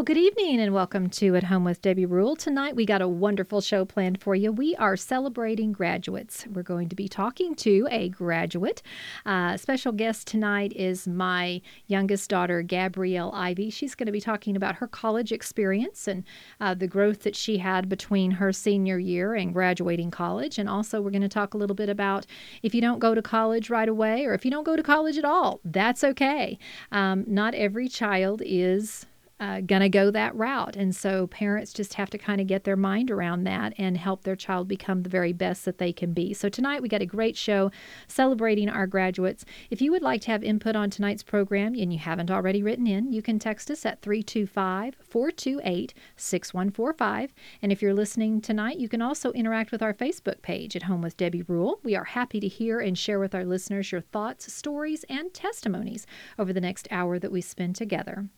Well, 0.00 0.06
good 0.06 0.16
evening 0.16 0.60
and 0.60 0.72
welcome 0.72 1.10
to 1.10 1.36
At 1.36 1.44
Home 1.44 1.64
with 1.64 1.82
Debbie 1.82 2.06
Rule. 2.06 2.34
Tonight 2.34 2.74
we 2.74 2.86
got 2.86 3.02
a 3.02 3.06
wonderful 3.06 3.60
show 3.60 3.84
planned 3.84 4.18
for 4.18 4.34
you. 4.34 4.50
We 4.50 4.74
are 4.76 4.96
celebrating 4.96 5.72
graduates. 5.72 6.46
We're 6.46 6.62
going 6.62 6.88
to 6.88 6.96
be 6.96 7.06
talking 7.06 7.54
to 7.56 7.86
a 7.90 8.08
graduate. 8.08 8.80
Uh, 9.26 9.58
special 9.58 9.92
guest 9.92 10.26
tonight 10.26 10.72
is 10.74 11.06
my 11.06 11.60
youngest 11.86 12.30
daughter, 12.30 12.62
Gabrielle 12.62 13.30
Ivy. 13.34 13.68
She's 13.68 13.94
going 13.94 14.06
to 14.06 14.12
be 14.12 14.22
talking 14.22 14.56
about 14.56 14.76
her 14.76 14.86
college 14.86 15.32
experience 15.32 16.08
and 16.08 16.24
uh, 16.62 16.72
the 16.72 16.88
growth 16.88 17.20
that 17.24 17.36
she 17.36 17.58
had 17.58 17.86
between 17.90 18.30
her 18.30 18.54
senior 18.54 18.98
year 18.98 19.34
and 19.34 19.52
graduating 19.52 20.10
college. 20.10 20.58
And 20.58 20.66
also, 20.66 21.02
we're 21.02 21.10
going 21.10 21.20
to 21.20 21.28
talk 21.28 21.52
a 21.52 21.58
little 21.58 21.76
bit 21.76 21.90
about 21.90 22.24
if 22.62 22.74
you 22.74 22.80
don't 22.80 23.00
go 23.00 23.14
to 23.14 23.20
college 23.20 23.68
right 23.68 23.86
away 23.86 24.24
or 24.24 24.32
if 24.32 24.46
you 24.46 24.50
don't 24.50 24.64
go 24.64 24.76
to 24.76 24.82
college 24.82 25.18
at 25.18 25.26
all, 25.26 25.60
that's 25.62 26.02
okay. 26.02 26.58
Um, 26.90 27.26
not 27.26 27.54
every 27.54 27.86
child 27.86 28.40
is 28.46 29.04
uh, 29.40 29.62
going 29.62 29.80
to 29.80 29.88
go 29.88 30.10
that 30.10 30.36
route. 30.36 30.76
And 30.76 30.94
so 30.94 31.26
parents 31.26 31.72
just 31.72 31.94
have 31.94 32.10
to 32.10 32.18
kind 32.18 32.40
of 32.40 32.46
get 32.46 32.64
their 32.64 32.76
mind 32.76 33.10
around 33.10 33.44
that 33.44 33.72
and 33.78 33.96
help 33.96 34.22
their 34.22 34.36
child 34.36 34.68
become 34.68 35.02
the 35.02 35.08
very 35.08 35.32
best 35.32 35.64
that 35.64 35.78
they 35.78 35.92
can 35.92 36.12
be. 36.12 36.34
So 36.34 36.50
tonight 36.50 36.82
we 36.82 36.88
got 36.88 37.00
a 37.00 37.06
great 37.06 37.38
show 37.38 37.70
celebrating 38.06 38.68
our 38.68 38.86
graduates. 38.86 39.46
If 39.70 39.80
you 39.80 39.90
would 39.92 40.02
like 40.02 40.20
to 40.22 40.30
have 40.30 40.44
input 40.44 40.76
on 40.76 40.90
tonight's 40.90 41.22
program 41.22 41.74
and 41.74 41.90
you 41.90 41.98
haven't 41.98 42.30
already 42.30 42.62
written 42.62 42.86
in, 42.86 43.12
you 43.12 43.22
can 43.22 43.38
text 43.38 43.70
us 43.70 43.86
at 43.86 44.02
325 44.02 44.96
428 45.00 45.94
6145. 46.16 47.32
And 47.62 47.72
if 47.72 47.80
you're 47.80 47.94
listening 47.94 48.42
tonight, 48.42 48.78
you 48.78 48.90
can 48.90 49.00
also 49.00 49.32
interact 49.32 49.72
with 49.72 49.82
our 49.82 49.94
Facebook 49.94 50.42
page 50.42 50.76
at 50.76 50.82
Home 50.82 51.00
with 51.00 51.16
Debbie 51.16 51.42
Rule. 51.42 51.80
We 51.82 51.96
are 51.96 52.04
happy 52.04 52.40
to 52.40 52.48
hear 52.48 52.78
and 52.78 52.98
share 52.98 53.18
with 53.18 53.34
our 53.34 53.46
listeners 53.46 53.90
your 53.90 54.02
thoughts, 54.02 54.52
stories, 54.52 55.04
and 55.08 55.32
testimonies 55.32 56.06
over 56.38 56.52
the 56.52 56.60
next 56.60 56.86
hour 56.90 57.18
that 57.18 57.32
we 57.32 57.40
spend 57.40 57.74
together. 57.76 58.28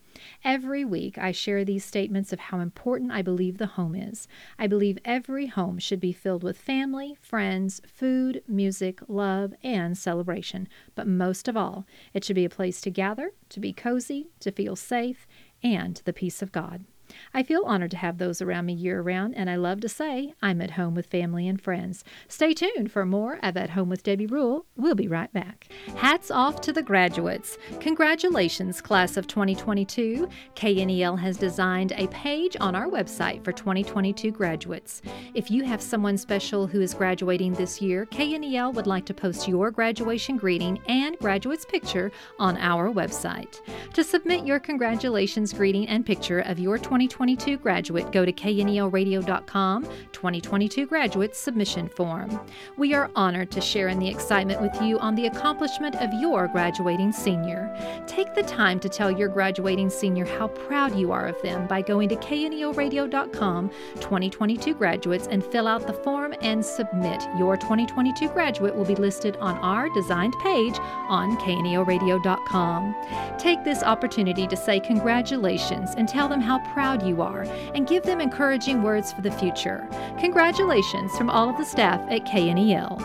Every 0.43 0.85
week, 0.85 1.17
I 1.17 1.31
share 1.31 1.63
these 1.63 1.85
statements 1.85 2.33
of 2.33 2.39
how 2.39 2.59
important 2.59 3.11
I 3.11 3.21
believe 3.21 3.57
the 3.57 3.67
home 3.67 3.95
is. 3.95 4.27
I 4.57 4.67
believe 4.67 4.97
every 5.03 5.47
home 5.47 5.79
should 5.79 5.99
be 5.99 6.13
filled 6.13 6.43
with 6.43 6.57
family, 6.57 7.17
friends, 7.21 7.81
food, 7.85 8.43
music, 8.47 8.99
love, 9.07 9.53
and 9.63 9.97
celebration. 9.97 10.67
But 10.95 11.07
most 11.07 11.47
of 11.47 11.57
all, 11.57 11.85
it 12.13 12.23
should 12.23 12.35
be 12.35 12.45
a 12.45 12.49
place 12.49 12.81
to 12.81 12.89
gather, 12.89 13.31
to 13.49 13.59
be 13.59 13.73
cozy, 13.73 14.27
to 14.39 14.51
feel 14.51 14.75
safe, 14.75 15.27
and 15.63 16.01
the 16.05 16.13
peace 16.13 16.41
of 16.41 16.51
God. 16.51 16.85
I 17.33 17.43
feel 17.43 17.63
honored 17.65 17.91
to 17.91 17.97
have 17.97 18.17
those 18.17 18.41
around 18.41 18.65
me 18.65 18.73
year 18.73 19.01
round, 19.01 19.35
and 19.35 19.49
I 19.49 19.55
love 19.55 19.81
to 19.81 19.89
say 19.89 20.33
I'm 20.41 20.61
at 20.61 20.71
home 20.71 20.95
with 20.95 21.07
family 21.07 21.47
and 21.47 21.61
friends. 21.61 22.03
Stay 22.27 22.53
tuned 22.53 22.91
for 22.91 23.05
more 23.05 23.39
of 23.43 23.57
At 23.57 23.71
Home 23.71 23.89
with 23.89 24.03
Debbie 24.03 24.25
Rule. 24.25 24.65
We'll 24.75 24.95
be 24.95 25.07
right 25.07 25.31
back. 25.33 25.67
Hats 25.95 26.31
off 26.31 26.61
to 26.61 26.73
the 26.73 26.81
graduates. 26.81 27.57
Congratulations, 27.79 28.81
class 28.81 29.17
of 29.17 29.27
2022. 29.27 30.27
KNEL 30.55 31.19
has 31.19 31.37
designed 31.37 31.93
a 31.93 32.07
page 32.07 32.55
on 32.59 32.75
our 32.75 32.87
website 32.87 33.43
for 33.43 33.51
2022 33.51 34.31
graduates. 34.31 35.01
If 35.33 35.51
you 35.51 35.63
have 35.63 35.81
someone 35.81 36.17
special 36.17 36.67
who 36.67 36.81
is 36.81 36.93
graduating 36.93 37.53
this 37.53 37.81
year, 37.81 38.05
KNEL 38.07 38.73
would 38.73 38.87
like 38.87 39.05
to 39.05 39.13
post 39.13 39.47
your 39.47 39.71
graduation 39.71 40.37
greeting 40.37 40.79
and 40.87 41.17
graduate's 41.19 41.65
picture 41.65 42.11
on 42.39 42.57
our 42.57 42.91
website. 42.91 43.61
To 43.93 44.03
submit 44.03 44.45
your 44.45 44.59
congratulations 44.59 45.53
greeting 45.53 45.87
and 45.87 46.05
picture 46.05 46.39
of 46.39 46.59
your 46.59 46.77
2022 47.07 47.57
graduate, 47.57 48.11
go 48.11 48.23
to 48.25 48.31
knelradio.com 48.31 49.83
2022 50.11 50.85
graduate 50.85 51.35
submission 51.35 51.89
form. 51.89 52.39
We 52.77 52.93
are 52.93 53.09
honored 53.15 53.51
to 53.51 53.61
share 53.61 53.89
in 53.89 53.99
the 53.99 54.07
excitement 54.07 54.61
with 54.61 54.81
you 54.81 54.99
on 54.99 55.15
the 55.15 55.27
accomplishment 55.27 55.95
of 55.95 56.13
your 56.21 56.47
graduating 56.47 57.11
senior. 57.11 57.73
Take 58.07 58.33
the 58.33 58.43
time 58.43 58.79
to 58.79 58.89
tell 58.89 59.11
your 59.11 59.27
graduating 59.27 59.89
senior 59.89 60.25
how 60.25 60.47
proud 60.47 60.95
you 60.95 61.11
are 61.11 61.27
of 61.27 61.41
them 61.41 61.67
by 61.67 61.81
going 61.81 62.07
to 62.09 62.15
knelradio.com 62.15 63.69
2022 63.95 64.73
graduates 64.73 65.27
and 65.27 65.43
fill 65.43 65.67
out 65.67 65.85
the 65.87 65.93
form 65.93 66.33
and 66.41 66.63
submit. 66.63 67.21
Your 67.37 67.57
2022 67.57 68.29
graduate 68.29 68.75
will 68.75 68.85
be 68.85 68.95
listed 68.95 69.35
on 69.37 69.57
our 69.57 69.89
designed 69.93 70.35
page 70.41 70.77
on 71.09 71.37
knelradio.com. 71.37 72.95
Take 73.37 73.63
this 73.63 73.83
opportunity 73.83 74.47
to 74.47 74.55
say 74.55 74.79
congratulations 74.79 75.91
and 75.97 76.07
tell 76.07 76.27
them 76.27 76.41
how 76.41 76.59
proud 76.73 76.92
you 77.01 77.21
are 77.21 77.43
and 77.73 77.87
give 77.87 78.03
them 78.03 78.21
encouraging 78.21 78.83
words 78.83 79.11
for 79.11 79.21
the 79.21 79.31
future. 79.31 79.87
Congratulations 80.19 81.15
from 81.17 81.29
all 81.29 81.49
of 81.49 81.57
the 81.57 81.65
staff 81.65 81.99
at 82.11 82.25
KNEL. 82.25 82.99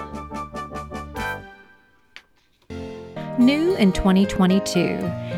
New 3.39 3.77
in 3.77 3.93
2022. 3.93 4.97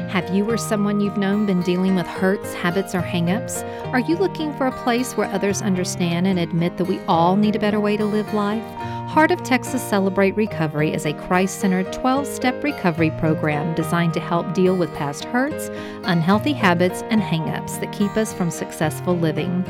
Have 0.08 0.34
you 0.34 0.50
or 0.50 0.56
someone 0.56 1.00
you've 1.00 1.18
known 1.18 1.44
been 1.44 1.60
dealing 1.60 1.94
with 1.94 2.06
hurts, 2.06 2.54
habits, 2.54 2.94
or 2.94 3.02
hangups? 3.02 3.62
Are 3.92 4.00
you 4.00 4.16
looking 4.16 4.52
for 4.54 4.66
a 4.66 4.82
place 4.82 5.16
where 5.16 5.28
others 5.28 5.60
understand 5.60 6.26
and 6.26 6.38
admit 6.38 6.78
that 6.78 6.86
we 6.86 6.98
all 7.00 7.36
need 7.36 7.56
a 7.56 7.60
better 7.60 7.78
way 7.78 7.98
to 7.98 8.04
live 8.06 8.32
life? 8.32 8.64
Heart 9.10 9.32
of 9.32 9.42
Texas 9.42 9.82
Celebrate 9.82 10.36
Recovery 10.36 10.94
is 10.94 11.04
a 11.04 11.12
Christ 11.12 11.58
centered 11.58 11.92
12 11.92 12.28
step 12.28 12.62
recovery 12.62 13.10
program 13.18 13.74
designed 13.74 14.14
to 14.14 14.20
help 14.20 14.54
deal 14.54 14.76
with 14.76 14.94
past 14.94 15.24
hurts, 15.24 15.68
unhealthy 16.04 16.52
habits, 16.52 17.02
and 17.10 17.20
hangups 17.20 17.80
that 17.80 17.92
keep 17.92 18.16
us 18.16 18.32
from 18.32 18.52
successful 18.52 19.18
living. 19.18 19.64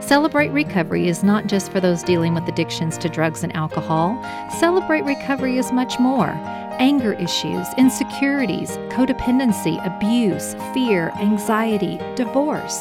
Celebrate 0.00 0.48
Recovery 0.48 1.08
is 1.08 1.22
not 1.22 1.46
just 1.46 1.70
for 1.70 1.78
those 1.78 2.02
dealing 2.02 2.32
with 2.32 2.48
addictions 2.48 2.96
to 2.96 3.10
drugs 3.10 3.42
and 3.42 3.54
alcohol, 3.54 4.18
Celebrate 4.50 5.04
Recovery 5.04 5.58
is 5.58 5.72
much 5.72 5.98
more 6.00 6.30
anger 6.78 7.12
issues, 7.12 7.66
insecurities, 7.76 8.78
codependency, 8.88 9.76
abuse, 9.84 10.54
fear, 10.72 11.10
anxiety, 11.20 11.98
divorce. 12.14 12.80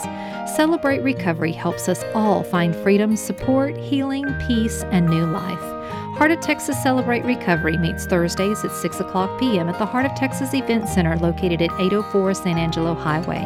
Celebrate 0.55 1.03
Recovery 1.03 1.51
helps 1.51 1.89
us 1.89 2.05
all 2.13 2.41
find 2.41 2.73
freedom, 2.73 3.17
support, 3.17 3.75
healing, 3.75 4.23
peace, 4.47 4.83
and 4.85 5.09
new 5.09 5.25
life. 5.25 5.74
Heart 6.15 6.31
of 6.31 6.39
Texas 6.39 6.81
Celebrate 6.81 7.25
Recovery 7.25 7.77
meets 7.77 8.05
Thursdays 8.05 8.63
at 8.63 8.71
6 8.71 9.01
o'clock 9.01 9.37
p.m. 9.37 9.67
at 9.67 9.77
the 9.77 9.85
Heart 9.85 10.05
of 10.05 10.15
Texas 10.15 10.53
Event 10.53 10.87
Center 10.87 11.17
located 11.17 11.61
at 11.61 11.77
804 11.77 12.33
San 12.33 12.57
Angelo 12.57 12.93
Highway. 12.93 13.43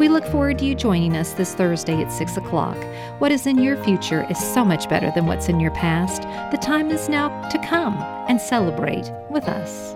We 0.00 0.08
look 0.08 0.24
forward 0.24 0.58
to 0.58 0.64
you 0.64 0.74
joining 0.74 1.16
us 1.16 1.34
this 1.34 1.54
Thursday 1.54 2.02
at 2.02 2.10
6 2.10 2.36
o'clock. 2.36 2.76
What 3.20 3.30
is 3.30 3.46
in 3.46 3.62
your 3.62 3.76
future 3.84 4.26
is 4.28 4.36
so 4.36 4.64
much 4.64 4.88
better 4.88 5.12
than 5.14 5.26
what's 5.26 5.48
in 5.48 5.60
your 5.60 5.70
past. 5.70 6.22
The 6.50 6.58
time 6.60 6.90
is 6.90 7.08
now 7.08 7.48
to 7.50 7.58
come 7.58 7.94
and 8.28 8.40
celebrate 8.40 9.12
with 9.30 9.44
us. 9.44 9.94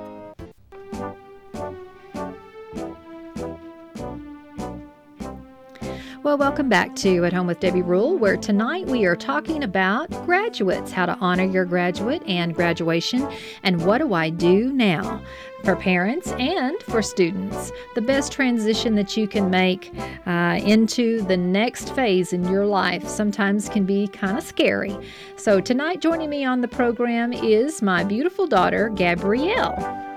Well, 6.22 6.38
welcome 6.38 6.68
back 6.68 6.94
to 6.96 7.24
At 7.24 7.32
Home 7.32 7.48
with 7.48 7.58
Debbie 7.58 7.82
Rule, 7.82 8.16
where 8.16 8.36
tonight 8.36 8.86
we 8.86 9.06
are 9.06 9.16
talking 9.16 9.64
about 9.64 10.08
graduates, 10.24 10.92
how 10.92 11.04
to 11.04 11.18
honor 11.20 11.42
your 11.42 11.64
graduate 11.64 12.22
and 12.28 12.54
graduation, 12.54 13.28
and 13.64 13.84
what 13.84 13.98
do 13.98 14.14
I 14.14 14.30
do 14.30 14.72
now 14.72 15.20
for 15.64 15.74
parents 15.74 16.28
and 16.38 16.80
for 16.84 17.02
students. 17.02 17.72
The 17.96 18.02
best 18.02 18.30
transition 18.30 18.94
that 18.94 19.16
you 19.16 19.26
can 19.26 19.50
make 19.50 19.92
uh, 20.24 20.60
into 20.62 21.22
the 21.22 21.36
next 21.36 21.92
phase 21.96 22.32
in 22.32 22.44
your 22.44 22.66
life 22.66 23.08
sometimes 23.08 23.68
can 23.68 23.84
be 23.84 24.06
kind 24.06 24.38
of 24.38 24.44
scary. 24.44 24.96
So, 25.34 25.60
tonight, 25.60 26.00
joining 26.00 26.30
me 26.30 26.44
on 26.44 26.60
the 26.60 26.68
program 26.68 27.32
is 27.32 27.82
my 27.82 28.04
beautiful 28.04 28.46
daughter, 28.46 28.90
Gabrielle. 28.90 30.11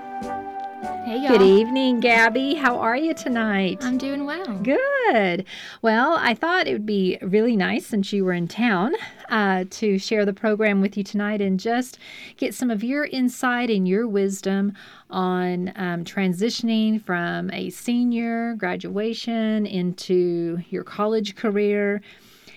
Hey, 1.06 1.20
y'all. 1.20 1.38
Good 1.38 1.42
evening, 1.42 2.00
Gabby. 2.00 2.54
How 2.54 2.80
are 2.80 2.96
you 2.96 3.14
tonight? 3.14 3.78
I'm 3.80 3.96
doing 3.96 4.24
well. 4.26 4.58
Good. 4.58 5.44
Well, 5.80 6.16
I 6.18 6.34
thought 6.34 6.66
it 6.66 6.72
would 6.72 6.84
be 6.84 7.16
really 7.22 7.54
nice 7.54 7.86
since 7.86 8.12
you 8.12 8.24
were 8.24 8.32
in 8.32 8.48
town 8.48 8.92
uh, 9.28 9.66
to 9.70 10.00
share 10.00 10.24
the 10.24 10.32
program 10.32 10.80
with 10.80 10.96
you 10.96 11.04
tonight 11.04 11.40
and 11.40 11.60
just 11.60 12.00
get 12.38 12.56
some 12.56 12.72
of 12.72 12.82
your 12.82 13.04
insight 13.04 13.70
and 13.70 13.86
your 13.86 14.08
wisdom 14.08 14.72
on 15.08 15.72
um, 15.76 16.04
transitioning 16.04 17.00
from 17.00 17.52
a 17.52 17.70
senior 17.70 18.56
graduation 18.56 19.64
into 19.64 20.58
your 20.70 20.82
college 20.82 21.36
career 21.36 22.00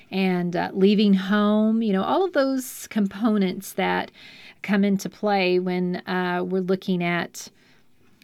and 0.10 0.56
uh, 0.56 0.72
leaving 0.74 1.14
home. 1.14 1.84
You 1.84 1.94
know, 1.94 2.04
all 2.04 2.26
of 2.26 2.34
those 2.34 2.88
components 2.88 3.74
that 3.74 4.10
come 4.64 4.84
into 4.84 5.08
play 5.08 5.60
when 5.60 5.98
uh, 6.08 6.44
we're 6.44 6.62
looking 6.64 7.04
at 7.04 7.50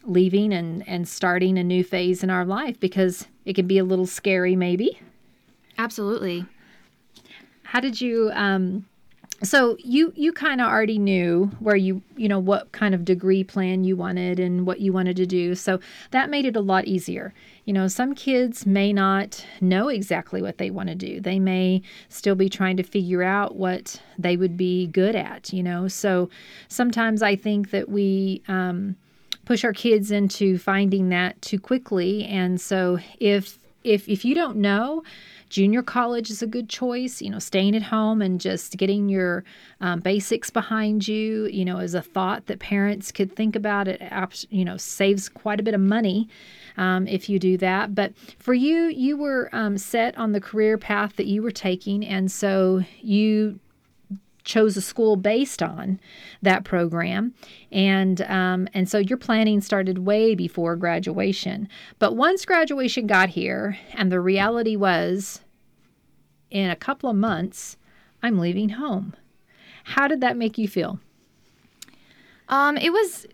leaving 0.06 0.52
and, 0.52 0.86
and 0.88 1.06
starting 1.08 1.58
a 1.58 1.64
new 1.64 1.84
phase 1.84 2.22
in 2.22 2.30
our 2.30 2.44
life 2.44 2.78
because 2.80 3.26
it 3.44 3.54
can 3.54 3.66
be 3.66 3.78
a 3.78 3.84
little 3.84 4.06
scary, 4.06 4.56
maybe. 4.56 4.98
Absolutely. 5.78 6.46
How 7.62 7.80
did 7.80 8.00
you 8.00 8.30
um, 8.34 8.86
so 9.42 9.76
you 9.80 10.12
you 10.16 10.32
kind 10.32 10.60
of 10.60 10.68
already 10.68 10.98
knew 10.98 11.50
where 11.60 11.76
you 11.76 12.02
you 12.16 12.26
know 12.28 12.38
what 12.38 12.72
kind 12.72 12.94
of 12.94 13.04
degree 13.04 13.44
plan 13.44 13.84
you 13.84 13.94
wanted 13.94 14.40
and 14.40 14.66
what 14.66 14.80
you 14.80 14.92
wanted 14.92 15.16
to 15.16 15.26
do 15.26 15.54
so 15.54 15.78
that 16.10 16.30
made 16.30 16.46
it 16.46 16.56
a 16.56 16.60
lot 16.60 16.86
easier 16.86 17.34
you 17.66 17.72
know 17.72 17.86
some 17.86 18.14
kids 18.14 18.64
may 18.64 18.92
not 18.92 19.44
know 19.60 19.88
exactly 19.88 20.40
what 20.40 20.56
they 20.56 20.70
want 20.70 20.88
to 20.88 20.94
do 20.94 21.20
they 21.20 21.38
may 21.38 21.82
still 22.08 22.34
be 22.34 22.48
trying 22.48 22.78
to 22.78 22.82
figure 22.82 23.22
out 23.22 23.56
what 23.56 24.00
they 24.18 24.36
would 24.38 24.56
be 24.56 24.86
good 24.86 25.14
at 25.14 25.52
you 25.52 25.62
know 25.62 25.86
so 25.86 26.30
sometimes 26.68 27.22
i 27.22 27.36
think 27.36 27.70
that 27.70 27.90
we 27.90 28.42
um, 28.48 28.96
push 29.46 29.64
our 29.64 29.72
kids 29.72 30.10
into 30.10 30.58
finding 30.58 31.08
that 31.08 31.40
too 31.40 31.58
quickly 31.58 32.24
and 32.26 32.60
so 32.60 32.98
if 33.18 33.58
if 33.82 34.06
if 34.08 34.24
you 34.24 34.34
don't 34.34 34.56
know 34.56 35.02
Junior 35.48 35.82
college 35.82 36.30
is 36.30 36.42
a 36.42 36.46
good 36.46 36.68
choice. 36.68 37.22
You 37.22 37.30
know, 37.30 37.38
staying 37.38 37.76
at 37.76 37.82
home 37.82 38.20
and 38.20 38.40
just 38.40 38.76
getting 38.76 39.08
your 39.08 39.44
um, 39.80 40.00
basics 40.00 40.50
behind 40.50 41.06
you, 41.06 41.46
you 41.46 41.64
know, 41.64 41.78
is 41.78 41.94
a 41.94 42.02
thought 42.02 42.46
that 42.46 42.58
parents 42.58 43.12
could 43.12 43.34
think 43.34 43.54
about. 43.54 43.88
It, 43.88 44.02
you 44.50 44.64
know, 44.64 44.76
saves 44.76 45.28
quite 45.28 45.60
a 45.60 45.62
bit 45.62 45.74
of 45.74 45.80
money 45.80 46.28
um, 46.76 47.06
if 47.06 47.28
you 47.28 47.38
do 47.38 47.56
that. 47.58 47.94
But 47.94 48.12
for 48.38 48.54
you, 48.54 48.84
you 48.86 49.16
were 49.16 49.48
um, 49.52 49.78
set 49.78 50.16
on 50.18 50.32
the 50.32 50.40
career 50.40 50.78
path 50.78 51.16
that 51.16 51.26
you 51.26 51.42
were 51.42 51.52
taking. 51.52 52.04
And 52.04 52.30
so 52.30 52.82
you 53.00 53.60
chose 54.46 54.76
a 54.78 54.80
school 54.80 55.16
based 55.16 55.62
on 55.62 56.00
that 56.40 56.64
program, 56.64 57.34
and 57.70 58.22
um, 58.22 58.68
and 58.72 58.88
so 58.88 58.96
your 58.96 59.18
planning 59.18 59.60
started 59.60 59.98
way 60.06 60.34
before 60.34 60.76
graduation. 60.76 61.68
But 61.98 62.16
once 62.16 62.46
graduation 62.46 63.06
got 63.06 63.28
here, 63.28 63.76
and 63.92 64.10
the 64.10 64.20
reality 64.20 64.76
was, 64.76 65.40
in 66.50 66.70
a 66.70 66.76
couple 66.76 67.10
of 67.10 67.16
months, 67.16 67.76
I'm 68.22 68.38
leaving 68.38 68.70
home. 68.70 69.14
How 69.84 70.08
did 70.08 70.22
that 70.22 70.38
make 70.38 70.56
you 70.56 70.68
feel? 70.68 71.00
Um, 72.48 72.78
it 72.78 72.92
was 72.92 73.26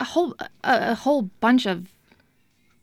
a 0.00 0.04
whole 0.04 0.34
a, 0.40 0.48
a 0.64 0.94
whole 0.94 1.30
bunch 1.38 1.66
of 1.66 1.92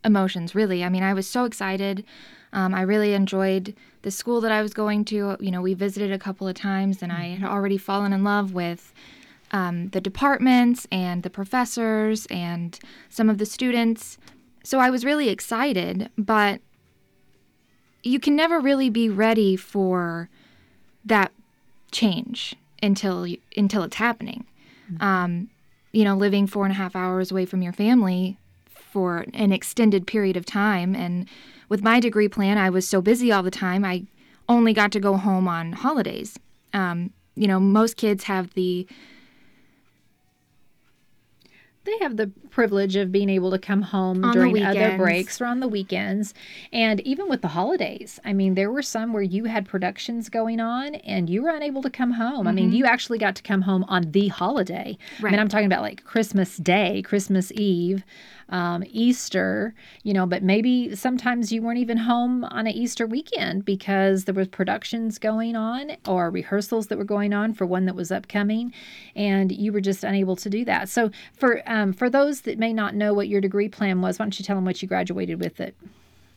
emotions, 0.05 0.55
really. 0.55 0.83
I 0.83 0.89
mean, 0.89 1.03
I 1.03 1.13
was 1.13 1.27
so 1.27 1.45
excited. 1.45 2.05
Um, 2.51 2.73
I 2.73 2.81
really 2.81 3.13
enjoyed 3.13 3.75
the 4.01 4.11
school 4.11 4.41
that 4.41 4.51
I 4.51 4.61
was 4.61 4.73
going 4.73 5.05
to. 5.05 5.37
You 5.39 5.51
know, 5.51 5.61
we 5.61 5.73
visited 5.73 6.11
a 6.11 6.19
couple 6.19 6.47
of 6.47 6.55
times, 6.55 7.01
and 7.01 7.11
I 7.11 7.29
had 7.29 7.39
mm-hmm. 7.39 7.53
already 7.53 7.77
fallen 7.77 8.13
in 8.13 8.23
love 8.23 8.53
with 8.53 8.93
um, 9.51 9.89
the 9.89 10.01
departments 10.01 10.87
and 10.91 11.23
the 11.23 11.29
professors 11.29 12.25
and 12.27 12.79
some 13.09 13.29
of 13.29 13.37
the 13.37 13.45
students. 13.45 14.17
So 14.63 14.79
I 14.79 14.89
was 14.89 15.05
really 15.05 15.29
excited, 15.29 16.09
but 16.17 16.61
you 18.03 18.19
can 18.19 18.35
never 18.35 18.59
really 18.59 18.89
be 18.89 19.09
ready 19.09 19.55
for 19.55 20.29
that 21.05 21.31
change 21.91 22.55
until 22.81 23.25
until 23.57 23.83
it's 23.83 23.97
happening. 23.97 24.45
Mm-hmm. 24.91 25.03
Um, 25.03 25.49
you 25.91 26.03
know, 26.03 26.15
living 26.15 26.45
four 26.45 26.65
and 26.65 26.71
a 26.71 26.75
half 26.75 26.95
hours 26.95 27.31
away 27.31 27.45
from 27.45 27.61
your 27.61 27.73
family 27.73 28.37
for 28.69 29.25
an 29.33 29.51
extended 29.51 30.07
period 30.07 30.37
of 30.37 30.45
time, 30.45 30.95
and 30.95 31.27
with 31.69 31.83
my 31.83 31.99
degree 31.99 32.27
plan, 32.27 32.57
I 32.57 32.69
was 32.69 32.87
so 32.87 33.01
busy 33.01 33.31
all 33.31 33.43
the 33.43 33.51
time. 33.51 33.85
I 33.85 34.05
only 34.49 34.73
got 34.73 34.91
to 34.93 34.99
go 34.99 35.15
home 35.15 35.47
on 35.47 35.71
holidays. 35.71 36.37
Um, 36.73 37.13
you 37.35 37.47
know, 37.47 37.59
most 37.59 37.95
kids 37.95 38.25
have 38.25 38.53
the 38.55 38.87
they 41.85 41.97
have 42.01 42.17
the 42.17 42.27
privilege 42.49 42.95
of 42.95 43.11
being 43.11 43.29
able 43.29 43.51
to 43.51 43.57
come 43.57 43.81
home 43.81 44.23
on 44.23 44.33
during 44.33 44.61
other 44.63 44.97
breaks 44.97 45.39
or 45.41 45.45
on 45.45 45.59
the 45.59 45.67
weekends. 45.67 46.33
And 46.71 46.99
even 47.01 47.27
with 47.29 47.41
the 47.41 47.47
holidays, 47.47 48.19
I 48.23 48.33
mean, 48.33 48.53
there 48.53 48.69
were 48.69 48.81
some 48.81 49.13
where 49.13 49.23
you 49.23 49.45
had 49.45 49.67
productions 49.67 50.29
going 50.29 50.59
on 50.59 50.95
and 50.95 51.29
you 51.29 51.41
were 51.41 51.49
unable 51.49 51.81
to 51.83 51.89
come 51.89 52.11
home. 52.11 52.39
Mm-hmm. 52.39 52.47
I 52.47 52.51
mean, 52.51 52.67
mm-hmm. 52.67 52.75
you 52.75 52.85
actually 52.85 53.17
got 53.17 53.35
to 53.37 53.43
come 53.43 53.61
home 53.61 53.85
on 53.87 54.11
the 54.11 54.27
holiday. 54.27 54.97
Right. 55.19 55.29
I 55.29 55.31
mean, 55.31 55.39
I'm 55.39 55.47
talking 55.47 55.65
about 55.65 55.81
like 55.81 56.03
Christmas 56.03 56.57
Day, 56.57 57.01
Christmas 57.01 57.51
Eve 57.53 58.03
um, 58.49 58.83
Easter, 58.87 59.73
you 60.03 60.13
know, 60.13 60.25
but 60.25 60.43
maybe 60.43 60.95
sometimes 60.95 61.51
you 61.51 61.61
weren't 61.61 61.79
even 61.79 61.97
home 61.97 62.43
on 62.45 62.67
an 62.67 62.73
Easter 62.73 63.05
weekend 63.05 63.63
because 63.65 64.25
there 64.25 64.33
was 64.33 64.47
productions 64.47 65.19
going 65.19 65.55
on 65.55 65.91
or 66.07 66.29
rehearsals 66.29 66.87
that 66.87 66.97
were 66.97 67.03
going 67.03 67.33
on 67.33 67.53
for 67.53 67.65
one 67.65 67.85
that 67.85 67.95
was 67.95 68.11
upcoming, 68.11 68.73
and 69.15 69.51
you 69.51 69.71
were 69.71 69.81
just 69.81 70.03
unable 70.03 70.35
to 70.35 70.49
do 70.49 70.65
that. 70.65 70.89
So 70.89 71.11
for 71.37 71.61
um, 71.65 71.93
for 71.93 72.09
those 72.09 72.41
that 72.41 72.57
may 72.57 72.73
not 72.73 72.95
know 72.95 73.13
what 73.13 73.27
your 73.27 73.41
degree 73.41 73.69
plan 73.69 74.01
was, 74.01 74.19
why 74.19 74.25
don't 74.25 74.39
you 74.39 74.45
tell 74.45 74.55
them 74.55 74.65
what 74.65 74.81
you 74.81 74.87
graduated 74.87 75.39
with 75.39 75.59
it? 75.59 75.75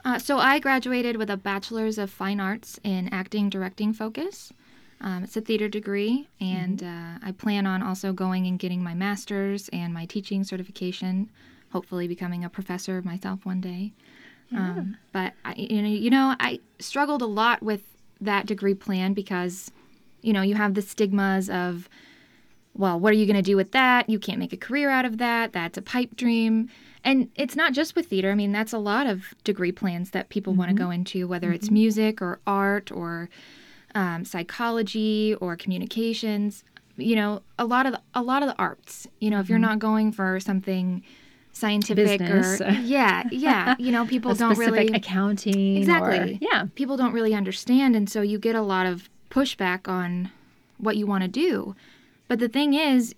Uh, 0.05 0.19
so 0.19 0.39
I 0.39 0.59
graduated 0.59 1.17
with 1.17 1.31
a 1.31 1.37
bachelor's 1.37 1.97
of 1.97 2.11
fine 2.11 2.41
arts 2.41 2.79
in 2.83 3.09
acting 3.13 3.49
directing 3.49 3.93
focus. 3.93 4.53
Um, 5.01 5.25
it's 5.25 5.37
a 5.37 5.41
theater 5.41 5.69
degree, 5.69 6.29
and 6.41 6.79
mm-hmm. 6.79 7.25
uh, 7.25 7.29
I 7.29 7.33
plan 7.33 7.67
on 7.67 7.83
also 7.83 8.13
going 8.13 8.47
and 8.47 8.59
getting 8.59 8.83
my 8.83 8.95
master's 8.95 9.69
and 9.71 9.93
my 9.93 10.07
teaching 10.07 10.45
certification 10.45 11.29
hopefully 11.73 12.07
becoming 12.07 12.45
a 12.45 12.51
professor 12.51 13.01
myself 13.03 13.45
one 13.45 13.61
day. 13.61 13.93
Yeah. 14.51 14.59
Um, 14.59 14.97
but 15.13 15.33
I, 15.45 15.55
you 15.55 15.83
know, 15.83 15.89
you 15.89 16.11
know, 16.11 16.37
I 16.39 16.61
struggled 16.79 17.23
a 17.23 17.27
lot 17.27 17.63
with 17.63 17.83
that 18.21 18.47
degree 18.47 18.75
plan 18.75 19.15
because, 19.15 19.71
you 20.21 20.33
know, 20.33 20.43
you 20.43 20.55
have 20.55 20.75
the 20.75 20.83
stigmas 20.83 21.49
of, 21.49 21.89
well, 22.75 23.01
what 23.01 23.11
are 23.13 23.17
you 23.17 23.27
going 23.27 23.37
to 23.37 23.43
do 23.43 23.57
with 23.57 23.73
that? 23.73 24.09
You 24.09 24.19
can't 24.19 24.39
make 24.39 24.53
a 24.53 24.57
career 24.57 24.91
out 24.91 25.05
of 25.05 25.19
that. 25.19 25.53
That's 25.53 25.79
a 25.79 25.83
pipe 25.83 26.17
dream. 26.17 26.69
And 27.05 27.31
it's 27.35 27.57
not 27.57 27.73
just 27.73 27.97
with 27.97 28.07
theater. 28.07 28.31
I 28.31 28.35
mean, 28.35 28.53
that's 28.53 28.73
a 28.73 28.79
lot 28.79 29.07
of 29.07 29.35
degree 29.43 29.73
plans 29.73 30.11
that 30.11 30.29
people 30.29 30.53
mm-hmm. 30.53 30.61
want 30.61 30.71
to 30.71 30.77
go 30.77 30.91
into, 30.91 31.27
whether 31.27 31.49
mm-hmm. 31.49 31.57
it's 31.57 31.71
music 31.71 32.23
or 32.23 32.39
art 32.47 32.93
or 32.93 33.29
um, 33.95 34.25
psychology 34.25 35.35
or 35.41 35.57
communications. 35.57 36.65
You 36.97 37.17
know, 37.17 37.43
a 37.59 37.65
lot 37.65 37.87
of 37.87 37.93
the, 37.93 38.01
a 38.15 38.23
lot 38.23 38.43
of 38.43 38.49
the 38.49 38.57
arts. 38.57 39.09
You 39.19 39.31
know, 39.31 39.41
if 39.41 39.49
you're 39.49 39.59
mm-hmm. 39.59 39.69
not 39.69 39.79
going 39.79 40.13
for 40.13 40.39
something 40.39 41.03
scientific 41.53 42.19
Business. 42.19 42.61
or 42.61 42.71
yeah 42.83 43.23
yeah 43.31 43.75
you 43.79 43.93
know 43.93 44.07
people 44.07 44.35
don't 44.35 44.59
really 44.59 44.89
accounting 44.89 45.77
exactly 45.77 46.35
or, 46.35 46.39
yeah 46.41 46.67
people 46.75 46.97
don't 46.97 47.13
really 47.13 47.35
understand 47.35 47.95
and 47.95 48.09
so 48.09 48.23
you 48.23 48.39
get 48.39 48.57
a 48.57 48.63
lot 48.63 48.87
of 48.87 49.11
pushback 49.31 49.87
on 49.87 50.31
what 50.79 50.97
you 50.97 51.07
want 51.07 51.23
to 51.23 51.29
do 51.29 51.77
but 52.27 52.39
the 52.39 52.49
thing 52.49 52.75
is 52.75 53.15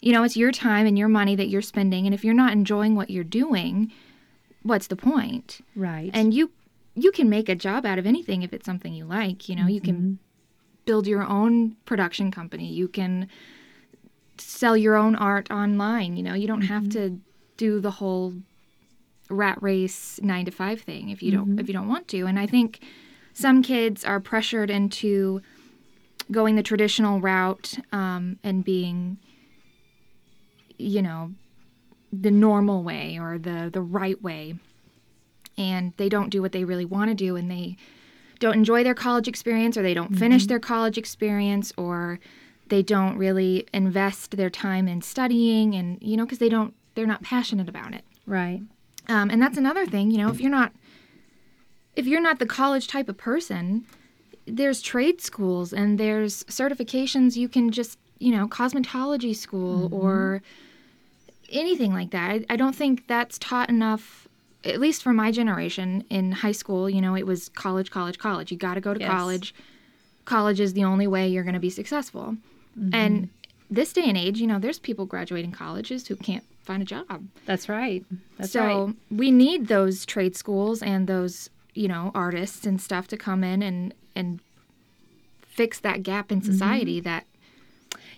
you 0.00 0.12
know 0.12 0.24
it's 0.24 0.36
your 0.36 0.50
time 0.50 0.86
and 0.86 0.98
your 0.98 1.08
money 1.08 1.36
that 1.36 1.48
you're 1.48 1.62
spending 1.62 2.04
and 2.04 2.14
if 2.14 2.24
you're 2.24 2.34
not 2.34 2.52
enjoying 2.52 2.96
what 2.96 3.10
you're 3.10 3.24
doing 3.24 3.90
what's 4.64 4.88
the 4.88 4.96
point 4.96 5.60
right 5.76 6.10
and 6.12 6.34
you 6.34 6.50
you 6.94 7.12
can 7.12 7.30
make 7.30 7.48
a 7.48 7.54
job 7.54 7.86
out 7.86 7.98
of 7.98 8.06
anything 8.06 8.42
if 8.42 8.52
it's 8.52 8.66
something 8.66 8.92
you 8.92 9.04
like 9.04 9.48
you 9.48 9.54
know 9.54 9.62
mm-hmm. 9.62 9.70
you 9.70 9.80
can 9.80 9.96
mm-hmm. 9.96 10.14
build 10.84 11.06
your 11.06 11.22
own 11.22 11.76
production 11.84 12.30
company 12.32 12.66
you 12.66 12.88
can 12.88 13.28
sell 14.36 14.76
your 14.76 14.96
own 14.96 15.14
art 15.14 15.48
online 15.50 16.16
you 16.16 16.22
know 16.22 16.34
you 16.34 16.48
don't 16.48 16.62
mm-hmm. 16.62 16.74
have 16.74 16.88
to 16.88 17.20
do 17.56 17.80
the 17.80 17.92
whole 17.92 18.34
rat 19.28 19.60
race 19.62 20.20
nine 20.22 20.44
to 20.44 20.50
five 20.50 20.80
thing 20.80 21.08
if 21.08 21.22
you 21.22 21.30
don't 21.30 21.48
mm-hmm. 21.48 21.58
if 21.58 21.68
you 21.68 21.74
don't 21.74 21.88
want 21.88 22.08
to. 22.08 22.26
And 22.26 22.38
I 22.38 22.46
think 22.46 22.80
some 23.32 23.62
kids 23.62 24.04
are 24.04 24.20
pressured 24.20 24.70
into 24.70 25.42
going 26.30 26.56
the 26.56 26.62
traditional 26.62 27.20
route 27.20 27.74
um, 27.92 28.38
and 28.44 28.64
being, 28.64 29.18
you 30.78 31.02
know, 31.02 31.32
the 32.12 32.30
normal 32.30 32.82
way 32.82 33.18
or 33.18 33.38
the 33.38 33.70
the 33.72 33.80
right 33.80 34.20
way, 34.22 34.54
and 35.56 35.92
they 35.96 36.08
don't 36.08 36.30
do 36.30 36.42
what 36.42 36.52
they 36.52 36.64
really 36.64 36.84
want 36.84 37.10
to 37.10 37.14
do, 37.14 37.36
and 37.36 37.50
they 37.50 37.76
don't 38.38 38.54
enjoy 38.54 38.84
their 38.84 38.94
college 38.94 39.28
experience, 39.28 39.76
or 39.76 39.82
they 39.82 39.94
don't 39.94 40.10
mm-hmm. 40.10 40.20
finish 40.20 40.46
their 40.46 40.60
college 40.60 40.98
experience, 40.98 41.72
or 41.76 42.18
they 42.68 42.82
don't 42.82 43.16
really 43.16 43.66
invest 43.72 44.36
their 44.36 44.50
time 44.50 44.88
in 44.88 45.00
studying, 45.00 45.74
and 45.74 45.98
you 46.02 46.16
know, 46.16 46.24
because 46.24 46.38
they 46.38 46.50
don't 46.50 46.74
they're 46.94 47.06
not 47.06 47.22
passionate 47.22 47.68
about 47.68 47.94
it. 47.94 48.04
Right. 48.26 48.62
Um, 49.08 49.30
and 49.30 49.42
that's 49.42 49.58
another 49.58 49.86
thing, 49.86 50.10
you 50.10 50.18
know, 50.18 50.30
if 50.30 50.40
you're 50.40 50.50
not 50.50 50.72
if 51.94 52.06
you're 52.06 52.20
not 52.22 52.38
the 52.38 52.46
college 52.46 52.86
type 52.86 53.08
of 53.08 53.18
person, 53.18 53.84
there's 54.46 54.80
trade 54.80 55.20
schools 55.20 55.72
and 55.72 55.98
there's 55.98 56.44
certifications 56.44 57.36
you 57.36 57.48
can 57.48 57.70
just, 57.70 57.98
you 58.18 58.32
know, 58.32 58.48
cosmetology 58.48 59.36
school 59.36 59.90
mm-hmm. 59.90 59.94
or 59.94 60.42
anything 61.50 61.92
like 61.92 62.10
that. 62.12 62.30
I, 62.30 62.44
I 62.48 62.56
don't 62.56 62.74
think 62.74 63.06
that's 63.08 63.38
taught 63.38 63.68
enough 63.68 64.26
at 64.64 64.80
least 64.80 65.02
for 65.02 65.12
my 65.12 65.30
generation 65.30 66.04
in 66.08 66.32
high 66.32 66.52
school, 66.52 66.88
you 66.88 67.00
know, 67.00 67.16
it 67.16 67.26
was 67.26 67.48
college, 67.50 67.90
college, 67.90 68.18
college. 68.18 68.50
You 68.50 68.56
got 68.56 68.74
to 68.74 68.80
go 68.80 68.94
to 68.94 69.00
yes. 69.00 69.10
college. 69.10 69.54
College 70.24 70.60
is 70.60 70.72
the 70.72 70.84
only 70.84 71.06
way 71.06 71.28
you're 71.28 71.42
going 71.42 71.54
to 71.54 71.60
be 71.60 71.70
successful. 71.70 72.36
Mm-hmm. 72.78 72.94
And 72.94 73.28
this 73.70 73.92
day 73.92 74.04
and 74.04 74.16
age, 74.16 74.40
you 74.40 74.46
know, 74.46 74.58
there's 74.58 74.78
people 74.78 75.04
graduating 75.04 75.52
colleges 75.52 76.06
who 76.06 76.16
can't 76.16 76.44
find 76.62 76.82
a 76.82 76.86
job. 76.86 77.26
That's 77.46 77.68
right. 77.68 78.04
That's 78.38 78.52
so 78.52 78.86
right. 78.86 78.96
we 79.10 79.30
need 79.30 79.68
those 79.68 80.06
trade 80.06 80.36
schools 80.36 80.82
and 80.82 81.06
those, 81.06 81.50
you 81.74 81.88
know, 81.88 82.10
artists 82.14 82.66
and 82.66 82.80
stuff 82.80 83.08
to 83.08 83.16
come 83.16 83.44
in 83.44 83.62
and 83.62 83.94
and 84.14 84.40
fix 85.46 85.80
that 85.80 86.02
gap 86.02 86.32
in 86.32 86.40
mm-hmm. 86.40 86.52
society 86.52 86.98
mm-hmm. 86.98 87.08
that 87.08 87.26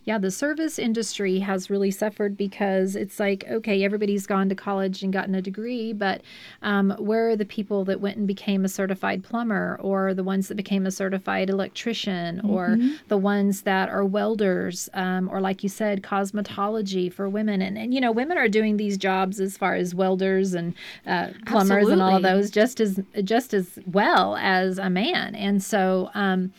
Yeah, 0.04 0.18
the 0.18 0.30
service 0.30 0.78
industry 0.78 1.38
has 1.38 1.70
really 1.70 1.90
suffered 1.90 2.36
because 2.36 2.94
it's 2.94 3.18
like, 3.18 3.44
okay, 3.50 3.84
everybody's 3.84 4.26
gone 4.26 4.50
to 4.50 4.54
college 4.54 5.02
and 5.02 5.12
gotten 5.12 5.34
a 5.34 5.40
degree, 5.40 5.94
but 5.94 6.20
um, 6.60 6.90
where 6.98 7.30
are 7.30 7.36
the 7.36 7.46
people 7.46 7.84
that 7.86 8.00
went 8.00 8.18
and 8.18 8.26
became 8.26 8.64
a 8.64 8.68
certified 8.68 9.24
plumber 9.24 9.78
or 9.80 10.12
the 10.12 10.22
ones 10.22 10.48
that 10.48 10.56
became 10.56 10.84
a 10.84 10.90
certified 10.90 11.48
electrician 11.48 12.36
mm-hmm. 12.36 12.50
or 12.50 12.76
the 13.08 13.16
ones 13.16 13.62
that 13.62 13.88
are 13.88 14.04
welders 14.04 14.90
um, 14.92 15.28
or, 15.30 15.40
like 15.40 15.62
you 15.62 15.70
said, 15.70 16.02
cosmetology 16.02 17.10
for 17.10 17.26
women? 17.28 17.62
And, 17.62 17.78
and, 17.78 17.94
you 17.94 18.00
know, 18.00 18.12
women 18.12 18.36
are 18.36 18.48
doing 18.48 18.76
these 18.76 18.98
jobs 18.98 19.40
as 19.40 19.56
far 19.56 19.74
as 19.74 19.94
welders 19.94 20.52
and 20.52 20.74
uh, 21.06 21.28
plumbers 21.46 21.88
Absolutely. 21.88 21.92
and 21.94 22.02
all 22.02 22.16
of 22.16 22.22
those 22.22 22.50
just 22.50 22.78
as 22.78 23.00
just 23.24 23.54
as 23.54 23.78
well 23.90 24.36
as 24.36 24.78
a 24.78 24.90
man. 24.90 25.34
And 25.34 25.62
so, 25.62 26.10
um, 26.14 26.52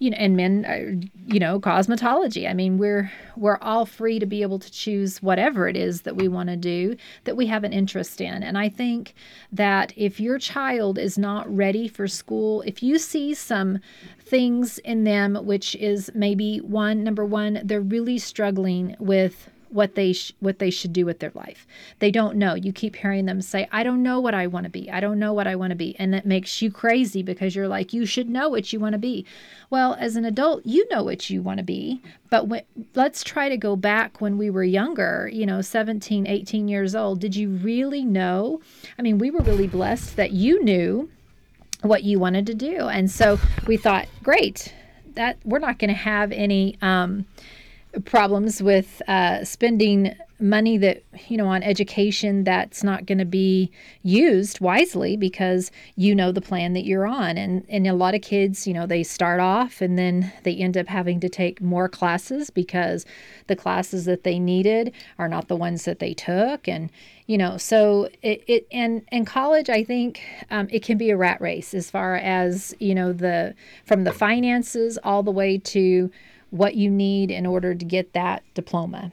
you 0.00 0.10
know, 0.10 0.16
and 0.16 0.34
men, 0.34 0.64
are, 0.64 0.94
you 1.26 1.38
know, 1.38 1.60
cosmetology. 1.60 2.48
I 2.48 2.54
mean, 2.54 2.78
we're 2.78 3.12
we're 3.36 3.58
all 3.58 3.84
free 3.84 4.18
to 4.18 4.26
be 4.26 4.42
able 4.42 4.58
to 4.58 4.72
choose 4.72 5.22
whatever 5.22 5.68
it 5.68 5.76
is 5.76 6.02
that 6.02 6.16
we 6.16 6.26
want 6.26 6.48
to 6.48 6.56
do 6.56 6.96
that 7.24 7.36
we 7.36 7.46
have 7.46 7.64
an 7.64 7.72
interest 7.72 8.20
in. 8.20 8.42
And 8.42 8.56
I 8.56 8.70
think 8.70 9.14
that 9.52 9.92
if 9.96 10.18
your 10.18 10.38
child 10.38 10.98
is 10.98 11.18
not 11.18 11.54
ready 11.54 11.86
for 11.86 12.08
school, 12.08 12.62
if 12.62 12.82
you 12.82 12.98
see 12.98 13.34
some 13.34 13.78
things 14.18 14.78
in 14.78 15.04
them 15.04 15.34
which 15.44 15.76
is 15.76 16.10
maybe 16.14 16.58
one 16.58 17.04
number 17.04 17.24
one, 17.24 17.60
they're 17.62 17.80
really 17.80 18.18
struggling 18.18 18.96
with 18.98 19.50
what 19.70 19.94
they 19.94 20.12
sh- 20.12 20.32
what 20.40 20.58
they 20.58 20.70
should 20.70 20.92
do 20.92 21.06
with 21.06 21.20
their 21.20 21.32
life. 21.34 21.66
They 21.98 22.10
don't 22.10 22.36
know. 22.36 22.54
You 22.54 22.72
keep 22.72 22.96
hearing 22.96 23.26
them 23.26 23.40
say, 23.40 23.68
"I 23.72 23.82
don't 23.82 24.02
know 24.02 24.20
what 24.20 24.34
I 24.34 24.46
want 24.46 24.64
to 24.64 24.70
be. 24.70 24.90
I 24.90 25.00
don't 25.00 25.18
know 25.18 25.32
what 25.32 25.46
I 25.46 25.56
want 25.56 25.70
to 25.70 25.76
be." 25.76 25.96
And 25.98 26.12
that 26.12 26.26
makes 26.26 26.60
you 26.60 26.70
crazy 26.70 27.22
because 27.22 27.54
you're 27.54 27.68
like, 27.68 27.92
"You 27.92 28.06
should 28.06 28.28
know 28.28 28.48
what 28.48 28.72
you 28.72 28.80
want 28.80 28.92
to 28.94 28.98
be." 28.98 29.24
Well, 29.70 29.96
as 29.98 30.16
an 30.16 30.24
adult, 30.24 30.66
you 30.66 30.86
know 30.90 31.02
what 31.02 31.30
you 31.30 31.42
want 31.42 31.58
to 31.58 31.64
be, 31.64 32.02
but 32.28 32.48
when, 32.48 32.62
let's 32.94 33.22
try 33.22 33.48
to 33.48 33.56
go 33.56 33.76
back 33.76 34.20
when 34.20 34.36
we 34.36 34.50
were 34.50 34.64
younger, 34.64 35.30
you 35.32 35.46
know, 35.46 35.60
17, 35.60 36.26
18 36.26 36.68
years 36.68 36.94
old. 36.94 37.20
Did 37.20 37.36
you 37.36 37.50
really 37.50 38.04
know? 38.04 38.60
I 38.98 39.02
mean, 39.02 39.18
we 39.18 39.30
were 39.30 39.42
really 39.42 39.68
blessed 39.68 40.16
that 40.16 40.32
you 40.32 40.62
knew 40.64 41.08
what 41.82 42.02
you 42.02 42.18
wanted 42.18 42.46
to 42.46 42.54
do. 42.54 42.88
And 42.88 43.10
so 43.10 43.38
we 43.66 43.76
thought, 43.76 44.06
great, 44.22 44.74
that 45.14 45.38
we're 45.44 45.58
not 45.58 45.78
going 45.78 45.88
to 45.88 45.94
have 45.94 46.32
any 46.32 46.76
um, 46.82 47.26
problems 48.04 48.62
with 48.62 49.02
uh, 49.08 49.44
spending 49.44 50.14
money 50.40 50.78
that 50.78 51.02
you 51.28 51.36
know 51.36 51.46
on 51.46 51.62
education 51.62 52.44
that's 52.44 52.82
not 52.82 53.04
going 53.04 53.18
to 53.18 53.26
be 53.26 53.70
used 54.02 54.58
wisely 54.58 55.14
because 55.14 55.70
you 55.96 56.14
know 56.14 56.32
the 56.32 56.40
plan 56.40 56.72
that 56.72 56.84
you're 56.84 57.06
on. 57.06 57.36
And 57.36 57.64
and 57.68 57.86
a 57.86 57.92
lot 57.92 58.14
of 58.14 58.22
kids 58.22 58.66
you 58.66 58.72
know 58.72 58.86
they 58.86 59.02
start 59.02 59.40
off 59.40 59.80
and 59.80 59.98
then 59.98 60.32
they 60.44 60.54
end 60.54 60.76
up 60.76 60.86
having 60.86 61.20
to 61.20 61.28
take 61.28 61.60
more 61.60 61.88
classes 61.88 62.48
because 62.50 63.04
the 63.48 63.56
classes 63.56 64.04
that 64.06 64.24
they 64.24 64.38
needed 64.38 64.92
are 65.18 65.28
not 65.28 65.48
the 65.48 65.56
ones 65.56 65.84
that 65.84 65.98
they 65.98 66.14
took. 66.14 66.68
And 66.68 66.90
you 67.26 67.38
know 67.38 67.56
so 67.56 68.08
it, 68.22 68.42
it 68.48 68.66
and 68.72 69.02
and 69.12 69.24
college 69.24 69.70
i 69.70 69.84
think 69.84 70.20
um, 70.50 70.66
it 70.68 70.82
can 70.82 70.98
be 70.98 71.10
a 71.10 71.16
rat 71.16 71.40
race 71.40 71.74
as 71.74 71.88
far 71.88 72.16
as 72.16 72.74
you 72.80 72.92
know 72.92 73.12
the 73.12 73.54
from 73.84 74.02
the 74.02 74.12
finances 74.12 74.98
all 75.04 75.22
the 75.22 75.30
way 75.30 75.56
to 75.56 76.10
what 76.50 76.74
you 76.74 76.90
need 76.90 77.30
in 77.30 77.46
order 77.46 77.74
to 77.74 77.84
get 77.84 78.12
that 78.12 78.42
diploma. 78.54 79.12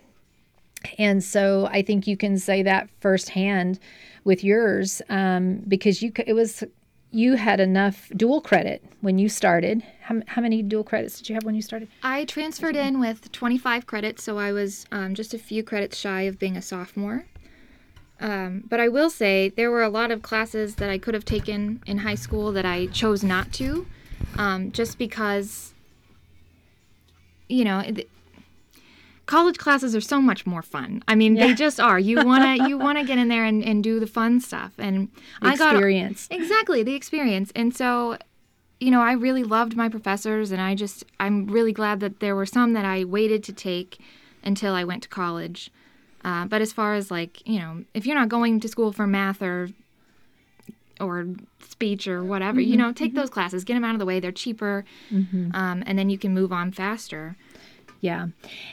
And 0.98 1.24
so 1.24 1.68
I 1.72 1.82
think 1.82 2.08
you 2.08 2.18
can 2.18 2.38
say 2.38 2.64
that 2.64 2.90
firsthand 3.00 3.80
with 4.24 4.44
yours 4.44 5.02
um, 5.10 5.64
because 5.68 6.02
you 6.02 6.12
it 6.26 6.34
was 6.34 6.64
you 7.12 7.36
had 7.36 7.60
enough 7.60 8.12
dual 8.16 8.42
credit 8.42 8.84
when 9.02 9.18
you 9.18 9.30
started. 9.30 9.82
How, 10.02 10.22
how 10.28 10.42
many 10.42 10.62
dual 10.62 10.84
credits 10.84 11.18
did 11.18 11.30
you 11.30 11.36
have 11.36 11.46
when 11.46 11.56
you 11.56 11.62
started? 11.62 11.88
I 12.04 12.26
transferred 12.26 12.76
in 12.76 13.00
with 13.00 13.32
25 13.32 13.88
credits, 13.88 14.24
so 14.24 14.38
I 14.38 14.52
was 14.52 14.86
um, 14.92 15.16
just 15.16 15.34
a 15.34 15.38
few 15.38 15.64
credits 15.64 15.98
shy 15.98 16.24
of 16.24 16.38
being 16.38 16.58
a 16.58 16.62
sophomore. 16.62 17.26
Um, 18.20 18.64
but 18.68 18.80
I 18.80 18.90
will 18.90 19.10
say 19.10 19.50
there 19.50 19.72
were 19.72 19.84
a 19.84 19.90
lot 19.90 20.12
of 20.12 20.22
classes 20.22 20.76
that 20.76 20.90
I 20.90 20.98
could 20.98 21.14
have 21.14 21.26
taken 21.26 21.82
in 21.86 22.00
high 22.00 22.16
school 22.16 22.52
that 22.52 22.66
I 22.66 22.88
chose 22.88 23.24
not 23.24 23.54
to, 23.54 23.88
um, 24.38 24.72
just 24.72 24.98
because 24.98 25.74
you 27.50 27.64
know, 27.64 27.84
college 29.28 29.58
classes 29.58 29.96
are 29.96 30.02
so 30.02 30.20
much 30.20 30.46
more 30.46 30.64
fun. 30.64 31.04
I 31.08 31.14
mean, 31.16 31.36
yeah. 31.36 31.48
they 31.48 31.54
just 31.54 31.80
are. 31.80 32.00
You 32.00 32.26
wanna 32.26 32.68
you 32.68 32.78
wanna 32.86 33.04
get 33.04 33.20
in 33.20 33.28
there 33.28 33.46
and, 33.46 33.64
and 33.64 33.84
do 33.84 34.00
the 34.00 34.08
fun 34.08 34.40
stuff. 34.40 34.74
And 34.78 35.10
the 35.42 35.50
I 35.50 35.56
got 35.56 35.76
experience 35.76 36.28
exactly 36.32 36.82
the 36.82 36.96
experience. 36.96 37.52
And 37.56 37.76
so, 37.76 38.18
you 38.80 38.90
know, 38.90 39.02
I 39.02 39.12
really 39.12 39.44
loved 39.44 39.76
my 39.76 39.90
professors, 39.90 40.52
and 40.52 40.62
I 40.62 40.74
just 40.74 41.06
I'm 41.20 41.46
really 41.48 41.74
glad 41.74 42.00
that 42.00 42.20
there 42.20 42.36
were 42.36 42.46
some 42.46 42.74
that 42.74 42.86
I 42.86 43.04
waited 43.04 43.44
to 43.46 43.54
take 43.54 44.00
until 44.44 44.74
I 44.74 44.84
went 44.84 45.04
to 45.04 45.10
college. 45.10 45.72
Uh, 46.24 46.46
but 46.46 46.62
as 46.62 46.74
far 46.74 46.96
as 46.96 47.12
like 47.12 47.48
you 47.48 47.60
know, 47.60 47.84
if 47.94 48.06
you're 48.06 48.16
not 48.16 48.30
going 48.30 48.60
to 48.62 48.68
school 48.68 48.92
for 48.92 49.06
math 49.06 49.42
or 49.42 49.70
or 51.00 51.28
speech 51.60 52.08
or 52.08 52.24
whatever, 52.24 52.60
mm-hmm. 52.60 52.72
you 52.72 52.78
know, 52.78 52.92
take 52.92 53.12
mm-hmm. 53.12 53.20
those 53.20 53.30
classes, 53.30 53.64
get 53.64 53.76
them 53.76 53.84
out 53.84 53.96
of 53.96 54.00
the 54.00 54.06
way. 54.06 54.20
They're 54.20 54.32
cheaper, 54.32 54.86
mm-hmm. 55.12 55.52
um, 55.54 55.84
and 55.86 55.98
then 55.98 56.10
you 56.10 56.18
can 56.18 56.34
move 56.34 56.52
on 56.52 56.72
faster. 56.72 57.36
Yeah. 58.02 58.28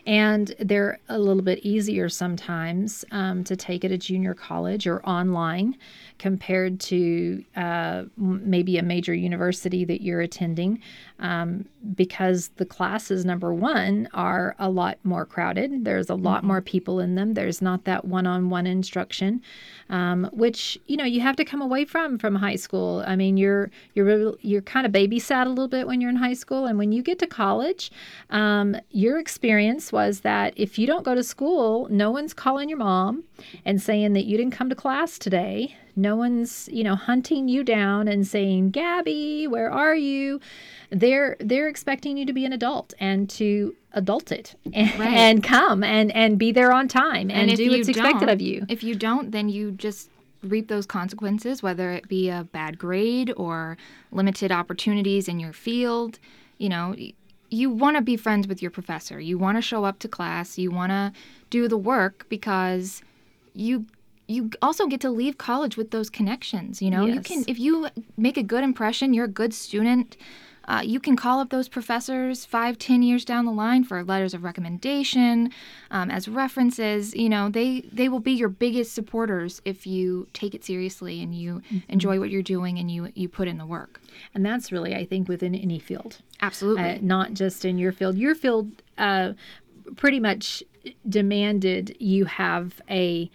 And 0.07 0.55
they're 0.59 0.99
a 1.09 1.19
little 1.19 1.43
bit 1.43 1.61
easier 1.61 2.09
sometimes 2.09 3.05
um, 3.11 3.43
to 3.45 3.57
take 3.57 3.85
at 3.85 3.91
a 3.91 3.99
junior 3.99 4.35
college 4.35 4.87
or 4.87 5.05
online 5.07 5.77
compared 6.19 6.79
to 6.81 7.43
uh, 7.57 8.05
maybe 8.17 8.77
a 8.77 8.83
major 8.83 9.15
university 9.15 9.85
that 9.87 10.03
you're 10.03 10.21
attending 10.21 10.81
um, 11.21 11.67
because 11.95 12.49
the 12.57 12.65
classes, 12.65 13.25
number 13.25 13.55
one, 13.55 14.09
are 14.15 14.57
a 14.59 14.69
lot 14.69 14.99
more 15.05 15.25
crowded. 15.25 15.85
There's 15.85 16.11
a 16.11 16.15
lot 16.15 16.39
mm-hmm. 16.39 16.49
more 16.49 16.61
people 16.61 17.01
in 17.01 17.15
them. 17.15 17.35
There's 17.35 17.63
not 17.63 17.85
that 17.85 18.05
one 18.05 18.27
on 18.27 18.51
one 18.51 18.67
instruction 18.67 19.43
um, 19.91 20.29
which 20.33 20.79
you 20.87 20.97
know 20.97 21.05
you 21.05 21.21
have 21.21 21.37
to 21.37 21.45
come 21.45 21.61
away 21.61 21.85
from 21.85 22.19
from 22.19 22.35
high 22.35 22.57
school. 22.57 23.05
I 23.07 23.17
mean, 23.17 23.37
you're 23.37 23.71
you're 23.95 24.35
you're 24.41 24.63
kind 24.63 24.87
of 24.87 24.93
babysat 24.93 25.47
a 25.47 25.49
little 25.49 25.69
bit 25.69 25.87
when 25.87 26.01
you're 26.01 26.11
in 26.11 26.17
high 26.17 26.35
school, 26.35 26.67
and 26.67 26.79
when 26.79 26.93
you 26.93 27.03
get 27.03 27.19
to 27.21 27.27
college, 27.27 27.91
um, 28.31 28.77
your 28.91 29.19
experience 29.19 29.93
was 29.93 30.21
that 30.21 30.55
if 30.57 30.79
you 30.79 30.87
don't 30.87 31.05
go 31.05 31.15
to 31.15 31.23
school, 31.23 31.89
no 31.91 32.11
one's 32.11 32.35
calling 32.35 32.69
your 32.69 32.79
mom 32.79 33.25
and 33.65 33.81
saying 33.81 34.15
that 34.15 34.25
you 34.25 34.37
didn't 34.37 34.53
come 34.53 34.69
to 34.71 34.75
class 34.75 35.19
today. 35.19 35.77
No 35.97 36.17
one's 36.17 36.69
you 36.73 36.83
know 36.83 36.97
hunting 36.97 37.49
you 37.49 37.63
down 37.63 38.09
and 38.09 38.27
saying, 38.27 38.71
"Gabby, 38.71 39.47
where 39.47 39.71
are 39.71 39.95
you?" 39.95 40.41
They're 40.95 41.37
they're 41.41 41.69
expecting 41.69 42.17
you 42.17 42.27
to 42.27 42.33
be 42.33 42.45
an 42.45 42.53
adult 42.53 42.95
and 42.99 43.29
to 43.31 43.75
adult 43.93 44.33
it 44.33 44.55
and, 44.73 44.99
right. 44.99 45.09
and 45.09 45.43
come 45.43 45.83
and 45.83 46.11
and 46.13 46.39
be 46.39 46.53
there 46.53 46.73
on 46.73 46.89
time 46.89 47.31
and, 47.31 47.51
and 47.51 47.57
do 47.57 47.71
what's 47.71 47.89
expected 47.89 48.29
of 48.29 48.41
you. 48.41 48.65
If 48.69 48.83
you 48.83 48.95
don't, 48.95 49.31
then 49.31 49.49
you 49.49 49.73
just 49.73 50.11
reap 50.43 50.69
those 50.69 50.87
consequences, 50.87 51.63
whether 51.63 51.91
it 51.91 52.09
be 52.09 52.29
a 52.29 52.45
bad 52.53 52.79
grade 52.79 53.33
or 53.37 53.77
limited 54.13 54.53
opportunities 54.53 55.27
in 55.29 55.41
your 55.41 55.53
field. 55.53 56.19
You 56.59 56.69
know, 56.69 56.95
you 57.51 57.71
want 57.71 57.97
to 57.97 58.03
be 58.03 58.17
friends 58.17 58.47
with 58.47 58.63
your 58.63 58.71
professor. 58.71 59.19
You 59.19 59.39
want 59.39 59.57
to 59.57 59.63
show 59.63 59.85
up 59.85 59.99
to 60.01 60.09
class. 60.09 60.59
You 60.59 60.71
want 60.71 60.91
to 60.91 61.13
do 61.51 61.69
the 61.69 61.79
work 61.79 62.27
because 62.29 63.03
you 63.55 63.87
you 64.27 64.51
also 64.63 64.87
get 64.87 65.01
to 65.03 65.11
leave 65.11 65.37
college 65.39 65.77
with 65.77 65.91
those 65.91 66.09
connections 66.09 66.81
you 66.81 66.91
know 66.91 67.05
yes. 67.05 67.15
you 67.15 67.21
can 67.21 67.45
if 67.47 67.59
you 67.59 67.89
make 68.17 68.37
a 68.37 68.43
good 68.43 68.65
impression 68.65 69.13
you're 69.13 69.27
a 69.27 69.29
good 69.43 69.53
student 69.53 70.17
uh, 70.67 70.83
you 70.85 71.01
can 71.01 71.17
call 71.17 71.41
up 71.41 71.51
those 71.51 71.69
professors 71.69 72.45
five, 72.45 72.79
ten 72.79 73.03
years 73.03 73.25
down 73.25 73.45
the 73.45 73.53
line 73.53 73.85
for 73.85 74.03
letters 74.05 74.35
of 74.35 74.45
recommendation, 74.45 75.51
um, 75.91 76.11
as 76.11 76.29
references. 76.29 77.15
You 77.15 77.29
know, 77.29 77.49
they 77.49 77.83
they 77.93 78.09
will 78.09 78.21
be 78.21 78.33
your 78.33 78.49
biggest 78.49 78.95
supporters 78.95 79.61
if 79.65 79.87
you 79.87 80.29
take 80.33 80.55
it 80.55 80.65
seriously 80.65 81.23
and 81.23 81.35
you 81.35 81.61
mm-hmm. 81.71 81.79
enjoy 81.91 82.19
what 82.19 82.31
you're 82.31 82.43
doing 82.43 82.79
and 82.79 82.91
you 82.91 83.11
you 83.15 83.29
put 83.29 83.49
in 83.49 83.59
the 83.59 83.67
work. 83.67 84.01
And 84.35 84.45
that's 84.45 84.73
really, 84.73 84.95
I 84.95 85.05
think, 85.05 85.29
within 85.29 85.55
any 85.55 85.79
field. 85.79 86.19
Absolutely, 86.41 86.83
uh, 86.83 86.99
not 87.01 87.35
just 87.35 87.65
in 87.65 87.79
your 87.79 87.93
field. 87.93 88.17
Your 88.17 88.35
field. 88.35 88.71
Uh, 88.97 89.33
pretty 89.97 90.19
much 90.19 90.63
demanded 91.09 91.97
you 92.01 92.25
have 92.25 92.81
a 92.89 93.31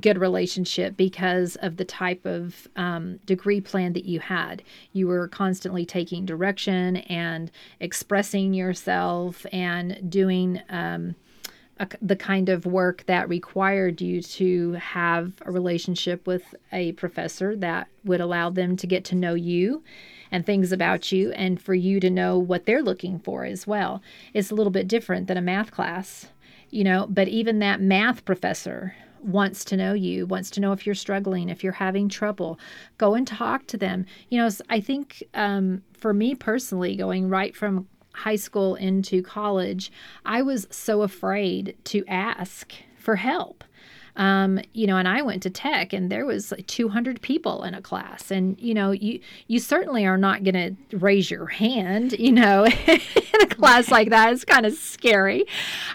good 0.00 0.18
relationship 0.18 0.96
because 0.96 1.56
of 1.56 1.76
the 1.76 1.84
type 1.84 2.24
of 2.26 2.68
um, 2.76 3.18
degree 3.26 3.60
plan 3.60 3.92
that 3.92 4.04
you 4.04 4.20
had. 4.20 4.62
You 4.92 5.06
were 5.06 5.28
constantly 5.28 5.86
taking 5.86 6.26
direction 6.26 6.96
and 6.96 7.50
expressing 7.80 8.54
yourself 8.54 9.46
and 9.52 10.10
doing 10.10 10.60
um, 10.68 11.14
a, 11.78 11.88
the 12.02 12.16
kind 12.16 12.48
of 12.48 12.66
work 12.66 13.04
that 13.06 13.28
required 13.28 14.00
you 14.00 14.20
to 14.22 14.72
have 14.72 15.32
a 15.42 15.52
relationship 15.52 16.26
with 16.26 16.54
a 16.72 16.92
professor 16.92 17.54
that 17.56 17.88
would 18.04 18.20
allow 18.20 18.50
them 18.50 18.76
to 18.76 18.86
get 18.86 19.04
to 19.06 19.14
know 19.14 19.34
you 19.34 19.82
and 20.30 20.44
things 20.44 20.72
about 20.72 21.12
you 21.12 21.30
and 21.32 21.62
for 21.62 21.74
you 21.74 22.00
to 22.00 22.10
know 22.10 22.38
what 22.38 22.66
they're 22.66 22.82
looking 22.82 23.20
for 23.20 23.44
as 23.44 23.66
well. 23.66 24.02
It's 24.32 24.50
a 24.50 24.54
little 24.54 24.72
bit 24.72 24.88
different 24.88 25.28
than 25.28 25.36
a 25.36 25.42
math 25.42 25.70
class 25.70 26.26
you 26.70 26.82
know 26.82 27.06
but 27.08 27.28
even 27.28 27.60
that 27.60 27.80
math 27.80 28.24
professor 28.24 28.96
wants 29.24 29.64
to 29.66 29.76
know 29.76 29.94
you, 29.94 30.26
wants 30.26 30.50
to 30.50 30.60
know 30.60 30.72
if 30.72 30.86
you're 30.86 30.94
struggling, 30.94 31.48
if 31.48 31.64
you're 31.64 31.72
having 31.72 32.08
trouble. 32.08 32.58
Go 32.98 33.14
and 33.14 33.26
talk 33.26 33.66
to 33.68 33.76
them. 33.76 34.06
You 34.28 34.38
know, 34.38 34.50
I 34.68 34.80
think 34.80 35.22
um, 35.34 35.82
for 35.92 36.12
me 36.12 36.34
personally, 36.34 36.96
going 36.96 37.28
right 37.28 37.56
from 37.56 37.88
high 38.12 38.36
school 38.36 38.74
into 38.76 39.22
college, 39.22 39.90
I 40.24 40.42
was 40.42 40.66
so 40.70 41.02
afraid 41.02 41.76
to 41.84 42.04
ask 42.06 42.72
for 42.96 43.16
help. 43.16 43.64
Um, 44.16 44.60
you 44.72 44.86
know, 44.86 44.96
and 44.96 45.08
I 45.08 45.22
went 45.22 45.42
to 45.42 45.50
tech 45.50 45.92
and 45.92 46.10
there 46.10 46.24
was 46.24 46.52
like 46.52 46.66
200 46.66 47.20
people 47.20 47.64
in 47.64 47.74
a 47.74 47.82
class. 47.82 48.30
And, 48.30 48.58
you 48.60 48.74
know, 48.74 48.92
you, 48.92 49.20
you 49.48 49.58
certainly 49.58 50.06
are 50.06 50.16
not 50.16 50.44
going 50.44 50.54
to 50.90 50.96
raise 50.96 51.30
your 51.30 51.46
hand, 51.46 52.12
you 52.12 52.32
know, 52.32 52.64
in 52.86 53.40
a 53.42 53.46
class 53.46 53.90
like 53.90 54.10
that. 54.10 54.32
It's 54.32 54.44
kind 54.44 54.66
of 54.66 54.74
scary. 54.74 55.46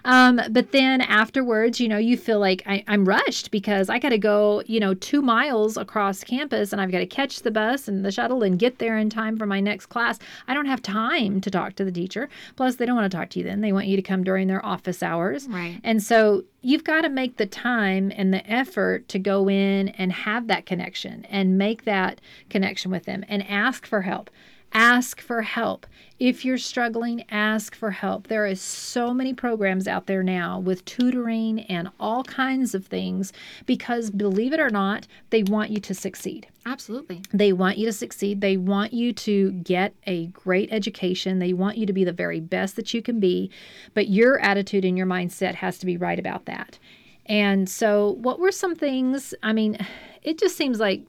Um, 0.04 0.42
but 0.52 0.72
then 0.72 1.02
afterwards, 1.02 1.80
you 1.80 1.88
know, 1.88 1.98
you 1.98 2.18
feel 2.18 2.40
like 2.40 2.64
I, 2.66 2.84
I'm 2.88 3.06
rushed 3.06 3.52
because 3.52 3.90
I 3.90 4.00
got 4.00 4.10
to 4.10 4.18
go, 4.18 4.64
you 4.66 4.80
know, 4.80 4.94
two 4.94 5.22
miles 5.22 5.78
across 5.78 6.24
campus 6.24 6.74
and 6.74 6.82
I've 6.82 6.92
got 6.92 7.00
to 7.00 7.06
catch 7.06 7.42
the 7.42 7.52
bus 7.52 7.88
and 7.88 8.04
the 8.04 8.12
shuttle 8.12 8.44
and 8.44 8.60
get 8.60 8.80
there 8.80 8.98
in 8.98 9.10
time 9.10 9.38
for 9.38 9.46
my 9.46 9.60
next 9.60 9.88
class. 9.88 10.20
I 10.48 10.54
don't 10.54 10.66
have 10.66 10.82
time 10.82 11.42
to 11.42 11.50
talk 11.50 11.76
to 11.76 11.86
the 11.86 11.92
teacher. 11.92 12.30
Plus, 12.56 12.76
they 12.76 12.86
don't 12.86 12.96
want 12.96 13.10
to 13.10 13.18
talk 13.18 13.30
to 13.30 13.40
you 13.40 13.46
then. 13.46 13.62
They 13.62 13.72
want 13.72 13.88
you 13.88 13.96
to 13.96 14.02
come 14.02 14.24
during 14.24 14.48
their 14.48 14.66
office 14.66 15.02
hours. 15.02 15.48
Right. 15.48 15.80
And 15.84 16.04
so 16.04 16.44
you've 16.62 16.84
got 16.84 17.02
to 17.02 17.10
make 17.10 17.38
the 17.38 17.46
time 17.46 18.12
and 18.16 18.34
the 18.34 18.50
effort 18.50 19.08
to 19.10 19.20
go 19.20 19.50
in 19.50 19.90
and 19.90 20.12
have 20.12 20.48
that 20.48 20.66
connection 20.66 21.26
and 21.30 21.58
make 21.58 21.86
that 21.86 22.20
connection 22.50 22.92
with 22.92 23.06
them 23.06 23.24
and 23.28 23.48
ask 23.48 23.86
for 23.86 24.02
help. 24.02 24.30
Ask 24.74 25.20
for 25.20 25.42
help. 25.42 25.88
If 26.20 26.44
you're 26.44 26.58
struggling, 26.58 27.24
ask 27.30 27.74
for 27.76 27.92
help. 27.92 28.28
There 28.28 28.46
is 28.46 28.60
so 28.60 29.14
many 29.14 29.34
programs 29.34 29.88
out 29.88 30.06
there 30.06 30.22
now 30.22 30.60
with 30.60 30.84
tutoring 30.86 31.62
and 31.62 31.90
all 32.00 32.24
kinds 32.24 32.76
of 32.76 32.86
things 32.86 33.32
because 33.66 34.12
believe 34.12 34.54
it 34.54 34.60
or 34.60 34.70
not, 34.70 35.08
they 35.30 35.44
want 35.44 35.72
you 35.72 35.80
to 35.80 35.94
succeed. 35.94 36.48
Absolutely. 36.66 37.24
They 37.34 37.54
want 37.54 37.78
you 37.78 37.86
to 37.86 37.94
succeed. 37.94 38.42
They 38.42 38.58
want 38.58 38.94
you 38.94 39.14
to 39.14 39.52
get 39.54 39.96
a 40.06 40.28
great 40.28 40.72
education. 40.72 41.40
They 41.40 41.54
want 41.54 41.78
you 41.78 41.86
to 41.86 41.94
be 41.94 42.04
the 42.04 42.12
very 42.12 42.40
best 42.40 42.76
that 42.76 42.94
you 42.94 43.02
can 43.02 43.20
be. 43.20 43.50
But 43.94 44.10
your 44.10 44.40
attitude 44.40 44.86
and 44.86 44.98
your 44.98 45.08
mindset 45.08 45.56
has 45.56 45.78
to 45.80 45.86
be 45.86 45.98
right 45.98 46.20
about 46.20 46.46
that. 46.46 46.78
And 47.26 47.70
so, 47.70 48.18
what 48.22 48.40
were 48.40 48.52
some 48.52 48.76
things? 48.76 49.34
I 49.42 49.54
mean, 49.54 49.78
it 50.24 50.38
just 50.38 50.58
seems 50.58 50.80
like 50.80 51.04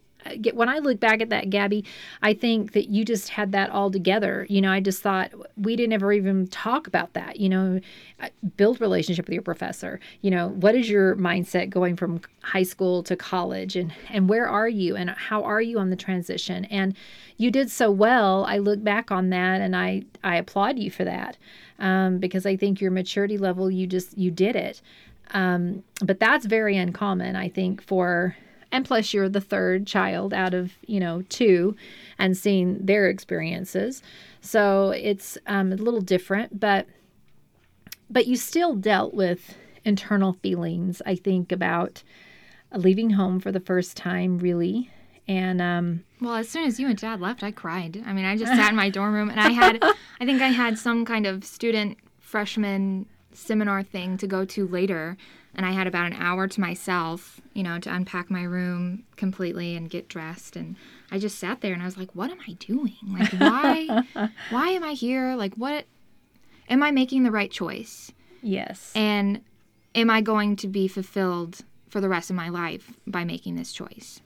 when 0.52 0.68
I 0.68 0.78
look 0.78 1.00
back 1.00 1.20
at 1.20 1.30
that, 1.30 1.50
Gabby, 1.50 1.84
I 2.22 2.34
think 2.34 2.72
that 2.72 2.90
you 2.90 3.04
just 3.04 3.28
had 3.30 3.52
that 3.52 3.70
all 3.70 3.90
together. 3.90 4.46
You 4.48 4.60
know, 4.60 4.70
I 4.70 4.80
just 4.80 5.02
thought 5.02 5.32
we 5.56 5.76
didn't 5.76 5.92
ever 5.92 6.12
even 6.12 6.46
talk 6.48 6.86
about 6.86 7.14
that. 7.14 7.38
You 7.40 7.48
know, 7.48 7.80
build 8.56 8.80
relationship 8.80 9.26
with 9.26 9.32
your 9.32 9.42
professor. 9.42 10.00
You 10.20 10.30
know, 10.30 10.48
what 10.48 10.74
is 10.74 10.88
your 10.88 11.16
mindset 11.16 11.70
going 11.70 11.96
from 11.96 12.20
high 12.42 12.62
school 12.62 13.02
to 13.04 13.16
college, 13.16 13.76
and 13.76 13.92
and 14.08 14.28
where 14.28 14.48
are 14.48 14.68
you, 14.68 14.96
and 14.96 15.10
how 15.10 15.42
are 15.44 15.60
you 15.60 15.78
on 15.78 15.90
the 15.90 15.96
transition? 15.96 16.64
And 16.66 16.96
you 17.36 17.50
did 17.50 17.70
so 17.70 17.90
well. 17.90 18.44
I 18.44 18.58
look 18.58 18.82
back 18.84 19.10
on 19.10 19.30
that, 19.30 19.60
and 19.60 19.74
I 19.74 20.02
I 20.22 20.36
applaud 20.36 20.78
you 20.78 20.90
for 20.90 21.04
that 21.04 21.36
um, 21.80 22.18
because 22.18 22.46
I 22.46 22.56
think 22.56 22.80
your 22.80 22.90
maturity 22.90 23.38
level, 23.38 23.70
you 23.70 23.86
just 23.86 24.16
you 24.16 24.30
did 24.30 24.54
it. 24.54 24.80
Um, 25.32 25.82
but 26.04 26.20
that's 26.20 26.44
very 26.46 26.76
uncommon, 26.76 27.36
I 27.36 27.48
think, 27.48 27.82
for 27.82 28.36
and 28.72 28.84
plus 28.84 29.12
you're 29.12 29.28
the 29.28 29.40
third 29.40 29.86
child 29.86 30.32
out 30.32 30.54
of 30.54 30.72
you 30.86 31.00
know 31.00 31.22
two 31.28 31.76
and 32.18 32.36
seeing 32.36 32.84
their 32.84 33.08
experiences. 33.08 34.02
So 34.40 34.90
it's 34.90 35.36
um, 35.46 35.72
a 35.72 35.76
little 35.76 36.00
different 36.00 36.60
but 36.60 36.86
but 38.08 38.26
you 38.26 38.36
still 38.36 38.74
dealt 38.74 39.14
with 39.14 39.54
internal 39.84 40.34
feelings 40.34 41.00
i 41.06 41.14
think 41.14 41.50
about 41.52 42.02
leaving 42.74 43.10
home 43.10 43.40
for 43.40 43.50
the 43.52 43.60
first 43.60 43.96
time 43.96 44.38
really. 44.38 44.90
And 45.28 45.62
um, 45.62 46.04
well 46.20 46.34
as 46.34 46.48
soon 46.48 46.66
as 46.66 46.80
you 46.80 46.88
and 46.88 46.98
dad 46.98 47.20
left 47.20 47.42
i 47.42 47.50
cried. 47.50 48.02
I 48.06 48.12
mean 48.12 48.24
i 48.24 48.36
just 48.36 48.52
sat 48.56 48.70
in 48.70 48.76
my 48.76 48.90
dorm 48.90 49.14
room 49.14 49.30
and 49.30 49.40
i 49.40 49.50
had 49.50 49.82
i 50.20 50.26
think 50.26 50.42
i 50.42 50.48
had 50.48 50.78
some 50.78 51.04
kind 51.04 51.26
of 51.26 51.44
student 51.44 51.98
freshman 52.18 53.06
seminar 53.32 53.82
thing 53.82 54.16
to 54.18 54.26
go 54.26 54.44
to 54.44 54.66
later 54.66 55.16
and 55.54 55.66
I 55.66 55.72
had 55.72 55.86
about 55.86 56.06
an 56.06 56.12
hour 56.14 56.46
to 56.46 56.60
myself, 56.60 57.40
you 57.54 57.62
know, 57.62 57.78
to 57.80 57.92
unpack 57.92 58.30
my 58.30 58.42
room 58.42 59.04
completely 59.16 59.74
and 59.76 59.90
get 59.90 60.08
dressed 60.08 60.56
and 60.56 60.76
I 61.10 61.18
just 61.18 61.38
sat 61.38 61.60
there 61.60 61.72
and 61.72 61.82
I 61.82 61.86
was 61.86 61.96
like, 61.96 62.14
what 62.14 62.30
am 62.30 62.38
I 62.46 62.52
doing? 62.54 62.96
Like 63.06 63.32
why 63.32 64.04
why 64.50 64.68
am 64.68 64.84
I 64.84 64.92
here? 64.92 65.34
Like 65.34 65.54
what 65.54 65.86
am 66.68 66.82
I 66.82 66.90
making 66.90 67.22
the 67.22 67.30
right 67.30 67.50
choice? 67.50 68.12
Yes. 68.42 68.92
And 68.94 69.42
am 69.94 70.10
I 70.10 70.20
going 70.20 70.56
to 70.56 70.68
be 70.68 70.88
fulfilled 70.88 71.60
for 71.88 72.00
the 72.00 72.08
rest 72.08 72.30
of 72.30 72.36
my 72.36 72.48
life 72.48 72.92
by 73.06 73.24
making 73.24 73.56
this 73.56 73.72
choice? 73.72 74.20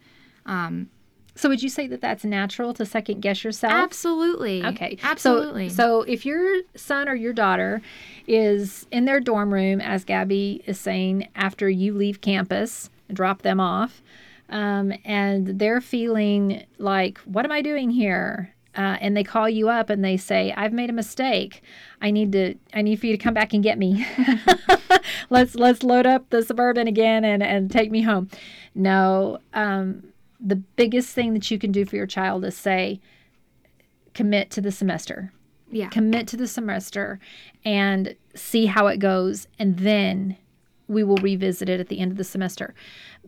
Um, 0.47 0.91
so 1.35 1.49
would 1.49 1.63
you 1.63 1.69
say 1.69 1.87
that 1.89 2.01
that's 2.01 2.25
natural 2.25 2.73
to 2.75 2.87
second 2.87 3.21
guess 3.21 3.43
yourself? 3.43 3.73
Absolutely. 3.73 4.65
Okay. 4.65 4.99
Absolutely. 5.03 5.69
So, 5.69 5.75
so 5.75 6.03
if 6.03 6.25
your 6.25 6.63
son 6.77 7.09
or 7.09 7.15
your 7.15 7.33
daughter 7.33 7.83
is 8.27 8.87
in 8.93 9.05
their 9.05 9.21
dorm 9.21 9.53
room, 9.53 9.81
as 9.81 10.05
Gabby 10.05 10.63
is 10.67 10.79
saying, 10.79 11.29
after 11.35 11.69
you 11.69 11.93
leave 11.93 12.21
campus 12.21 12.89
and 13.09 13.17
drop 13.17 13.43
them 13.43 13.59
off, 13.59 14.01
um, 14.49 14.93
and 15.05 15.59
they're 15.59 15.81
feeling 15.81 16.65
like, 16.79 17.19
what 17.21 17.45
am 17.45 17.53
I 17.53 17.63
doing 17.63 17.91
here? 17.91 18.55
Uh, 18.77 18.99
and 19.01 19.17
they 19.17 19.25
call 19.25 19.49
you 19.49 19.69
up 19.69 19.89
and 19.89 20.05
they 20.05 20.17
say, 20.17 20.53
"I've 20.57 20.73
made 20.73 20.91
a 20.91 20.93
mistake. 20.93 21.63
I 22.03 22.11
need 22.11 22.33
to. 22.33 22.57
I 22.73 22.83
need 22.83 22.97
for 22.97 23.07
you 23.07 23.17
to 23.17 23.23
come 23.23 23.33
back 23.33 23.53
and 23.53 23.63
get 23.63 23.79
me. 23.79 24.05
let's 25.31 25.55
let's 25.55 25.85
load 25.85 26.09
up 26.09 26.29
the 26.31 26.43
suburban 26.43 26.89
again 26.89 27.25
and 27.25 27.41
and 27.41 27.71
take 27.71 27.93
me 27.93 28.03
home." 28.03 28.29
No, 28.75 29.39
um, 29.53 30.03
the 30.47 30.57
biggest 30.57 31.15
thing 31.15 31.33
that 31.33 31.51
you 31.51 31.59
can 31.59 31.73
do 31.73 31.85
for 31.87 31.97
your 31.97 32.07
child 32.07 32.45
is 32.45 32.57
say, 32.57 33.01
commit 34.13 34.51
to 34.51 34.61
the 34.61 34.71
semester. 34.71 35.33
Yeah. 35.71 35.89
Commit 35.89 36.29
to 36.29 36.37
the 36.37 36.47
semester 36.47 37.19
and 37.65 38.15
see 38.35 38.67
how 38.67 38.87
it 38.89 38.99
goes. 38.99 39.49
And 39.59 39.79
then 39.79 40.37
we 40.87 41.03
will 41.03 41.17
revisit 41.17 41.69
it 41.71 41.81
at 41.81 41.89
the 41.89 41.99
end 41.99 42.13
of 42.13 42.19
the 42.19 42.25
semester 42.25 42.75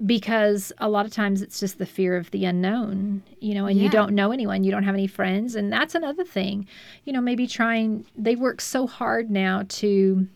because 0.05 0.73
a 0.79 0.91
lot 0.91 1.07
of 1.07 1.13
times 1.13 1.41
it's 1.41 1.59
just 1.59 1.79
the 1.79 1.87
fear 1.87 2.15
of 2.17 2.31
the 2.31 2.45
unknown, 2.45 3.23
you 3.41 3.55
know, 3.55 3.65
and 3.67 3.79
Yeah. 3.79 3.85
you 3.85 3.89
don't 3.91 4.15
know 4.15 4.31
anyone, 4.31 4.63
you 4.63 4.71
don't 4.71 4.83
have 4.83 4.95
any 4.95 5.07
friends. 5.07 5.55
And 5.57 5.73
that's 5.73 5.95
another 5.95 6.23
thing, 6.25 6.69
you 7.05 7.15
know, 7.15 7.23
maybe 7.23 7.47
trying, 7.47 8.05
they 8.15 8.37
work 8.37 8.61
so 8.61 8.87
hard 8.87 9.31
now 9.31 9.63
to 9.69 10.29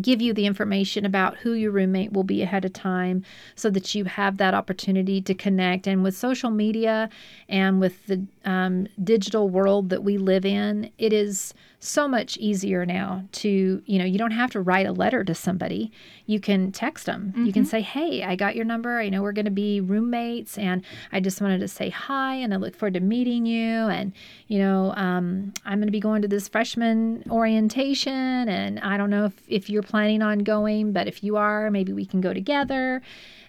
give 0.00 0.22
you 0.22 0.32
the 0.32 0.46
information 0.46 1.04
about 1.04 1.36
who 1.38 1.52
your 1.52 1.70
roommate 1.70 2.12
will 2.12 2.24
be 2.24 2.42
ahead 2.42 2.64
of 2.64 2.72
time 2.72 3.24
so 3.54 3.70
that 3.70 3.94
you 3.94 4.04
have 4.04 4.38
that 4.38 4.54
opportunity 4.54 5.20
to 5.20 5.34
connect. 5.34 5.86
And 5.86 6.02
with 6.02 6.16
social 6.16 6.50
media 6.50 7.10
and 7.48 7.80
with 7.80 8.06
the 8.06 8.24
um, 8.44 8.86
digital 9.02 9.48
world 9.48 9.90
that 9.90 10.02
we 10.02 10.16
live 10.16 10.44
in, 10.44 10.90
it 10.98 11.12
is 11.12 11.54
so 11.84 12.06
much 12.06 12.36
easier 12.36 12.86
now 12.86 13.24
to, 13.32 13.82
you 13.84 13.98
know, 13.98 14.04
you 14.04 14.16
don't 14.16 14.30
have 14.30 14.52
to 14.52 14.60
write 14.60 14.86
a 14.86 14.92
letter 14.92 15.24
to 15.24 15.34
somebody. 15.34 15.90
You 16.26 16.38
can 16.38 16.70
text 16.70 17.06
them. 17.06 17.32
You 17.44 17.52
can 17.52 17.64
say, 17.64 17.80
hey, 17.80 18.22
I 18.22 18.36
got 18.36 18.54
your 18.54 18.64
number. 18.64 19.00
I 19.00 19.08
know 19.08 19.20
we're 19.20 19.32
going 19.32 19.46
to 19.46 19.50
be 19.50 19.80
roommates 19.80 20.56
and 20.56 20.84
I 21.10 21.18
just 21.18 21.40
wanted 21.40 21.58
to 21.58 21.66
say 21.66 21.90
hi 21.90 22.36
and 22.36 22.54
I 22.54 22.58
look 22.58 22.76
forward 22.76 22.94
to 22.94 23.00
meeting 23.00 23.46
you. 23.46 23.88
And, 23.88 24.12
you 24.46 24.60
know, 24.60 24.94
um, 24.94 25.52
I'm 25.64 25.78
going 25.78 25.88
to 25.88 25.92
be 25.92 25.98
going 25.98 26.22
to 26.22 26.28
this 26.28 26.46
freshman 26.46 27.24
orientation 27.28 28.48
and 28.48 28.78
I 28.78 28.96
don't 28.96 29.10
know 29.10 29.24
if, 29.24 29.42
if 29.48 29.68
you're 29.68 29.82
planning 29.82 30.22
on 30.22 30.38
going, 30.40 30.92
but 30.92 31.08
if 31.08 31.24
you 31.24 31.36
are, 31.36 31.68
maybe 31.68 31.92
we 31.92 32.06
can 32.06 32.20
go 32.20 32.32
together. 32.32 33.02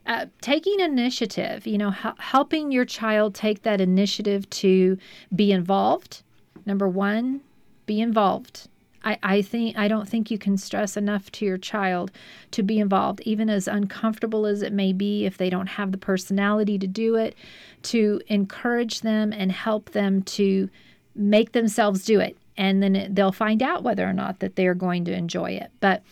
Uh, 0.07 0.25
taking 0.41 0.79
initiative, 0.79 1.67
you 1.67 1.77
know, 1.77 1.91
hel- 1.91 2.15
helping 2.17 2.71
your 2.71 2.83
child 2.83 3.35
take 3.35 3.61
that 3.61 3.79
initiative 3.79 4.49
to 4.49 4.97
be 5.35 5.51
involved. 5.51 6.23
Number 6.65 6.89
one, 6.89 7.41
be 7.85 8.01
involved. 8.01 8.67
I, 9.03 9.17
I 9.21 9.41
think 9.41 9.77
I 9.77 9.87
don't 9.87 10.07
think 10.07 10.31
you 10.31 10.37
can 10.37 10.57
stress 10.57 10.95
enough 10.95 11.31
to 11.33 11.45
your 11.45 11.57
child 11.57 12.11
to 12.51 12.63
be 12.63 12.79
involved, 12.79 13.21
even 13.21 13.49
as 13.49 13.67
uncomfortable 13.67 14.45
as 14.45 14.61
it 14.61 14.71
may 14.71 14.93
be 14.93 15.25
if 15.25 15.37
they 15.37 15.49
don't 15.49 15.67
have 15.67 15.91
the 15.91 15.97
personality 15.97 16.79
to 16.79 16.87
do 16.87 17.15
it, 17.15 17.35
to 17.83 18.21
encourage 18.27 19.01
them 19.01 19.33
and 19.33 19.51
help 19.51 19.91
them 19.91 20.21
to 20.23 20.69
make 21.15 21.51
themselves 21.51 22.05
do 22.05 22.19
it. 22.19 22.37
And 22.55 22.81
then 22.81 22.95
it, 22.95 23.15
they'll 23.15 23.31
find 23.31 23.61
out 23.61 23.83
whether 23.83 24.07
or 24.07 24.13
not 24.13 24.39
that 24.39 24.55
they're 24.55 24.75
going 24.75 25.05
to 25.05 25.13
enjoy 25.13 25.51
it. 25.51 25.71
But 25.79 26.03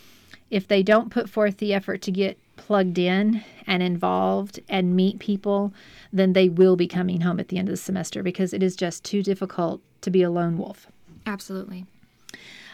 if 0.50 0.68
they 0.68 0.84
don't 0.84 1.12
put 1.12 1.30
forth 1.30 1.58
the 1.58 1.74
effort 1.74 2.02
to 2.02 2.12
get 2.12 2.38
plugged 2.58 2.98
in 2.98 3.44
and 3.66 3.82
involved 3.82 4.60
and 4.68 4.96
meet 4.96 5.20
people, 5.20 5.74
then 6.12 6.34
they 6.34 6.50
will 6.50 6.76
be 6.76 6.88
coming 6.88 7.22
home 7.22 7.40
at 7.40 7.48
the 7.48 7.58
end 7.58 7.70
of 7.70 7.74
the 7.74 7.78
semester 7.78 8.22
because 8.22 8.54
it 8.54 8.62
is 8.62 8.76
just 8.76 9.04
too 9.04 9.24
difficult 9.24 9.82
to 10.02 10.12
be 10.12 10.22
a 10.22 10.30
lone 10.30 10.58
wolf. 10.58 10.88
Absolutely. 11.26 11.86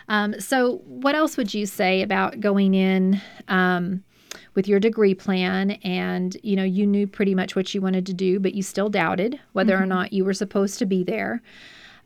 Um, 0.09 0.39
so, 0.39 0.77
what 0.85 1.15
else 1.15 1.35
would 1.37 1.53
you 1.53 1.65
say 1.65 2.01
about 2.01 2.39
going 2.39 2.73
in 2.73 3.21
um, 3.49 4.03
with 4.55 4.67
your 4.67 4.79
degree 4.79 5.13
plan? 5.13 5.71
And 5.83 6.37
you 6.43 6.55
know, 6.55 6.63
you 6.63 6.87
knew 6.87 7.07
pretty 7.07 7.35
much 7.35 7.55
what 7.55 7.73
you 7.73 7.81
wanted 7.81 8.05
to 8.05 8.13
do, 8.13 8.39
but 8.39 8.53
you 8.53 8.63
still 8.63 8.89
doubted 8.89 9.39
whether 9.51 9.77
or 9.77 9.85
not 9.85 10.13
you 10.13 10.23
were 10.23 10.33
supposed 10.33 10.79
to 10.79 10.85
be 10.85 11.03
there. 11.03 11.41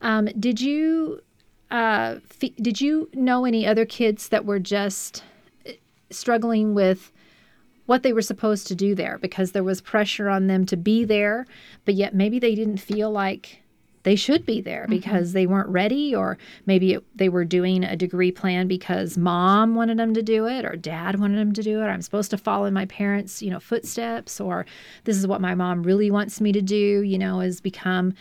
Um, 0.02 0.26
did 0.40 0.60
you 0.60 1.22
uh, 1.70 2.16
f- 2.42 2.56
did 2.62 2.82
you 2.82 3.10
know 3.14 3.46
any 3.46 3.66
other 3.66 3.86
kids 3.86 4.30
that 4.30 4.46
were 4.46 4.60
just 4.60 5.24
uh, 5.68 5.72
struggling 6.10 6.74
with 6.74 7.12
what 7.86 8.04
they 8.04 8.14
were 8.14 8.22
supposed 8.22 8.68
to 8.68 8.76
do 8.76 8.94
there 8.96 9.18
because 9.18 9.52
there 9.52 9.64
was 9.64 9.82
pressure 9.82 10.30
on 10.30 10.48
them 10.48 10.66
to 10.66 10.78
be 10.78 11.04
there, 11.04 11.46
but 11.86 11.94
yet 11.94 12.14
maybe 12.14 12.40
they 12.40 12.56
didn't 12.56 12.78
feel 12.78 13.12
like 13.12 13.61
they 14.04 14.16
should 14.16 14.46
be 14.46 14.62
there 14.62 14.84
mm-hmm. 14.84 14.92
because 14.92 15.34
they 15.34 15.46
weren't 15.46 15.70
ready, 15.70 16.16
or 16.16 16.38
maybe 16.66 16.94
it, 16.94 17.04
they 17.16 17.30
were 17.30 17.46
doing 17.46 17.84
a 17.84 17.96
degree 17.96 18.32
plan 18.32 18.68
because 18.68 19.18
mom 19.18 19.76
wanted 19.76 19.98
them 19.98 20.14
to 20.14 20.24
do 20.24 20.48
it, 20.48 20.66
or 20.66 20.76
dad 20.76 21.20
wanted 21.20 21.38
them 21.38 21.54
to 21.54 21.62
do 21.62 21.80
it, 21.80 21.84
or 21.84 21.90
I'm 21.90 22.02
supposed 22.02 22.32
to 22.32 22.38
follow 22.38 22.66
in 22.66 22.74
my 22.74 22.86
parents' 22.86 23.42
you 23.42 23.52
know 23.52 23.60
footsteps, 23.60 24.40
or 24.40 24.66
this 25.04 25.18
is 25.18 25.28
what 25.28 25.42
my 25.42 25.56
mom 25.56 25.84
really 25.84 26.10
wants 26.10 26.42
me 26.42 26.52
to 26.52 26.62
do. 26.62 27.02
You 27.02 27.18
know, 27.18 27.42
is 27.42 27.62
become 27.62 28.14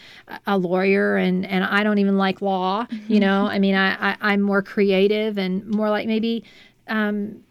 a- 0.46 0.58
lawyer, 0.58 1.16
and 1.16 1.46
and 1.46 1.64
I 1.64 1.82
don't 1.82 1.98
even 1.98 2.18
like 2.18 2.42
law. 2.42 2.86
You 2.90 2.98
mm-hmm. 2.98 3.18
know, 3.18 3.46
I 3.46 3.58
mean, 3.58 3.74
I, 3.74 4.12
I 4.12 4.16
I'm 4.20 4.42
more 4.42 4.62
creative 4.62 5.38
and 5.38 5.66
more 5.66 5.90
like 5.90 6.06
maybe. 6.06 6.44
Um, 6.88 7.44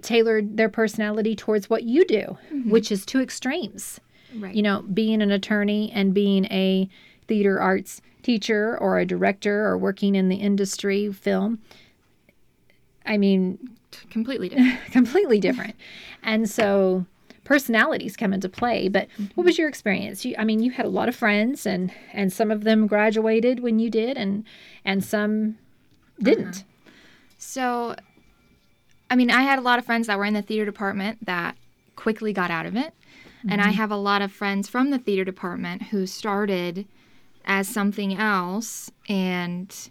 tailored 0.00 0.56
their 0.56 0.70
personality 0.70 1.36
towards 1.36 1.68
what 1.68 1.82
you 1.82 2.02
do, 2.06 2.38
mm-hmm. 2.50 2.70
which 2.70 2.90
is 2.90 3.04
two 3.04 3.20
extremes 3.20 4.00
Right. 4.34 4.54
you 4.54 4.62
know, 4.62 4.82
being 4.82 5.20
an 5.22 5.30
attorney 5.30 5.90
and 5.92 6.14
being 6.14 6.46
a 6.46 6.88
theater 7.32 7.58
arts 7.58 8.02
teacher 8.22 8.76
or 8.78 8.98
a 8.98 9.06
director 9.06 9.64
or 9.64 9.78
working 9.78 10.14
in 10.14 10.28
the 10.28 10.36
industry, 10.36 11.10
film. 11.10 11.58
I 13.06 13.16
mean, 13.16 13.58
completely 14.10 14.48
different. 14.50 14.92
completely 14.92 15.40
different. 15.40 15.74
And 16.22 16.46
so 16.46 17.06
personalities 17.44 18.18
come 18.18 18.34
into 18.34 18.50
play. 18.50 18.90
But 18.90 19.08
what 19.34 19.46
was 19.46 19.54
mm-hmm. 19.54 19.62
your 19.62 19.68
experience? 19.70 20.26
You, 20.26 20.34
I 20.38 20.44
mean, 20.44 20.62
you 20.62 20.72
had 20.72 20.84
a 20.84 20.90
lot 20.90 21.08
of 21.08 21.16
friends 21.16 21.64
and 21.64 21.90
and 22.12 22.30
some 22.30 22.50
of 22.50 22.64
them 22.64 22.86
graduated 22.86 23.60
when 23.60 23.78
you 23.78 23.88
did 23.88 24.18
and 24.18 24.44
and 24.84 25.02
some 25.02 25.56
didn't. 26.20 26.56
Uh-huh. 26.58 26.90
So, 27.38 27.96
I 29.10 29.16
mean, 29.16 29.30
I 29.30 29.40
had 29.40 29.58
a 29.58 29.62
lot 29.62 29.78
of 29.78 29.86
friends 29.86 30.06
that 30.08 30.18
were 30.18 30.26
in 30.26 30.34
the 30.34 30.42
theater 30.42 30.66
department 30.66 31.24
that 31.24 31.56
quickly 31.96 32.34
got 32.34 32.50
out 32.50 32.66
of 32.66 32.76
it. 32.76 32.92
And 33.48 33.60
I 33.60 33.68
mm-hmm. 33.68 33.72
have 33.72 33.90
a 33.90 33.96
lot 33.96 34.20
of 34.22 34.30
friends 34.30 34.68
from 34.68 34.90
the 34.90 34.98
theater 34.98 35.24
department 35.24 35.84
who 35.84 36.06
started 36.06 36.86
as 37.44 37.68
something 37.68 38.16
else 38.16 38.90
and 39.08 39.90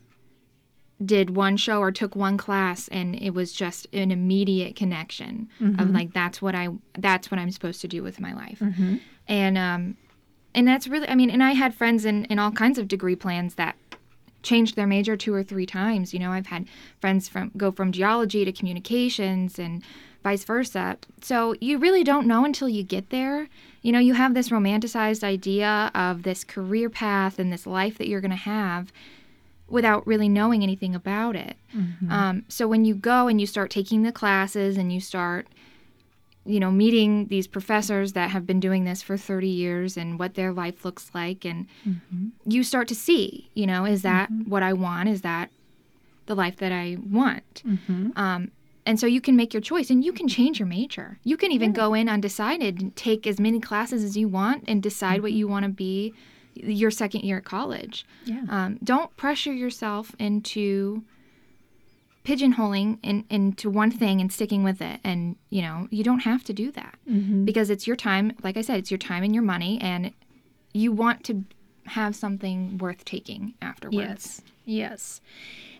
did 1.03 1.31
one 1.35 1.57
show 1.57 1.79
or 1.79 1.91
took 1.91 2.15
one 2.15 2.37
class 2.37 2.87
and 2.89 3.15
it 3.15 3.31
was 3.31 3.51
just 3.53 3.87
an 3.91 4.11
immediate 4.11 4.75
connection 4.75 5.49
of 5.79 5.89
like 5.89 6.13
that's 6.13 6.41
what 6.41 6.53
I 6.53 6.69
that's 6.97 7.31
what 7.31 7.39
I'm 7.39 7.49
supposed 7.51 7.81
to 7.81 7.87
do 7.87 8.03
with 8.03 8.19
my 8.19 8.33
life. 8.33 8.61
And 9.27 9.57
um 9.57 9.97
and 10.53 10.67
that's 10.67 10.87
really 10.87 11.07
I 11.09 11.15
mean 11.15 11.29
and 11.31 11.43
I 11.43 11.51
had 11.51 11.73
friends 11.73 12.05
in 12.05 12.25
in 12.25 12.37
all 12.37 12.51
kinds 12.51 12.77
of 12.77 12.87
degree 12.87 13.15
plans 13.15 13.55
that 13.55 13.75
changed 14.43 14.75
their 14.75 14.87
major 14.87 15.15
two 15.15 15.33
or 15.33 15.43
three 15.43 15.65
times. 15.65 16.13
You 16.13 16.19
know, 16.19 16.31
I've 16.31 16.47
had 16.47 16.67
friends 16.99 17.27
from 17.27 17.51
go 17.57 17.71
from 17.71 17.91
geology 17.91 18.45
to 18.45 18.51
communications 18.51 19.59
and 19.59 19.83
vice 20.23 20.43
versa. 20.43 20.97
So 21.21 21.55
you 21.59 21.77
really 21.77 22.03
don't 22.03 22.27
know 22.27 22.45
until 22.45 22.69
you 22.69 22.83
get 22.83 23.09
there. 23.09 23.49
You 23.81 23.91
know, 23.91 23.99
you 23.99 24.13
have 24.13 24.33
this 24.33 24.49
romanticized 24.49 25.23
idea 25.23 25.91
of 25.95 26.23
this 26.23 26.43
career 26.43 26.89
path 26.89 27.39
and 27.39 27.51
this 27.51 27.65
life 27.65 27.97
that 27.97 28.07
you're 28.07 28.21
going 28.21 28.29
to 28.31 28.37
have 28.37 28.91
without 29.67 30.05
really 30.05 30.29
knowing 30.29 30.63
anything 30.63 30.93
about 30.93 31.35
it. 31.35 31.55
Um, 32.11 32.45
so 32.49 32.67
when 32.67 32.85
you 32.85 32.93
go 32.93 33.27
and 33.27 33.39
you 33.39 33.47
start 33.47 33.71
taking 33.71 34.03
the 34.03 34.11
classes 34.11 34.77
and 34.77 34.91
you 34.93 34.99
start 34.99 35.47
you 36.45 36.59
know, 36.59 36.71
meeting 36.71 37.27
these 37.27 37.45
professors 37.47 38.13
that 38.13 38.31
have 38.31 38.47
been 38.47 38.59
doing 38.59 38.83
this 38.83 39.01
for 39.03 39.15
30 39.17 39.47
years 39.47 39.95
and 39.97 40.17
what 40.17 40.33
their 40.33 40.51
life 40.51 40.83
looks 40.83 41.11
like. 41.13 41.45
And 41.45 41.67
you 42.47 42.63
start 42.63 42.87
to 42.87 42.95
see, 42.95 43.49
you 43.53 43.67
know, 43.67 43.85
is 43.85 44.01
that 44.01 44.29
what 44.47 44.63
I 44.63 44.73
want? 44.73 45.09
Is 45.09 45.21
that 45.21 45.49
the 46.25 46.35
life 46.35 46.57
that 46.57 46.71
I 46.71 46.97
want? 47.11 47.61
Um, 48.15 48.51
and 48.85 48.99
so 48.99 49.05
you 49.05 49.21
can 49.21 49.35
make 49.35 49.53
your 49.53 49.61
choice 49.61 49.91
and 49.91 50.03
you 50.03 50.11
can 50.11 50.27
change 50.27 50.57
your 50.59 50.67
major. 50.67 51.19
You 51.23 51.37
can 51.37 51.51
even 51.51 51.71
go 51.73 51.93
in 51.93 52.09
undecided 52.09 52.81
and 52.81 52.95
take 52.95 53.27
as 53.27 53.39
many 53.39 53.59
classes 53.59 54.03
as 54.03 54.17
you 54.17 54.27
want 54.27 54.63
and 54.67 54.81
decide 54.81 55.21
what 55.21 55.33
you 55.33 55.47
want 55.47 55.65
to 55.65 55.71
be 55.71 56.13
your 56.55 56.89
second 56.91 57.21
year 57.21 57.37
at 57.37 57.45
college. 57.45 58.05
Yeah. 58.25 58.41
Um, 58.49 58.79
don't 58.83 59.15
pressure 59.15 59.53
yourself 59.53 60.15
into 60.17 61.03
pigeonholing 62.23 62.99
in, 63.01 63.25
into 63.29 63.69
one 63.69 63.91
thing 63.91 64.21
and 64.21 64.31
sticking 64.31 64.63
with 64.63 64.81
it. 64.81 64.99
And, 65.03 65.35
you 65.49 65.61
know, 65.61 65.87
you 65.89 66.03
don't 66.03 66.19
have 66.19 66.43
to 66.45 66.53
do 66.53 66.71
that 66.71 66.95
because 67.45 67.69
it's 67.69 67.87
your 67.87 67.95
time. 67.95 68.33
Like 68.43 68.57
I 68.57 68.61
said, 68.61 68.79
it's 68.79 68.91
your 68.91 68.97
time 68.97 69.23
and 69.23 69.33
your 69.33 69.43
money, 69.43 69.79
and 69.81 70.13
you 70.73 70.91
want 70.91 71.23
to 71.25 71.43
have 71.85 72.15
something 72.15 72.77
worth 72.77 73.03
taking 73.05 73.53
afterwards. 73.61 73.97
Yes, 73.97 74.41
yes, 74.65 75.21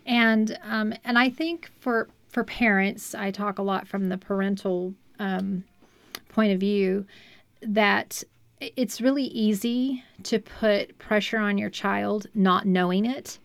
and 0.04 0.58
um, 0.64 0.94
and 1.04 1.18
I 1.18 1.30
think 1.30 1.70
for 1.78 2.08
for 2.28 2.44
parents, 2.44 3.14
I 3.14 3.30
talk 3.30 3.58
a 3.58 3.62
lot 3.62 3.86
from 3.86 4.08
the 4.08 4.18
parental 4.18 4.94
um, 5.18 5.64
point 6.28 6.52
of 6.52 6.60
view 6.60 7.06
that 7.62 8.22
it's 8.60 9.00
really 9.00 9.24
easy 9.24 10.02
to 10.24 10.38
put 10.38 10.98
pressure 10.98 11.38
on 11.38 11.58
your 11.58 11.70
child 11.70 12.26
not 12.34 12.66
knowing 12.66 13.04
it 13.04 13.38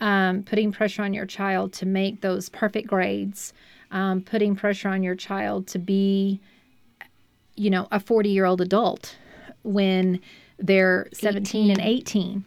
um, 0.00 0.42
putting 0.42 0.72
pressure 0.72 1.02
on 1.02 1.14
your 1.14 1.26
child 1.26 1.72
to 1.74 1.86
make 1.86 2.20
those 2.20 2.48
perfect 2.48 2.86
grades 2.86 3.52
um, 3.90 4.20
putting 4.22 4.56
pressure 4.56 4.88
on 4.88 5.02
your 5.02 5.14
child 5.14 5.66
to 5.68 5.78
be 5.78 6.40
you 7.54 7.70
know 7.70 7.88
a 7.90 8.00
40 8.00 8.28
year 8.28 8.44
old 8.44 8.60
adult 8.60 9.16
when 9.62 10.20
they're 10.58 11.08
17 11.12 11.70
and 11.70 11.80
18 11.80 12.44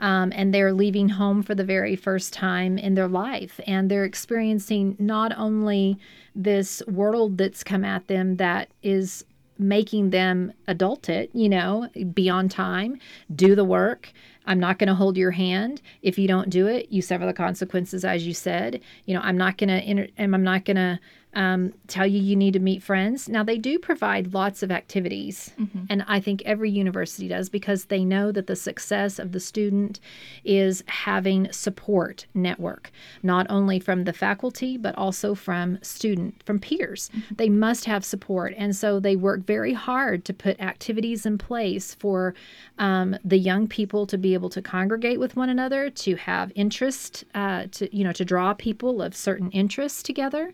um, 0.00 0.32
and 0.34 0.54
they're 0.54 0.72
leaving 0.72 1.08
home 1.08 1.42
for 1.42 1.54
the 1.54 1.64
very 1.64 1.96
first 1.96 2.32
time 2.32 2.78
in 2.78 2.94
their 2.94 3.08
life. 3.08 3.58
And 3.66 3.90
they're 3.90 4.04
experiencing 4.04 4.96
not 4.98 5.36
only 5.36 5.98
this 6.34 6.82
world 6.86 7.38
that's 7.38 7.64
come 7.64 7.84
at 7.84 8.06
them 8.06 8.36
that 8.36 8.68
is 8.82 9.24
making 9.58 10.10
them 10.10 10.52
adult 10.68 11.08
it 11.08 11.28
you 11.32 11.48
know 11.48 11.88
be 12.14 12.30
on 12.30 12.48
time 12.48 12.96
do 13.34 13.56
the 13.56 13.64
work 13.64 14.12
i'm 14.48 14.58
not 14.58 14.78
going 14.78 14.88
to 14.88 14.94
hold 14.94 15.16
your 15.16 15.30
hand. 15.30 15.80
If 16.02 16.18
you 16.18 16.26
don't 16.26 16.50
do 16.50 16.66
it 16.66 16.90
you 16.90 17.00
suffer 17.02 17.26
the 17.26 17.32
consequences 17.32 18.04
as 18.04 18.26
you 18.26 18.34
said. 18.34 18.80
You 19.04 19.14
know 19.14 19.20
i'm 19.22 19.38
not 19.38 19.58
going 19.58 19.68
to 19.68 19.88
inter- 19.88 20.08
i'm 20.18 20.42
not 20.42 20.64
going 20.64 20.76
to 20.76 20.98
um, 21.34 21.72
tell 21.86 22.06
you 22.06 22.18
you 22.18 22.36
need 22.36 22.52
to 22.54 22.58
meet 22.58 22.82
friends. 22.82 23.28
Now, 23.28 23.42
they 23.42 23.58
do 23.58 23.78
provide 23.78 24.32
lots 24.32 24.62
of 24.62 24.70
activities, 24.70 25.52
and 25.90 26.04
I 26.08 26.20
think 26.20 26.42
every 26.44 26.70
university 26.70 27.28
does 27.28 27.48
because 27.48 27.86
they 27.86 28.04
know 28.04 28.32
that 28.32 28.46
the 28.46 28.56
success 28.56 29.18
of 29.18 29.32
the 29.32 29.40
student 29.40 30.00
is 30.44 30.82
having 30.86 31.52
support 31.52 32.26
network, 32.34 32.90
not 33.22 33.46
only 33.50 33.78
from 33.78 34.04
the 34.04 34.12
faculty, 34.12 34.76
but 34.76 34.96
also 34.96 35.34
from 35.34 35.78
student, 35.82 36.42
from 36.44 36.58
peers. 36.58 37.10
They 37.36 37.48
must 37.48 37.84
have 37.84 38.04
support, 38.04 38.54
and 38.56 38.74
so 38.74 38.98
they 38.98 39.16
work 39.16 39.46
very 39.46 39.74
hard 39.74 40.24
to 40.26 40.34
put 40.34 40.60
activities 40.60 41.26
in 41.26 41.38
place 41.38 41.94
for 41.94 42.34
um, 42.78 43.16
the 43.24 43.38
young 43.38 43.68
people 43.68 44.06
to 44.06 44.18
be 44.18 44.34
able 44.34 44.50
to 44.50 44.62
congregate 44.62 45.20
with 45.20 45.36
one 45.36 45.50
another, 45.50 45.90
to 45.90 46.16
have 46.16 46.52
interest, 46.54 47.24
uh, 47.34 47.66
to 47.72 47.94
you 47.96 48.04
know, 48.04 48.12
to 48.12 48.24
draw 48.24 48.54
people 48.54 49.02
of 49.02 49.14
certain 49.14 49.50
interests 49.50 50.02
together 50.02 50.52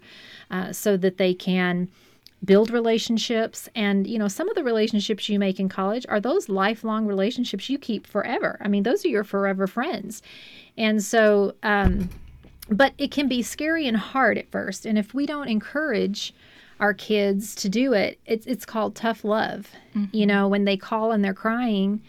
uh, 0.51 0.64
so 0.73 0.97
that 0.97 1.19
they 1.19 1.35
can 1.35 1.89
build 2.45 2.71
relationships. 2.71 3.69
And 3.75 4.07
you 4.07 4.19
know 4.19 4.29
some 4.29 4.49
of 4.49 4.55
the 4.55 4.65
relationships 4.65 5.29
you 5.29 5.39
make 5.39 5.59
in 5.59 5.69
college 5.69 6.07
are 6.09 6.21
those 6.21 6.49
lifelong 6.49 7.07
relationships 7.07 7.69
you 7.69 7.79
keep 7.79 8.07
forever. 8.07 8.59
I 8.61 8.69
mean 8.69 8.83
those 8.83 9.05
are 9.05 9.09
your 9.09 9.25
forever 9.25 9.67
friends. 9.67 10.23
And 10.77 11.03
so 11.03 11.55
um, 11.63 12.11
but 12.69 12.95
it 12.99 13.11
can 13.11 13.29
be 13.29 13.43
scary 13.43 13.87
and 13.87 13.97
hard 13.97 14.39
at 14.39 14.51
first. 14.51 14.87
And 14.87 14.99
if 14.99 15.15
we 15.15 15.27
don't 15.27 15.49
encourage 15.49 16.35
our 16.81 16.93
kids 16.93 17.55
to 17.55 17.69
do 17.69 17.93
it 17.93 18.19
it's, 18.27 18.47
it's 18.47 18.67
called 18.67 18.95
tough 18.95 19.25
love. 19.25 19.71
You 20.13 20.27
know 20.27 20.49
when 20.49 20.65
they 20.65 20.77
call 20.77 21.13
and 21.13 21.25
they're 21.25 21.35
crying 21.35 22.03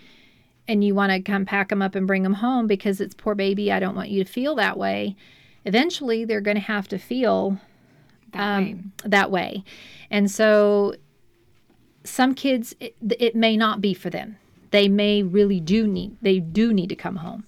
and 0.67 0.83
you 0.83 0.95
want 0.95 1.11
to 1.11 1.21
come 1.21 1.45
pack 1.45 1.69
them 1.69 1.81
up 1.81 1.95
and 1.95 2.07
bring 2.07 2.23
them 2.23 2.33
home 2.33 2.67
because 2.67 2.99
it's 2.99 3.13
poor 3.13 3.35
baby 3.35 3.71
i 3.71 3.79
don't 3.79 3.95
want 3.95 4.09
you 4.09 4.23
to 4.23 4.29
feel 4.29 4.55
that 4.55 4.77
way 4.77 5.15
eventually 5.65 6.25
they're 6.25 6.41
going 6.41 6.57
to 6.57 6.61
have 6.61 6.87
to 6.87 6.97
feel 6.97 7.59
That 8.35 8.61
way. 8.61 8.71
um, 8.71 8.91
that 9.03 9.31
way. 9.31 9.63
And 10.09 10.29
so 10.29 10.95
some 12.03 12.35
kids, 12.35 12.75
it, 12.79 12.95
it 13.19 13.35
may 13.35 13.57
not 13.57 13.81
be 13.81 13.93
for 13.93 14.09
them. 14.09 14.37
They 14.71 14.87
may 14.87 15.23
really 15.23 15.59
do 15.59 15.87
need, 15.87 16.17
they 16.21 16.39
do 16.39 16.73
need 16.73 16.89
to 16.89 16.95
come 16.95 17.17
home. 17.17 17.45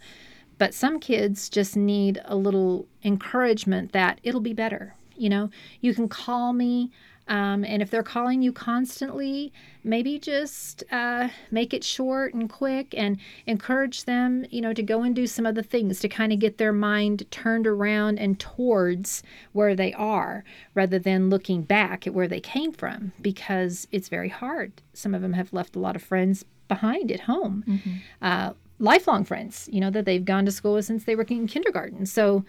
But 0.57 0.73
some 0.73 0.99
kids 0.99 1.49
just 1.49 1.75
need 1.75 2.21
a 2.25 2.35
little 2.35 2.87
encouragement 3.03 3.91
that 3.91 4.19
it'll 4.23 4.41
be 4.41 4.53
better. 4.53 4.95
You 5.15 5.29
know, 5.29 5.49
you 5.81 5.93
can 5.93 6.09
call 6.09 6.53
me. 6.53 6.91
Um, 7.27 7.63
and 7.65 7.81
if 7.81 7.89
they're 7.89 8.03
calling 8.03 8.41
you 8.41 8.51
constantly, 8.51 9.51
maybe 9.83 10.19
just 10.19 10.83
uh, 10.91 11.29
make 11.51 11.73
it 11.73 11.83
short 11.83 12.33
and 12.33 12.49
quick 12.49 12.93
and 12.95 13.17
encourage 13.45 14.05
them, 14.05 14.45
you 14.49 14.61
know, 14.61 14.73
to 14.73 14.83
go 14.83 15.03
and 15.03 15.15
do 15.15 15.27
some 15.27 15.45
other 15.45 15.61
things 15.63 15.99
to 15.99 16.09
kind 16.09 16.31
of 16.31 16.39
get 16.39 16.57
their 16.57 16.73
mind 16.73 17.29
turned 17.31 17.67
around 17.67 18.19
and 18.19 18.39
towards 18.39 19.23
where 19.53 19.75
they 19.75 19.93
are 19.93 20.43
rather 20.73 20.99
than 20.99 21.29
looking 21.29 21.61
back 21.63 22.07
at 22.07 22.13
where 22.13 22.27
they 22.27 22.39
came 22.39 22.71
from 22.71 23.11
because 23.21 23.87
it's 23.91 24.09
very 24.09 24.29
hard. 24.29 24.71
Some 24.93 25.13
of 25.13 25.21
them 25.21 25.33
have 25.33 25.53
left 25.53 25.75
a 25.75 25.79
lot 25.79 25.95
of 25.95 26.03
friends 26.03 26.45
behind 26.67 27.11
at 27.11 27.21
home, 27.21 27.63
uh, 28.21 28.51
lifelong 28.79 29.23
friends, 29.23 29.69
you 29.71 29.79
know, 29.79 29.89
that 29.89 30.05
they've 30.05 30.25
gone 30.25 30.45
to 30.45 30.51
school 30.51 30.73
with 30.73 30.85
since 30.85 31.05
they 31.05 31.15
were 31.15 31.23
in 31.23 31.47
kindergarten. 31.47 32.05
So 32.05 32.43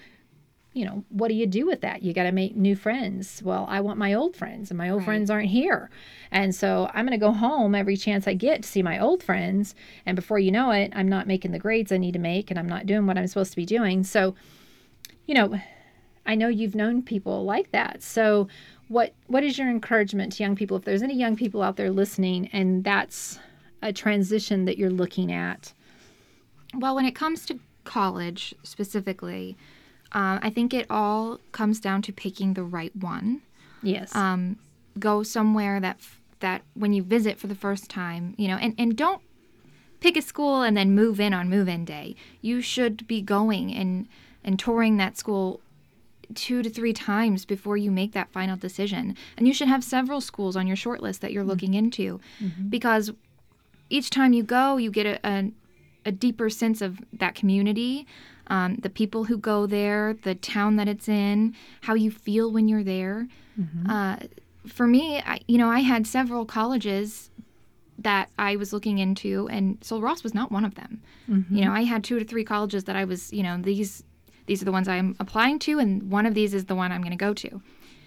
you 0.75 0.85
know, 0.85 1.03
what 1.09 1.29
do 1.29 1.35
you 1.35 1.47
do 1.47 1.67
with 1.67 1.81
that? 1.81 2.03
You 2.03 2.13
got 2.13 2.25
to 2.25 2.33
make 2.33 2.55
new 2.55 2.77
friends. 2.77 3.43
Well, 3.43 3.67
I 3.69 3.81
want 3.81 3.99
my 3.99 4.15
old 4.15 4.37
friends, 4.37 4.71
and 4.71 4.79
my 4.79 4.91
old 4.91 5.01
Right. 5.01 5.07
friends 5.07 5.31
aren't 5.31 5.49
here. 5.49 5.91
And 6.31 6.55
so 6.55 6.91
I'm 6.93 7.07
going 7.07 7.19
to 7.19 7.27
go 7.27 7.33
home 7.33 7.75
every 7.75 7.97
chance 7.97 8.29
I 8.29 8.35
get 8.35 8.63
to 8.63 8.69
see 8.69 8.83
my 8.83 8.99
old 8.99 9.23
friends. 9.23 9.75
And 10.07 10.15
before 10.15 10.39
you 10.39 10.51
know 10.53 10.71
it, 10.71 10.93
I'm 10.95 11.09
not 11.09 11.27
making 11.27 11.53
the 11.53 11.59
grades 11.59 11.91
I 11.91 11.97
need 11.97 12.13
to 12.13 12.19
make, 12.19 12.51
and 12.51 12.59
I'm 12.59 12.69
not 12.69 12.87
doing 12.87 13.07
what 13.07 13.17
I'm 13.19 13.27
supposed 13.27 13.51
to 13.53 13.57
be 13.57 13.65
doing. 13.67 14.05
So, 14.05 14.35
you 15.27 15.35
know, 15.35 15.59
I 16.27 16.35
know 16.35 16.49
you've 16.49 16.75
known 16.75 17.03
people 17.03 17.45
like 17.45 17.73
that. 17.73 18.03
So, 18.03 18.49
what 18.89 19.15
what 19.27 19.43
is 19.43 19.59
your 19.59 19.69
encouragement 19.69 20.33
to 20.35 20.43
young 20.43 20.55
people? 20.55 20.77
If 20.77 20.85
there's 20.85 21.03
any 21.03 21.15
young 21.17 21.35
people 21.37 21.63
out 21.63 21.77
there 21.77 21.91
listening, 21.91 22.49
and 22.53 22.85
that's 22.85 23.39
a 23.83 23.93
transition 23.93 24.65
that 24.67 24.77
you're 24.79 24.91
looking 24.91 25.33
at, 25.33 25.73
Well, 26.75 26.95
when 26.95 27.07
it 27.07 27.15
comes 27.15 27.47
to 27.47 27.59
college 27.85 28.55
specifically, 28.63 29.57
um, 30.13 30.39
I 30.43 30.51
think 30.51 30.73
it 30.73 30.87
all 30.91 31.39
comes 31.53 31.81
down 31.81 32.03
to 32.03 32.13
picking 32.13 32.55
the 32.55 32.63
right 32.65 32.95
one. 32.97 33.43
yes, 33.83 34.15
Um, 34.15 34.57
go 34.99 35.23
somewhere 35.23 35.79
that 35.81 35.97
f- 36.01 36.21
that 36.41 36.63
when 36.75 36.93
you 36.93 37.03
visit 37.03 37.39
for 37.39 37.47
the 37.47 37.55
first 37.55 37.89
time, 37.91 38.35
you 38.39 38.49
know, 38.49 38.57
and, 38.57 38.75
and 38.79 38.97
don't 38.97 39.21
pick 40.01 40.17
a 40.17 40.23
school 40.23 40.63
and 40.63 40.77
then 40.77 40.95
move 40.95 41.19
in 41.21 41.35
on 41.35 41.49
move 41.51 41.69
in 41.69 41.85
day. 41.85 42.15
You 42.41 42.61
should 42.61 43.07
be 43.07 43.21
going 43.21 43.75
and 43.75 44.07
and 44.45 44.59
touring 44.59 44.97
that 44.99 45.17
school 45.19 45.61
two 46.35 46.63
to 46.63 46.71
three 46.71 46.93
times 46.93 47.45
before 47.45 47.77
you 47.77 47.91
make 47.91 48.13
that 48.13 48.31
final 48.31 48.57
decision. 48.57 49.17
And 49.37 49.47
you 49.49 49.55
should 49.55 49.69
have 49.69 49.83
several 49.83 50.21
schools 50.21 50.57
on 50.57 50.67
your 50.67 50.77
short 50.77 51.03
list 51.03 51.21
that 51.23 51.33
you're 51.33 51.43
looking 51.45 51.75
into 51.75 52.21
because 52.69 53.11
each 53.91 54.11
time 54.11 54.33
you 54.35 54.43
go, 54.43 54.77
you 54.77 54.91
get 54.91 55.07
a, 55.07 55.19
a, 55.27 55.51
a 56.09 56.13
deeper 56.27 56.49
sense 56.63 56.79
of 56.87 56.91
that 57.23 57.35
community, 57.41 58.07
um, 58.49 58.71
the 58.87 58.91
people 59.01 59.25
who 59.29 59.37
go 59.53 59.59
there, 59.67 60.05
the 60.29 60.35
town 60.35 60.77
that 60.77 60.89
it's 60.89 61.09
in, 61.09 61.55
how 61.87 61.95
you 62.05 62.11
feel 62.11 62.47
when 62.57 62.67
you're 62.71 62.85
there. 62.97 63.19
Uh, 63.91 64.17
for 64.67 64.87
me, 64.87 65.05
I, 65.33 65.41
you 65.53 65.59
know, 65.59 65.71
I 65.79 65.81
had 65.93 66.07
several 66.07 66.45
colleges 66.59 67.31
that 67.99 68.27
I 68.39 68.57
was 68.57 68.73
looking 68.73 68.99
into, 68.99 69.49
and 69.49 69.65
Sul 69.83 70.01
Ross 70.01 70.23
was 70.23 70.35
not 70.35 70.53
one 70.53 70.65
of 70.65 70.75
them. 70.81 70.93
You 71.57 71.65
know, 71.65 71.73
I 71.73 71.83
had 71.93 72.05
two 72.05 72.19
to 72.19 72.25
three 72.25 72.45
colleges 72.45 72.85
that 72.85 72.97
I 72.97 73.05
was, 73.05 73.33
you 73.33 73.43
know, 73.43 73.57
these 73.71 74.05
these 74.47 74.63
are 74.63 74.65
the 74.65 74.73
ones 74.73 74.89
I'm 74.89 75.15
applying 75.21 75.59
to, 75.67 75.79
and 75.79 76.11
one 76.11 76.25
of 76.25 76.35
these 76.35 76.55
is 76.55 76.65
the 76.67 76.75
one 76.75 76.91
I'm 76.93 77.03
going 77.03 77.19
to 77.19 77.25
go 77.29 77.35
to. 77.35 77.51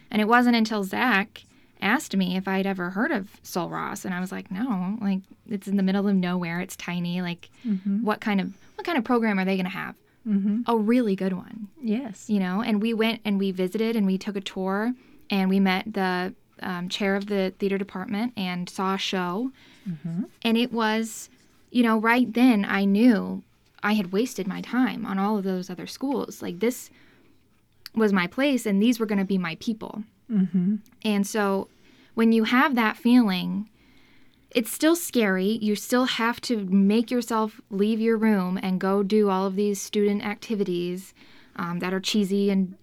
And 0.09 0.21
it 0.21 0.27
wasn't 0.27 0.55
until 0.55 0.83
Zach 0.83 1.43
asked 1.81 2.15
me 2.15 2.35
if 2.37 2.47
I'd 2.47 2.67
ever 2.67 2.89
heard 2.91 3.11
of 3.11 3.29
Sul 3.43 3.69
Ross, 3.69 4.05
and 4.05 4.13
I 4.13 4.19
was 4.19 4.31
like, 4.31 4.51
no, 4.51 4.97
like 5.01 5.19
it's 5.47 5.67
in 5.67 5.77
the 5.77 5.83
middle 5.83 6.07
of 6.07 6.15
nowhere, 6.15 6.59
it's 6.59 6.75
tiny. 6.75 7.21
Like, 7.21 7.49
what 8.03 8.21
kind 8.21 8.39
of 8.41 8.53
what 8.75 8.85
kind 8.85 8.97
of 8.97 9.03
program 9.03 9.39
are 9.39 9.45
they 9.45 9.55
going 9.55 9.65
to 9.65 9.71
have? 9.71 9.95
mm-hmm. 10.27 10.61
A 10.67 10.77
really 10.77 11.15
good 11.15 11.33
one 11.33 11.67
yes, 11.81 12.29
you 12.29 12.39
know 12.39 12.61
and 12.61 12.81
we 12.81 12.93
went 12.93 13.21
and 13.25 13.39
we 13.39 13.51
visited 13.51 13.95
and 13.95 14.05
we 14.05 14.17
took 14.17 14.35
a 14.35 14.41
tour 14.41 14.93
and 15.29 15.49
we 15.49 15.59
met 15.59 15.91
the 15.93 16.33
um, 16.61 16.89
chair 16.89 17.15
of 17.15 17.25
the 17.25 17.53
theater 17.57 17.77
department 17.77 18.33
and 18.37 18.69
saw 18.69 18.93
a 18.95 18.97
show 18.99 19.51
and 20.43 20.57
it 20.57 20.71
was 20.71 21.29
you 21.71 21.81
know 21.81 21.97
right 21.97 22.33
then 22.35 22.63
i 22.65 22.85
knew 22.85 23.41
i 23.81 23.93
had 23.93 24.11
wasted 24.11 24.45
my 24.47 24.61
time 24.61 25.05
on 25.07 25.17
all 25.17 25.37
of 25.37 25.43
those 25.43 25.69
other 25.71 25.87
schools 25.87 26.41
like 26.41 26.59
this 26.59 26.91
was 27.95 28.13
my 28.13 28.27
place 28.27 28.67
and 28.67 28.81
these 28.81 28.99
were 28.99 29.07
going 29.07 29.17
to 29.17 29.25
be 29.25 29.39
my 29.39 29.55
people 29.59 30.03
mm-hmm. 30.31 30.75
and 31.03 31.27
so 31.27 31.67
when 32.13 32.31
you 32.31 32.43
have 32.43 32.75
that 32.75 32.97
feeling, 32.97 33.69
it's 34.49 34.71
still 34.71 34.95
scary. 34.95 35.57
You 35.61 35.75
still 35.75 36.05
have 36.05 36.41
to 36.41 36.57
make 36.65 37.09
yourself 37.09 37.61
leave 37.69 38.01
your 38.01 38.17
room 38.17 38.59
and 38.61 38.81
go 38.81 39.01
do 39.01 39.29
all 39.29 39.45
of 39.45 39.55
these 39.55 39.81
student 39.81 40.25
activities 40.25 41.13
um, 41.55 41.79
that 41.79 41.93
are 41.93 41.99
cheesy 41.99 42.49
and 42.49 42.75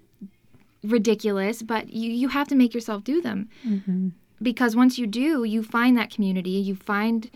ridiculous, 0.82 1.62
but 1.62 1.92
you, 1.92 2.10
you 2.10 2.28
have 2.28 2.48
to 2.48 2.54
make 2.54 2.72
yourself 2.72 3.04
do 3.04 3.20
them. 3.20 3.48
Mm-hmm. 3.66 4.08
Because 4.40 4.76
once 4.76 4.98
you 4.98 5.06
do, 5.06 5.44
you 5.44 5.62
find 5.62 5.96
that 5.98 6.10
community, 6.10 6.50
you 6.50 6.74
find 6.74 7.30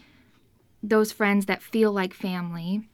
those 0.83 1.12
friends 1.12 1.46
that 1.46 1.62
feel 1.62 1.92
like 1.92 2.14
family, 2.14 2.88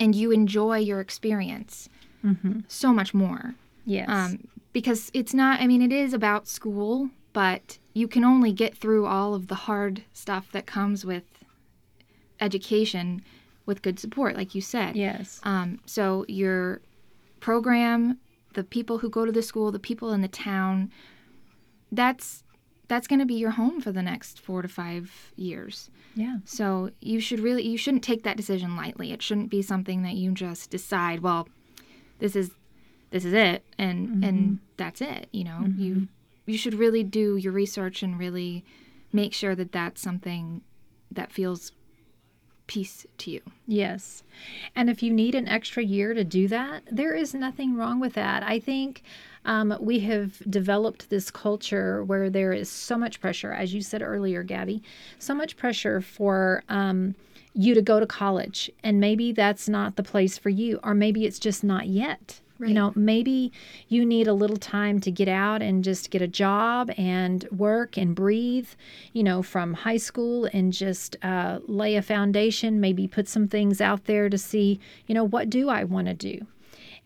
and 0.00 0.14
you 0.14 0.30
enjoy 0.30 0.78
your 0.78 1.00
experience 1.00 1.88
Mm-hmm. 2.24 2.60
so 2.66 2.92
much 2.92 3.14
more 3.14 3.54
yes, 3.86 4.08
um, 4.08 4.48
because 4.72 5.10
it's 5.14 5.34
not 5.34 5.60
i 5.60 5.66
mean 5.66 5.82
it 5.82 5.92
is 5.92 6.12
about 6.12 6.46
school 6.46 7.10
but 7.32 7.78
you 7.94 8.08
can 8.08 8.24
only 8.24 8.52
get 8.52 8.76
through 8.76 9.06
all 9.06 9.34
of 9.34 9.48
the 9.48 9.54
hard 9.54 10.02
stuff 10.12 10.50
that 10.52 10.66
comes 10.66 11.04
with 11.04 11.24
education 12.40 13.22
with 13.66 13.82
good 13.82 13.98
support 13.98 14.36
like 14.36 14.54
you 14.54 14.60
said. 14.60 14.96
Yes, 14.96 15.40
um, 15.42 15.78
so 15.84 16.24
your 16.28 16.80
program 17.40 18.18
the 18.54 18.64
people 18.64 18.98
who 18.98 19.10
go 19.10 19.24
to 19.24 19.30
the 19.30 19.42
school 19.42 19.70
the 19.70 19.78
people 19.78 20.12
in 20.12 20.20
the 20.20 20.28
town 20.28 20.90
that's 21.92 22.42
that's 22.88 23.06
going 23.06 23.20
to 23.20 23.26
be 23.26 23.34
your 23.34 23.50
home 23.50 23.80
for 23.80 23.92
the 23.92 24.02
next 24.02 24.40
four 24.40 24.62
to 24.62 24.68
five 24.68 25.32
years. 25.36 25.90
Yeah, 26.14 26.38
so 26.44 26.90
you 27.00 27.20
should 27.20 27.40
really 27.40 27.62
you 27.66 27.76
shouldn't 27.76 28.02
take 28.02 28.22
that 28.24 28.36
decision 28.36 28.76
lightly. 28.76 29.12
It 29.12 29.22
shouldn't 29.22 29.50
be 29.50 29.62
something 29.62 30.02
that 30.02 30.14
you 30.14 30.32
just 30.32 30.70
decide, 30.70 31.20
well, 31.20 31.48
this 32.18 32.34
is 32.34 32.50
this 33.10 33.24
is 33.24 33.32
it 33.32 33.64
and 33.78 34.24
and 34.24 34.58
that's 34.76 35.00
it, 35.00 35.28
you 35.32 35.44
know. 35.44 35.64
You 35.76 36.08
you 36.46 36.58
should 36.58 36.74
really 36.74 37.04
do 37.04 37.36
your 37.36 37.52
research 37.52 38.02
and 38.02 38.18
really 38.18 38.64
make 39.12 39.32
sure 39.32 39.54
that 39.54 39.72
that's 39.72 40.00
something 40.00 40.62
that 41.10 41.32
feels 41.32 41.72
peace 42.66 43.06
to 43.16 43.30
you. 43.30 43.40
yes. 43.66 44.22
And 44.76 44.90
if 44.90 45.02
you 45.02 45.10
need 45.10 45.34
an 45.34 45.48
extra 45.48 45.82
year 45.82 46.12
to 46.12 46.22
do 46.22 46.48
that, 46.48 46.82
there 46.92 47.14
is 47.14 47.34
nothing 47.34 47.74
wrong 47.76 47.98
with 47.98 48.12
that. 48.12 48.42
I 48.42 48.60
think 48.60 49.02
um, 49.46 49.74
we 49.80 50.00
have 50.00 50.38
developed 50.50 51.08
this 51.08 51.30
culture 51.30 52.04
where 52.04 52.28
there 52.28 52.52
is 52.52 52.68
so 52.68 52.98
much 52.98 53.20
pressure, 53.20 53.52
as 53.52 53.72
you 53.72 53.80
said 53.80 54.02
earlier, 54.02 54.42
Gabby, 54.42 54.82
so 55.18 55.34
much 55.34 55.56
pressure 55.56 56.00
for. 56.00 56.62
Um, 56.68 57.14
you 57.54 57.74
to 57.74 57.82
go 57.82 57.98
to 57.98 58.06
college 58.06 58.70
and 58.84 59.00
maybe 59.00 59.32
that's 59.32 59.68
not 59.68 59.96
the 59.96 60.02
place 60.02 60.38
for 60.38 60.48
you 60.48 60.78
or 60.84 60.94
maybe 60.94 61.24
it's 61.24 61.40
just 61.40 61.64
not 61.64 61.88
yet 61.88 62.40
you 62.60 62.74
know 62.74 62.92
maybe 62.96 63.52
you 63.88 64.04
need 64.04 64.26
a 64.26 64.32
little 64.32 64.56
time 64.56 65.00
to 65.00 65.10
get 65.10 65.28
out 65.28 65.62
and 65.62 65.84
just 65.84 66.10
get 66.10 66.20
a 66.20 66.26
job 66.26 66.90
and 66.96 67.46
work 67.50 67.96
and 67.96 68.14
breathe 68.14 68.68
you 69.12 69.22
know 69.22 69.42
from 69.42 69.74
high 69.74 69.96
school 69.96 70.46
and 70.52 70.72
just 70.72 71.16
uh, 71.22 71.60
lay 71.66 71.96
a 71.96 72.02
foundation 72.02 72.80
maybe 72.80 73.06
put 73.06 73.28
some 73.28 73.46
things 73.46 73.80
out 73.80 74.04
there 74.06 74.28
to 74.28 74.38
see 74.38 74.80
you 75.06 75.14
know 75.14 75.24
what 75.24 75.48
do 75.48 75.68
i 75.68 75.84
want 75.84 76.06
to 76.06 76.14
do? 76.14 76.46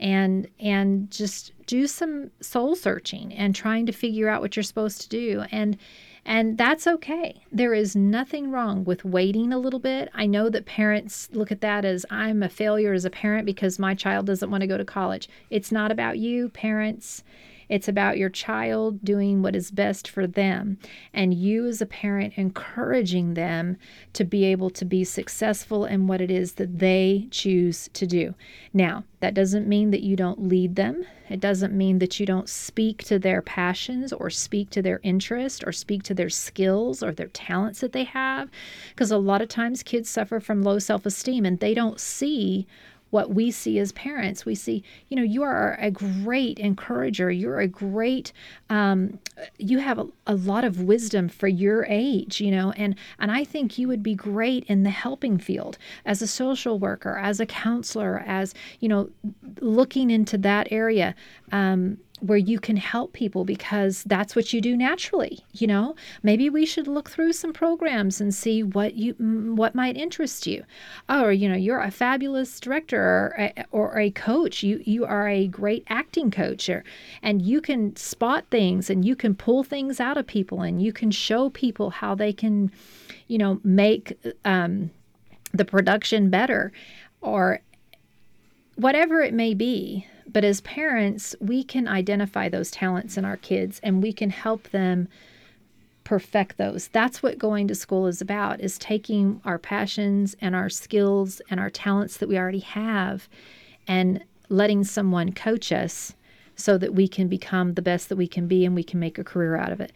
And 0.01 0.49
and 0.59 1.11
just 1.11 1.53
do 1.67 1.87
some 1.87 2.31
soul 2.41 2.75
searching 2.75 3.33
and 3.35 3.55
trying 3.55 3.87
to 3.87 3.93
figure 3.93 4.29
out 4.29 4.41
what 4.41 4.57
you're 4.57 4.63
supposed 4.65 5.01
to 5.03 5.09
do. 5.09 5.45
And 5.53 5.79
and 6.25 6.57
that's 6.57 6.87
okay. 6.87 7.43
There 7.51 7.75
is 7.75 7.97
nothing 7.97 8.51
wrong 8.51 8.85
with 8.85 9.05
waiting 9.05 9.53
a 9.53 9.59
little 9.59 9.81
bit. 9.81 10.09
I 10.15 10.27
know 10.27 10.49
that 10.51 10.67
parents 10.67 11.29
look 11.33 11.51
at 11.51 11.61
that 11.63 11.85
as 11.85 12.07
I'm 12.11 12.43
a 12.43 12.49
failure 12.49 12.93
as 12.93 13.05
a 13.05 13.11
parent 13.11 13.45
because 13.45 13.79
my 13.79 13.95
child 13.95 14.27
doesn't 14.27 14.51
want 14.51 14.61
to 14.61 14.69
go 14.69 14.79
to 14.79 14.85
college. 14.85 15.29
It's 15.51 15.73
not 15.73 15.91
about 15.91 16.19
you, 16.19 16.49
parents. 16.51 17.25
It's 17.73 17.89
about 17.89 18.19
your 18.19 18.29
child 18.29 19.03
doing 19.03 19.41
what 19.41 19.57
is 19.57 19.71
best 19.71 20.07
for 20.07 20.27
them 20.27 20.77
and 21.15 21.33
you 21.33 21.67
as 21.67 21.81
a 21.81 21.87
parent 21.87 22.35
encouraging 22.37 23.33
them 23.33 23.79
to 24.13 24.25
be 24.25 24.45
able 24.45 24.69
to 24.69 24.85
be 24.85 25.05
successful 25.05 25.87
in 25.87 26.07
what 26.07 26.21
it 26.21 26.31
is 26.31 26.53
that 26.57 26.81
they 26.81 27.29
choose 27.31 27.89
to 27.95 28.07
do. 28.07 28.35
Now, 28.75 29.05
that 29.21 29.33
doesn't 29.33 29.67
mean 29.67 29.91
that 29.91 30.03
you 30.03 30.17
don't 30.17 30.49
lead 30.49 30.77
them. 30.77 31.07
It 31.31 31.41
doesn't 31.41 31.73
mean 31.73 31.99
that 32.01 32.21
you 32.21 32.27
don't 32.27 32.47
speak 32.47 33.05
to 33.05 33.19
their 33.19 33.41
passions 33.41 34.13
or 34.13 34.29
speak 34.29 34.69
to 34.71 34.83
their 34.83 35.01
interest 35.03 35.65
or 35.67 35.73
speak 35.73 36.03
to 36.03 36.15
their 36.15 36.29
skills 36.29 37.03
or 37.03 37.13
their 37.13 37.29
talents 37.29 37.81
that 37.81 37.93
they 37.93 38.05
have. 38.05 38.51
Because 38.91 39.11
a 39.11 39.17
lot 39.17 39.41
of 39.41 39.49
times 39.49 39.83
kids 39.83 40.11
suffer 40.11 40.41
from 40.41 40.63
low 40.63 40.79
self 40.79 41.07
esteem 41.07 41.47
and 41.47 41.59
they 41.59 41.73
don't 41.73 41.99
see 41.99 42.67
what 43.13 43.35
we 43.35 43.51
see 43.51 43.79
as 43.79 43.93
parents. 43.93 44.47
We 44.47 44.55
see, 44.55 44.83
you 45.11 45.17
know, 45.19 45.23
you 45.23 45.43
are 45.43 45.77
a 45.79 45.91
great 45.91 46.59
encourager. 46.59 47.31
You're 47.31 47.61
a 47.61 47.69
great, 47.69 48.33
um, 48.71 49.19
you 49.59 49.79
have 49.81 49.99
a, 49.99 50.07
a 50.27 50.35
lot 50.35 50.65
of 50.65 50.81
wisdom 50.81 51.29
for 51.29 51.47
your 51.47 51.85
age, 51.91 52.41
you 52.41 52.51
know, 52.51 52.73
and 52.73 52.97
and 53.19 53.31
I 53.31 53.45
think 53.45 53.77
you 53.77 53.87
would 53.87 54.03
be 54.03 54.15
great 54.15 54.65
in 54.65 54.83
the 54.83 54.91
helping 54.91 55.37
field 55.37 55.77
as 56.07 56.23
a 56.23 56.27
social 56.27 56.79
worker, 56.79 57.19
as 57.19 57.39
a 57.39 57.45
counselor, 57.45 58.25
as 58.27 58.55
you 58.81 58.89
know, 58.89 59.11
looking 59.61 60.11
into 60.11 60.39
that 60.39 60.69
area. 60.71 61.15
Um, 61.53 61.99
where 62.23 62.39
you 62.39 62.59
can 62.59 62.77
help 62.77 63.13
people 63.13 63.45
because 63.45 64.05
that's 64.05 64.35
what 64.37 64.53
you 64.53 64.61
do 64.61 64.77
naturally 64.77 65.43
you 65.53 65.67
know? 65.67 65.95
Maybe 66.23 66.51
we 66.51 66.67
should 66.67 66.89
look 66.89 67.11
through 67.11 67.33
some 67.35 67.53
programs 67.53 68.21
and 68.21 68.35
see 68.35 68.63
what 68.63 68.95
you 68.95 69.15
what 69.55 69.75
might 69.75 69.97
interest 69.97 70.47
you. 70.47 70.65
Oh, 71.09 71.25
or 71.25 71.33
you 71.33 71.49
know 71.49 71.57
you're 71.57 71.81
a 71.81 71.91
fabulous 71.91 72.59
director 72.59 73.01
or 73.01 73.35
a, 73.39 73.65
or 73.71 73.99
a 73.99 74.11
coach. 74.11 74.63
You 74.63 74.83
you 74.85 75.05
are 75.05 75.29
a 75.29 75.47
great 75.47 75.85
acting 75.89 76.31
coach 76.31 76.69
or, 76.69 76.85
and 77.23 77.43
you 77.43 77.61
can 77.61 77.95
spot 77.97 78.47
things 78.51 78.91
and 78.91 79.05
you 79.05 79.15
can 79.15 79.35
pull 79.35 79.63
things 79.63 80.01
out 80.01 80.17
of 80.17 80.27
people 80.27 80.63
and 80.63 80.83
you 80.83 80.93
can 80.93 81.11
show 81.11 81.51
people 81.51 81.91
how 81.91 82.15
they 82.15 82.33
can 82.33 82.73
you 83.29 83.39
know 83.39 83.61
make 83.63 84.19
um, 84.45 84.91
the 85.53 85.65
production 85.65 86.31
better 86.31 86.73
or 87.21 87.61
whatever 88.77 89.21
it 89.21 89.35
may 89.35 89.55
be 89.55 90.07
but 90.33 90.45
as 90.45 90.61
parents, 90.63 91.35
we 91.41 91.63
can 91.63 91.87
identify 91.87 92.49
those 92.49 92.71
talents 92.71 93.17
in 93.17 93.25
our 93.25 93.37
kids 93.37 93.81
and 93.83 94.03
we 94.03 94.13
can 94.13 94.31
help 94.31 94.71
them 94.71 95.09
perfect 96.05 96.57
those. 96.57 96.89
That's 96.89 97.23
what 97.23 97.39
going 97.39 97.69
to 97.69 97.75
school 97.75 98.07
is 98.07 98.21
about 98.21 98.61
is 98.61 98.79
taking 98.79 99.41
our 99.45 99.59
passions 99.59 100.37
and 100.41 100.55
our 100.55 100.69
skills 100.69 101.41
and 101.51 101.61
our 101.61 101.71
talents 101.71 102.17
that 102.17 102.29
we 102.29 102.39
already 102.39 102.61
have 102.61 103.29
and 103.87 104.23
letting 104.49 104.85
someone 104.85 105.33
coach 105.33 105.73
us 105.73 106.15
so 106.57 106.77
that 106.79 106.95
we 106.95 107.09
can 107.09 107.29
become 107.29 107.75
the 107.75 107.83
best 107.83 108.09
that 108.09 108.17
we 108.17 108.27
can 108.27 108.47
be 108.47 108.65
and 108.65 108.75
we 108.75 108.85
can 108.85 109.01
make 109.01 109.19
a 109.19 109.25
career 109.25 109.57
out 109.57 109.73
of 109.73 109.81
it. 109.81 109.93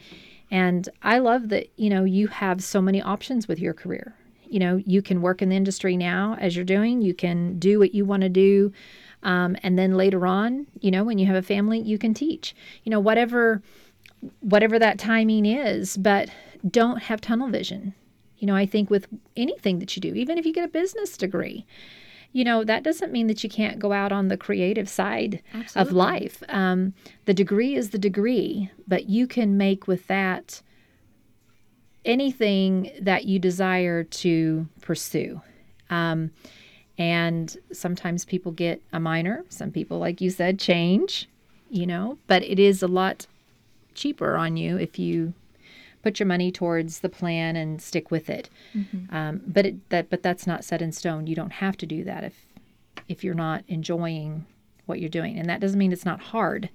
And 0.50 0.88
I 1.02 1.18
love 1.18 1.48
that, 1.48 1.68
you 1.76 1.90
know, 1.90 2.04
you 2.04 2.28
have 2.28 2.62
so 2.62 2.80
many 2.80 3.02
options 3.02 3.48
with 3.48 3.58
your 3.58 3.74
career. 3.74 4.14
You 4.48 4.60
know, 4.60 4.76
you 4.86 5.02
can 5.02 5.22
work 5.22 5.42
in 5.42 5.48
the 5.48 5.56
industry 5.56 5.96
now 5.96 6.36
as 6.40 6.54
you're 6.54 6.64
doing, 6.64 7.02
you 7.02 7.14
can 7.14 7.58
do 7.58 7.78
what 7.78 7.94
you 7.94 8.04
want 8.04 8.22
to 8.22 8.28
do. 8.28 8.72
Um, 9.26 9.56
and 9.64 9.76
then 9.76 9.96
later 9.96 10.24
on, 10.24 10.68
you 10.80 10.92
know, 10.92 11.02
when 11.02 11.18
you 11.18 11.26
have 11.26 11.34
a 11.34 11.42
family, 11.42 11.80
you 11.80 11.98
can 11.98 12.14
teach, 12.14 12.54
you 12.84 12.90
know, 12.90 13.00
whatever, 13.00 13.60
whatever 14.38 14.78
that 14.78 15.00
timing 15.00 15.44
is, 15.44 15.96
but 15.96 16.30
don't 16.70 17.02
have 17.02 17.20
tunnel 17.20 17.48
vision. 17.48 17.92
You 18.38 18.46
know, 18.46 18.54
I 18.54 18.66
think 18.66 18.88
with 18.88 19.08
anything 19.36 19.80
that 19.80 19.96
you 19.96 20.00
do, 20.00 20.14
even 20.14 20.38
if 20.38 20.46
you 20.46 20.52
get 20.52 20.64
a 20.64 20.68
business 20.68 21.16
degree, 21.16 21.66
you 22.30 22.44
know, 22.44 22.62
that 22.62 22.84
doesn't 22.84 23.10
mean 23.10 23.26
that 23.26 23.42
you 23.42 23.50
can't 23.50 23.80
go 23.80 23.92
out 23.92 24.12
on 24.12 24.28
the 24.28 24.36
creative 24.36 24.88
side 24.88 25.42
Absolutely. 25.52 25.90
of 25.90 25.96
life. 25.96 26.42
Um, 26.48 26.94
the 27.24 27.34
degree 27.34 27.74
is 27.74 27.90
the 27.90 27.98
degree, 27.98 28.70
but 28.86 29.08
you 29.08 29.26
can 29.26 29.56
make 29.56 29.88
with 29.88 30.06
that 30.06 30.62
anything 32.04 32.92
that 33.00 33.24
you 33.24 33.40
desire 33.40 34.04
to 34.04 34.68
pursue. 34.82 35.40
Um, 35.90 36.30
and 36.98 37.56
sometimes 37.72 38.24
people 38.24 38.52
get 38.52 38.80
a 38.92 39.00
minor, 39.00 39.44
some 39.48 39.70
people, 39.70 39.98
like 39.98 40.20
you 40.20 40.30
said, 40.30 40.58
change, 40.58 41.28
you 41.70 41.86
know, 41.86 42.18
but 42.26 42.42
it 42.42 42.58
is 42.58 42.82
a 42.82 42.86
lot 42.88 43.26
cheaper 43.94 44.36
on 44.36 44.56
you 44.56 44.76
if 44.78 44.98
you 44.98 45.34
put 46.02 46.20
your 46.20 46.26
money 46.26 46.52
towards 46.52 47.00
the 47.00 47.08
plan 47.08 47.56
and 47.56 47.82
stick 47.82 48.10
with 48.10 48.30
it. 48.30 48.48
Um, 49.10 49.40
but 49.46 49.66
it, 49.66 49.88
that 49.90 50.08
but 50.10 50.22
that's 50.22 50.46
not 50.46 50.64
set 50.64 50.80
in 50.82 50.92
stone. 50.92 51.26
You 51.26 51.34
don't 51.34 51.52
have 51.54 51.76
to 51.78 51.86
do 51.86 52.04
that 52.04 52.24
if 52.24 52.34
if 53.08 53.22
you're 53.24 53.34
not 53.34 53.64
enjoying 53.68 54.46
what 54.86 55.00
you're 55.00 55.08
doing, 55.08 55.38
and 55.38 55.48
that 55.48 55.60
doesn't 55.60 55.78
mean 55.78 55.92
it's 55.92 56.04
not 56.04 56.20
hard. 56.20 56.70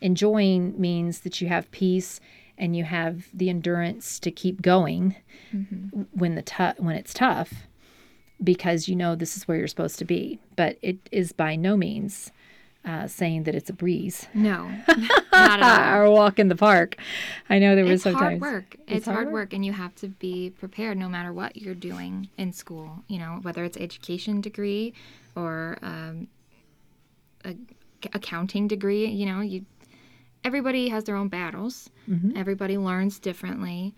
Enjoying 0.00 0.80
means 0.80 1.20
that 1.20 1.40
you 1.40 1.48
have 1.48 1.70
peace 1.70 2.20
and 2.56 2.76
you 2.76 2.84
have 2.84 3.26
the 3.32 3.48
endurance 3.48 4.18
to 4.20 4.30
keep 4.30 4.60
going 4.62 5.16
when 6.12 6.34
the 6.34 6.42
tou- 6.42 6.74
when 6.78 6.96
it's 6.96 7.14
tough 7.14 7.66
because 8.42 8.88
you 8.88 8.96
know 8.96 9.14
this 9.14 9.36
is 9.36 9.46
where 9.48 9.56
you're 9.58 9.66
supposed 9.68 9.98
to 9.98 10.04
be. 10.04 10.38
But 10.56 10.78
it 10.82 10.98
is 11.12 11.32
by 11.32 11.56
no 11.56 11.76
means 11.76 12.30
uh, 12.84 13.06
saying 13.06 13.42
that 13.42 13.54
it's 13.54 13.68
a 13.68 13.72
breeze 13.72 14.26
No, 14.32 14.70
not 15.32 15.60
at 15.60 15.96
all. 15.96 16.02
or 16.02 16.10
walk 16.12 16.38
in 16.38 16.48
the 16.48 16.56
park. 16.56 16.96
I 17.50 17.58
know 17.58 17.74
there 17.74 17.84
was 17.84 17.94
It's 17.94 18.02
sometimes 18.04 18.40
hard 18.40 18.40
work. 18.40 18.76
It's, 18.86 19.04
hard 19.06 19.32
work. 19.32 19.52
and 19.52 19.64
you 19.66 19.72
have 19.72 19.94
to 19.96 20.08
be 20.08 20.50
prepared 20.50 20.96
no 20.96 21.08
matter 21.08 21.32
what 21.32 21.56
you're 21.56 21.74
doing 21.74 22.28
in 22.38 22.52
school. 22.52 23.02
You 23.08 23.18
know, 23.18 23.38
whether 23.42 23.64
it's 23.64 23.76
education 23.76 24.40
degree 24.40 24.94
or 25.36 25.76
um, 25.82 26.28
a 27.44 27.54
accounting 28.14 28.68
degree. 28.68 29.06
You 29.06 29.26
know, 29.26 29.40
you 29.40 29.66
everybody 30.44 30.88
has 30.88 31.04
their 31.04 31.16
own 31.16 31.28
battles. 31.28 31.90
Everybody 32.36 32.78
learns 32.78 33.18
differently. 33.18 33.94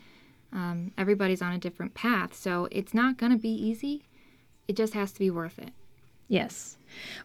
Um, 0.53 0.90
everybody's 0.98 1.42
on 1.42 1.53
a 1.53 1.59
different 1.59 1.94
path, 1.94 2.35
so 2.35 2.66
it's 2.72 2.92
not 2.92 3.18
going 3.18 3.31
to 3.31 3.38
be 3.38 3.50
easy. 3.50 4.03
It 4.70 4.76
just 4.76 4.94
has 4.94 5.11
to 5.11 5.18
be 5.18 5.30
worth 5.30 5.59
it. 5.59 5.72
Yes. 6.28 6.76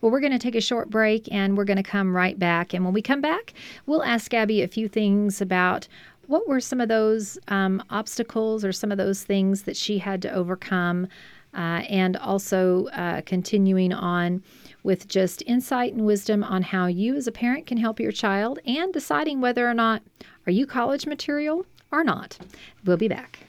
Well, 0.02 0.12
we're 0.12 0.20
going 0.20 0.32
to 0.32 0.40
take 0.40 0.56
a 0.56 0.62
short 0.62 0.90
break 0.90 1.32
and 1.32 1.56
we're 1.56 1.64
going 1.64 1.78
to 1.78 1.84
come 1.84 2.16
right 2.16 2.40
back. 2.40 2.74
And 2.74 2.84
when 2.84 2.92
we 2.92 3.04
come 3.04 3.22
back, 3.22 3.54
we'll 3.86 4.02
ask 4.02 4.32
Gabby 4.32 4.64
a 4.64 4.68
few 4.68 4.88
things 4.88 5.42
about 5.42 5.88
what 6.26 6.48
were 6.48 6.60
some 6.60 6.82
of 6.82 6.90
those 6.90 7.38
um, 7.50 7.84
obstacles 7.92 8.66
or 8.66 8.72
some 8.72 8.92
of 8.92 8.98
those 8.98 9.22
things 9.22 9.62
that 9.62 9.78
she 9.78 10.00
had 10.00 10.24
to 10.24 10.34
overcome. 10.34 11.08
Uh, 11.54 11.86
and 11.88 12.18
also 12.18 12.88
uh, 12.88 13.22
continuing 13.28 13.94
on 13.94 14.42
with 14.82 15.08
just 15.08 15.44
insight 15.46 15.94
and 15.94 16.04
wisdom 16.04 16.44
on 16.44 16.64
how 16.64 16.88
you 16.88 17.16
as 17.16 17.28
a 17.28 17.32
parent 17.32 17.68
can 17.68 17.78
help 17.78 18.00
your 18.00 18.12
child 18.12 18.58
and 18.66 18.92
deciding 18.92 19.40
whether 19.40 19.70
or 19.70 19.74
not 19.76 20.02
are 20.48 20.52
you 20.52 20.66
college 20.66 21.06
material 21.06 21.64
or 21.92 22.04
not. 22.04 22.40
We'll 22.84 22.98
be 22.98 23.08
back. 23.08 23.45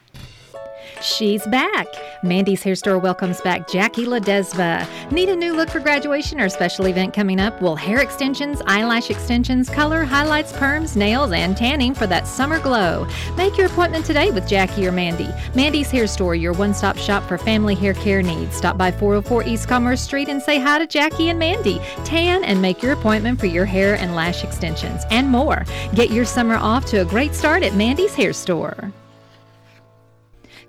She's 1.02 1.46
back. 1.46 1.87
Mandy's 2.22 2.62
Hair 2.62 2.76
Store 2.76 2.98
welcomes 2.98 3.40
back 3.40 3.68
Jackie 3.68 4.07
Ledesva. 4.07 4.87
Need 5.12 5.29
a 5.29 5.37
new 5.37 5.55
look 5.55 5.68
for 5.68 5.81
graduation 5.81 6.40
or 6.40 6.48
special 6.48 6.87
event 6.87 7.14
coming 7.14 7.40
up? 7.40 7.61
Well, 7.61 7.76
hair 7.76 8.00
extensions, 8.00 8.62
eyelash 8.66 9.11
extensions, 9.11 9.68
color, 9.68 10.05
highlights, 10.05 10.52
perms, 10.52 10.96
nails, 10.96 11.33
and 11.33 11.57
tanning 11.57 11.94
for 11.94 12.07
that 12.07 12.26
summer 12.26 12.59
glow. 12.61 13.07
Make 13.37 13.57
your 13.57 13.66
appointment 13.66 14.05
today 14.05 14.31
with 14.31 14.48
Jackie 14.48 14.87
or 14.87 14.92
Mandy. 14.92 15.29
Mandy's 15.55 15.90
Hair 15.90 16.07
Store, 16.07 16.35
your 16.35 16.52
one 16.52 16.74
stop 16.74 16.96
shop 16.96 17.22
for 17.24 17.38
family 17.38 17.74
hair 17.74 17.94
care 17.94 18.22
needs. 18.22 18.57
Stop 18.57 18.79
by 18.79 18.90
404 18.90 19.44
East 19.44 19.68
Commerce 19.68 20.00
Street 20.00 20.29
and 20.29 20.42
say 20.42 20.59
hi 20.59 20.79
to 20.79 20.87
Jackie 20.87 21.29
and 21.29 21.38
Mandy. 21.38 21.81
Tan 22.05 22.44
and 22.44 22.61
make 22.61 22.83
your 22.83 22.92
appointment 22.92 23.38
for 23.38 23.46
your 23.46 23.64
hair 23.64 23.94
and 23.96 24.14
lash 24.14 24.44
extensions 24.44 25.02
and 25.11 25.29
more. 25.29 25.64
Get 25.94 26.11
your 26.11 26.24
summer 26.24 26.57
off 26.57 26.87
to 26.87 27.02
a 27.02 27.05
great 27.05 27.35
start 27.35 27.62
at 27.62 27.74
Mandy's 27.74 28.14
Hair 28.14 28.33
Store. 28.33 28.92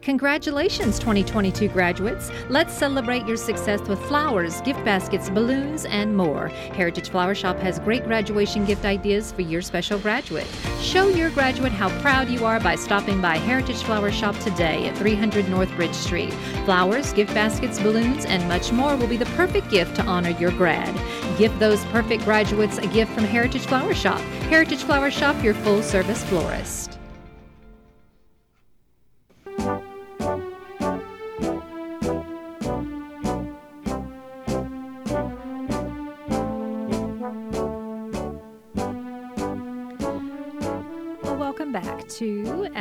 Congratulations, 0.07 0.99
2022 0.99 1.67
graduates. 1.67 2.31
Let's 2.47 2.73
celebrate 2.73 3.27
your 3.27 3.35
success 3.35 3.81
with 3.89 3.99
flowers, 4.03 4.61
gift 4.61 4.81
baskets, 4.85 5.29
balloons, 5.29 5.83
and 5.83 6.15
more. 6.15 6.47
Heritage 6.47 7.09
Flower 7.09 7.35
Shop 7.35 7.59
has 7.59 7.77
great 7.79 8.05
graduation 8.05 8.63
gift 8.63 8.85
ideas 8.85 9.33
for 9.33 9.41
your 9.41 9.61
special 9.61 9.99
graduate. 9.99 10.47
Show 10.79 11.09
your 11.09 11.29
graduate 11.31 11.73
how 11.73 11.89
proud 11.99 12.29
you 12.29 12.45
are 12.45 12.61
by 12.61 12.75
stopping 12.75 13.19
by 13.19 13.35
Heritage 13.37 13.83
Flower 13.83 14.09
Shop 14.09 14.33
today 14.39 14.87
at 14.87 14.97
300 14.97 15.49
North 15.49 15.75
Bridge 15.75 15.93
Street. 15.93 16.33
Flowers, 16.63 17.11
gift 17.11 17.33
baskets, 17.33 17.77
balloons, 17.77 18.23
and 18.23 18.47
much 18.47 18.71
more 18.71 18.95
will 18.95 19.07
be 19.07 19.17
the 19.17 19.33
perfect 19.35 19.69
gift 19.69 19.97
to 19.97 20.05
honor 20.05 20.29
your 20.39 20.51
grad. 20.51 20.95
Give 21.37 21.59
those 21.59 21.83
perfect 21.87 22.23
graduates 22.23 22.77
a 22.77 22.87
gift 22.87 23.11
from 23.11 23.25
Heritage 23.25 23.65
Flower 23.65 23.93
Shop. 23.93 24.21
Heritage 24.47 24.83
Flower 24.83 25.11
Shop, 25.11 25.43
your 25.43 25.53
full 25.53 25.83
service 25.83 26.23
florist. 26.23 26.86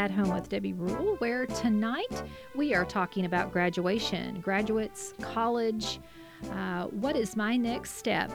At 0.07 0.13
Home 0.13 0.33
with 0.33 0.49
Debbie 0.49 0.73
Rule, 0.73 1.17
where 1.17 1.47
tonight 1.47 2.23
we 2.55 2.75
are 2.75 2.85
talking 2.85 3.25
about 3.25 3.53
graduation, 3.53 4.41
graduates, 4.41 5.15
college. 5.21 5.99
Uh, 6.53 6.85
what 6.85 7.17
is 7.17 7.35
my 7.35 7.57
next 7.57 7.97
step 7.97 8.31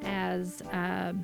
as 0.00 0.62
um, 0.72 1.22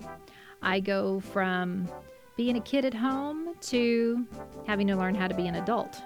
I 0.61 0.80
go 0.80 1.20
from 1.20 1.88
being 2.37 2.59
a 2.59 2.61
kid 2.61 2.85
at 2.85 2.92
home 2.92 3.54
to 3.62 4.26
having 4.66 4.87
to 4.88 4.96
learn 4.96 5.14
how 5.14 5.28
to 5.28 5.35
be 5.35 5.46
an 5.46 5.54
adult? 5.54 5.98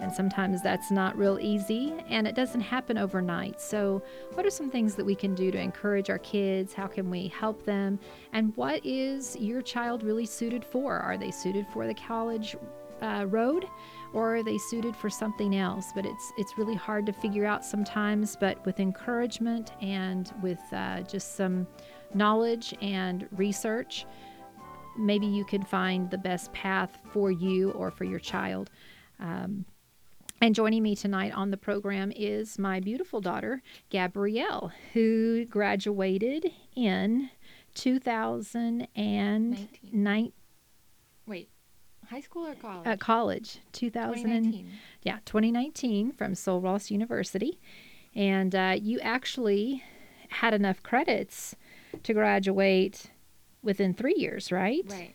And 0.00 0.12
sometimes 0.12 0.60
that's 0.60 0.90
not 0.90 1.16
real 1.16 1.38
easy 1.40 1.94
and 2.08 2.26
it 2.26 2.34
doesn't 2.34 2.60
happen 2.60 2.98
overnight. 2.98 3.60
So, 3.60 4.02
what 4.34 4.44
are 4.44 4.50
some 4.50 4.68
things 4.68 4.96
that 4.96 5.06
we 5.06 5.14
can 5.14 5.36
do 5.36 5.52
to 5.52 5.58
encourage 5.58 6.10
our 6.10 6.18
kids? 6.18 6.74
How 6.74 6.88
can 6.88 7.08
we 7.08 7.28
help 7.28 7.64
them? 7.64 8.00
And 8.32 8.52
what 8.56 8.84
is 8.84 9.36
your 9.36 9.62
child 9.62 10.02
really 10.02 10.26
suited 10.26 10.64
for? 10.64 10.98
Are 10.98 11.16
they 11.16 11.30
suited 11.30 11.68
for 11.72 11.86
the 11.86 11.94
college 11.94 12.56
uh, 13.02 13.26
road 13.28 13.66
or 14.12 14.36
are 14.36 14.42
they 14.42 14.58
suited 14.58 14.96
for 14.96 15.10
something 15.10 15.56
else? 15.56 15.86
But 15.94 16.06
it's, 16.06 16.32
it's 16.36 16.56
really 16.56 16.74
hard 16.74 17.06
to 17.06 17.12
figure 17.12 17.46
out 17.46 17.64
sometimes. 17.64 18.36
But 18.36 18.64
with 18.64 18.80
encouragement 18.80 19.72
and 19.80 20.32
with 20.42 20.60
uh, 20.72 21.02
just 21.02 21.36
some 21.36 21.66
knowledge 22.14 22.74
and 22.80 23.28
research, 23.32 24.06
maybe 24.96 25.26
you 25.26 25.44
can 25.44 25.62
find 25.62 26.10
the 26.10 26.18
best 26.18 26.52
path 26.52 26.98
for 27.10 27.30
you 27.30 27.70
or 27.72 27.90
for 27.90 28.04
your 28.04 28.18
child. 28.18 28.70
Um, 29.18 29.64
and 30.40 30.54
joining 30.54 30.82
me 30.82 30.96
tonight 30.96 31.32
on 31.34 31.52
the 31.52 31.56
program 31.56 32.12
is 32.16 32.58
my 32.58 32.80
beautiful 32.80 33.20
daughter, 33.20 33.62
Gabrielle, 33.90 34.72
who 34.92 35.44
graduated 35.44 36.50
in 36.74 37.30
2009 37.74 39.68
Wait, 41.26 41.48
high 42.12 42.20
school 42.20 42.46
or 42.46 42.54
college? 42.54 42.86
uh, 42.86 42.96
college, 42.96 43.58
2000 43.72 44.14
2019. 44.22 44.70
yeah, 45.02 45.18
2019 45.24 46.12
from 46.12 46.34
Sul 46.34 46.60
Ross 46.60 46.90
University. 46.90 47.58
And 48.14 48.54
uh, 48.54 48.76
you 48.80 49.00
actually 49.00 49.82
had 50.28 50.52
enough 50.52 50.82
credits 50.82 51.56
to 52.02 52.12
graduate 52.12 53.10
within 53.62 53.94
three 53.94 54.14
years, 54.16 54.52
right? 54.52 54.84
Right. 54.88 55.14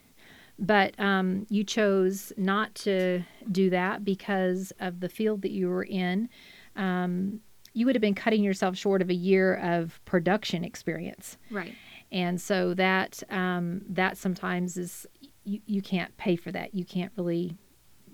But 0.60 1.00
um, 1.00 1.46
you 1.50 1.64
chose 1.64 2.34
not 2.36 2.74
to 2.76 3.24
do 3.52 3.70
that 3.70 4.04
because 4.04 4.74
of 4.80 5.00
the 5.00 5.10
field 5.10 5.44
that 5.44 5.52
you 5.52 5.70
were 5.70 5.84
in. 5.84 6.30
Um, 6.76 7.42
you 7.74 7.86
would 7.86 7.94
have 7.94 8.02
been 8.02 8.16
cutting 8.16 8.44
yourself 8.44 8.76
short 8.76 9.04
of 9.04 9.12
a 9.12 9.14
year 9.14 9.56
of 9.58 10.04
production 10.06 10.64
experience. 10.64 11.38
Right. 11.52 11.76
and 12.12 12.42
so 12.42 12.74
that 12.74 13.22
um, 13.30 13.82
that 13.90 14.18
sometimes 14.18 14.78
is 14.78 15.06
you, 15.48 15.62
you 15.66 15.82
can't 15.82 16.16
pay 16.18 16.36
for 16.36 16.52
that. 16.52 16.74
You 16.76 16.84
can't 16.86 17.12
really 17.18 17.56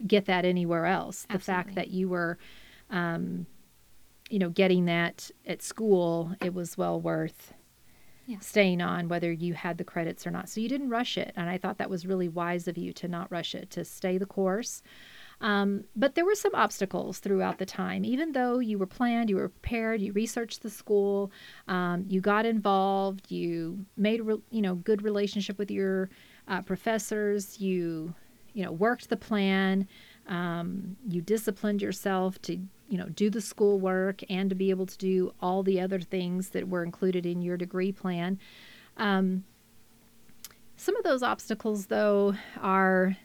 get 0.06 0.26
that 0.26 0.46
anywhere 0.46 0.86
else. 0.86 1.26
The 1.32 1.40
fact 1.40 1.76
that 1.76 1.90
you 1.90 2.10
were, 2.10 2.38
um, 2.90 3.46
you 4.30 4.40
know, 4.40 4.50
getting 4.50 4.86
that 4.86 5.32
at 5.46 5.62
school, 5.62 6.36
it 6.42 6.54
was 6.54 6.78
well 6.78 7.00
worth 7.00 7.54
Yeah. 8.26 8.40
staying 8.40 8.82
on, 8.82 9.08
whether 9.10 9.32
you 9.32 9.54
had 9.54 9.78
the 9.78 9.84
credits 9.84 10.26
or 10.26 10.32
not. 10.32 10.48
So 10.50 10.62
you 10.62 10.70
didn't 10.70 10.90
rush 10.90 11.18
it, 11.18 11.34
and 11.36 11.50
I 11.50 11.58
thought 11.58 11.78
that 11.80 11.90
was 11.90 12.06
really 12.06 12.30
wise 12.30 12.68
of 12.68 12.78
you 12.78 12.94
to 12.94 13.08
not 13.08 13.32
rush 13.32 13.54
it, 13.56 13.70
to 13.72 13.84
stay 13.84 14.18
the 14.18 14.26
course. 14.26 14.82
Um, 15.42 15.84
but 15.96 16.16
there 16.16 16.24
were 16.26 16.36
some 16.36 16.56
obstacles 16.56 17.20
throughout 17.20 17.58
the 17.58 17.66
time. 17.66 18.06
Even 18.06 18.32
though 18.32 18.60
you 18.60 18.78
were 18.78 18.86
planned, 18.88 19.30
you 19.30 19.36
were 19.36 19.50
prepared, 19.50 20.02
you 20.02 20.14
researched 20.14 20.62
the 20.64 20.70
school, 20.70 21.32
um, 21.68 22.06
you 22.08 22.22
got 22.22 22.46
involved, 22.46 23.30
you 23.30 23.86
made 23.98 24.22
a 24.22 24.24
re- 24.24 24.42
you 24.52 24.62
know 24.62 24.76
good 24.76 25.02
relationship 25.02 25.58
with 25.58 25.70
your 25.70 26.10
uh, 26.48 26.62
professors, 26.62 27.60
you 27.60 28.14
you 28.54 28.64
know 28.64 28.72
worked 28.72 29.10
the 29.10 29.18
plan, 29.18 29.88
um, 30.28 30.96
you 31.08 31.22
disciplined 31.22 31.82
yourself 31.82 32.42
to 32.44 32.56
you 32.90 32.98
know 32.98 33.08
do 33.10 33.30
the 33.30 33.42
schoolwork 33.42 34.22
and 34.30 34.50
to 34.50 34.56
be 34.56 34.70
able 34.70 34.86
to 34.86 34.98
do 34.98 35.34
all 35.42 35.64
the 35.64 35.80
other 35.80 36.00
things 36.00 36.50
that 36.50 36.68
were 36.68 36.84
included 36.84 37.26
in 37.26 37.42
your 37.42 37.58
degree 37.58 37.92
plan. 37.92 38.40
Um, 38.98 39.44
some 40.76 40.96
of 40.96 41.04
those 41.04 41.24
obstacles, 41.24 41.86
though, 41.88 42.36
are 42.62 43.16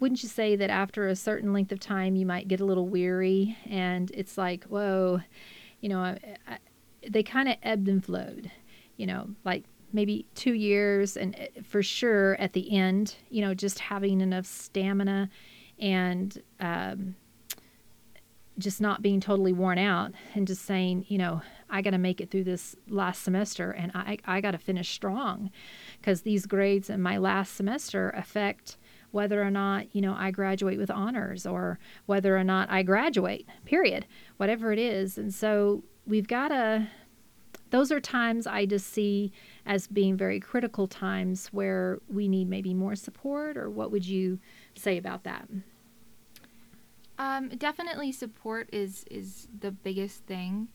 wouldn't 0.00 0.22
you 0.22 0.28
say 0.28 0.54
that 0.56 0.70
after 0.70 1.08
a 1.08 1.16
certain 1.16 1.52
length 1.52 1.72
of 1.72 1.80
time 1.80 2.14
you 2.14 2.26
might 2.26 2.48
get 2.48 2.60
a 2.60 2.64
little 2.64 2.88
weary 2.88 3.56
and 3.64 4.10
it's 4.10 4.36
like 4.36 4.64
whoa 4.64 5.20
you 5.80 5.88
know 5.88 6.00
I, 6.00 6.18
I, 6.46 6.58
they 7.08 7.22
kind 7.22 7.48
of 7.48 7.56
ebbed 7.62 7.88
and 7.88 8.04
flowed 8.04 8.50
you 8.98 9.06
know 9.06 9.30
like 9.44 9.64
maybe 9.94 10.26
two 10.34 10.52
years 10.52 11.16
and 11.16 11.34
uh, 11.36 11.62
for 11.62 11.82
sure 11.82 12.34
at 12.40 12.52
the 12.52 12.76
end 12.76 13.14
you 13.30 13.40
know 13.40 13.54
just 13.54 13.78
having 13.78 14.20
enough 14.20 14.46
stamina 14.46 15.30
and 15.78 16.42
um, 16.60 17.14
just 18.58 18.80
not 18.80 19.02
being 19.02 19.20
totally 19.20 19.52
worn 19.52 19.78
out 19.78 20.12
and 20.34 20.46
just 20.46 20.62
saying 20.62 21.04
you 21.08 21.18
know 21.18 21.40
i 21.70 21.80
got 21.80 21.90
to 21.90 21.98
make 21.98 22.20
it 22.20 22.30
through 22.30 22.44
this 22.44 22.76
last 22.88 23.22
semester 23.22 23.70
and 23.70 23.92
i, 23.94 24.18
I 24.26 24.40
got 24.40 24.52
to 24.52 24.58
finish 24.58 24.90
strong. 24.90 25.50
Because 26.00 26.22
these 26.22 26.46
grades 26.46 26.90
in 26.90 27.00
my 27.00 27.16
last 27.18 27.54
semester 27.54 28.10
affect 28.10 28.76
whether 29.10 29.42
or 29.42 29.50
not 29.50 29.86
you 29.94 30.00
know 30.00 30.14
I 30.18 30.30
graduate 30.30 30.78
with 30.78 30.90
honors 30.90 31.46
or 31.46 31.78
whether 32.06 32.36
or 32.36 32.44
not 32.44 32.68
I 32.70 32.82
graduate 32.82 33.48
period 33.64 34.06
whatever 34.36 34.72
it 34.72 34.78
is. 34.78 35.16
And 35.16 35.32
so 35.32 35.84
we've 36.06 36.28
got 36.28 36.48
to 36.48 36.88
those 37.70 37.90
are 37.90 38.00
times 38.00 38.46
I 38.46 38.66
just 38.66 38.86
see 38.92 39.32
as 39.66 39.86
being 39.88 40.16
very 40.16 40.38
critical 40.40 40.86
times 40.86 41.48
where 41.48 41.98
we 42.08 42.28
need 42.28 42.48
maybe 42.48 42.74
more 42.74 42.94
support 42.94 43.56
or 43.56 43.68
what 43.70 43.90
would 43.90 44.06
you 44.06 44.38
say 44.76 44.96
about 44.96 45.24
that 45.24 45.48
Um, 47.18 47.48
definitely, 47.50 48.12
support 48.12 48.68
is 48.72 49.04
is 49.10 49.46
the 49.60 49.70
biggest 49.70 50.24
thing. 50.26 50.68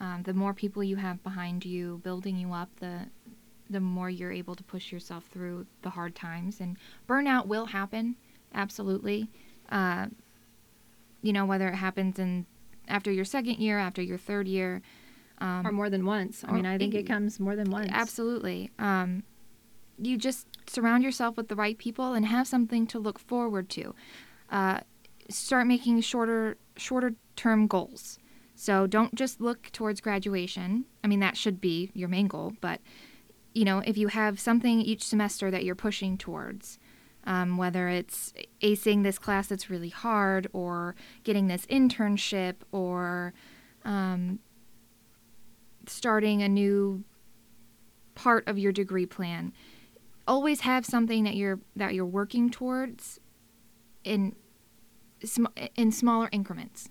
Um, 0.00 0.22
the 0.22 0.34
more 0.34 0.52
people 0.54 0.84
you 0.84 0.96
have 0.96 1.22
behind 1.22 1.64
you, 1.64 2.00
building 2.04 2.36
you 2.36 2.52
up, 2.52 2.68
the 2.76 3.06
the 3.70 3.80
more 3.80 4.10
you're 4.10 4.32
able 4.32 4.54
to 4.54 4.64
push 4.64 4.92
yourself 4.92 5.24
through 5.26 5.66
the 5.82 5.90
hard 5.90 6.14
times. 6.14 6.60
And 6.60 6.76
burnout 7.08 7.46
will 7.46 7.66
happen, 7.66 8.16
absolutely. 8.54 9.28
Uh, 9.70 10.06
you 11.22 11.32
know, 11.32 11.46
whether 11.46 11.68
it 11.68 11.74
happens 11.74 12.18
in 12.18 12.46
after 12.86 13.10
your 13.10 13.24
second 13.24 13.56
year, 13.58 13.78
after 13.78 14.02
your 14.02 14.18
third 14.18 14.46
year, 14.46 14.82
um, 15.40 15.66
or 15.66 15.72
more 15.72 15.90
than 15.90 16.04
once 16.04 16.44
I 16.46 16.52
mean 16.52 16.66
I 16.66 16.78
think 16.78 16.94
it 16.94 17.04
comes 17.04 17.38
more 17.38 17.56
than 17.56 17.70
once 17.70 17.90
Absolutely. 17.92 18.70
Um, 18.78 19.22
you 19.98 20.16
just 20.16 20.46
surround 20.66 21.02
yourself 21.02 21.36
with 21.36 21.48
the 21.48 21.56
right 21.56 21.76
people 21.76 22.14
and 22.14 22.26
have 22.26 22.46
something 22.46 22.86
to 22.86 22.98
look 22.98 23.18
forward 23.18 23.68
to. 23.70 23.94
Uh, 24.50 24.80
start 25.28 25.66
making 25.66 26.00
shorter 26.00 26.56
shorter 26.76 27.14
term 27.36 27.66
goals. 27.66 28.18
So 28.54 28.86
don't 28.86 29.14
just 29.14 29.40
look 29.40 29.70
towards 29.72 30.00
graduation. 30.00 30.84
I 31.04 31.08
mean 31.08 31.20
that 31.20 31.36
should 31.36 31.60
be 31.60 31.90
your 31.94 32.08
main 32.08 32.26
goal, 32.28 32.52
but 32.60 32.80
you 33.54 33.64
know 33.64 33.82
if 33.84 33.96
you 33.96 34.08
have 34.08 34.40
something 34.40 34.80
each 34.80 35.04
semester 35.04 35.50
that 35.50 35.64
you're 35.64 35.74
pushing 35.74 36.16
towards, 36.16 36.78
um, 37.24 37.56
whether 37.56 37.88
it's 37.88 38.32
acing 38.62 39.02
this 39.02 39.18
class 39.18 39.48
that's 39.48 39.70
really 39.70 39.90
hard 39.90 40.48
or 40.52 40.94
getting 41.24 41.48
this 41.48 41.66
internship 41.66 42.56
or 42.72 43.34
um, 43.84 44.38
starting 45.88 46.42
a 46.42 46.48
new 46.48 47.04
part 48.14 48.46
of 48.48 48.58
your 48.58 48.72
degree 48.72 49.06
plan. 49.06 49.52
Always 50.26 50.60
have 50.60 50.84
something 50.84 51.24
that 51.24 51.36
you're 51.36 51.60
that 51.76 51.94
you're 51.94 52.04
working 52.06 52.50
towards 52.50 53.20
in 54.04 54.34
sm- 55.24 55.46
in 55.76 55.92
smaller 55.92 56.28
increments. 56.32 56.90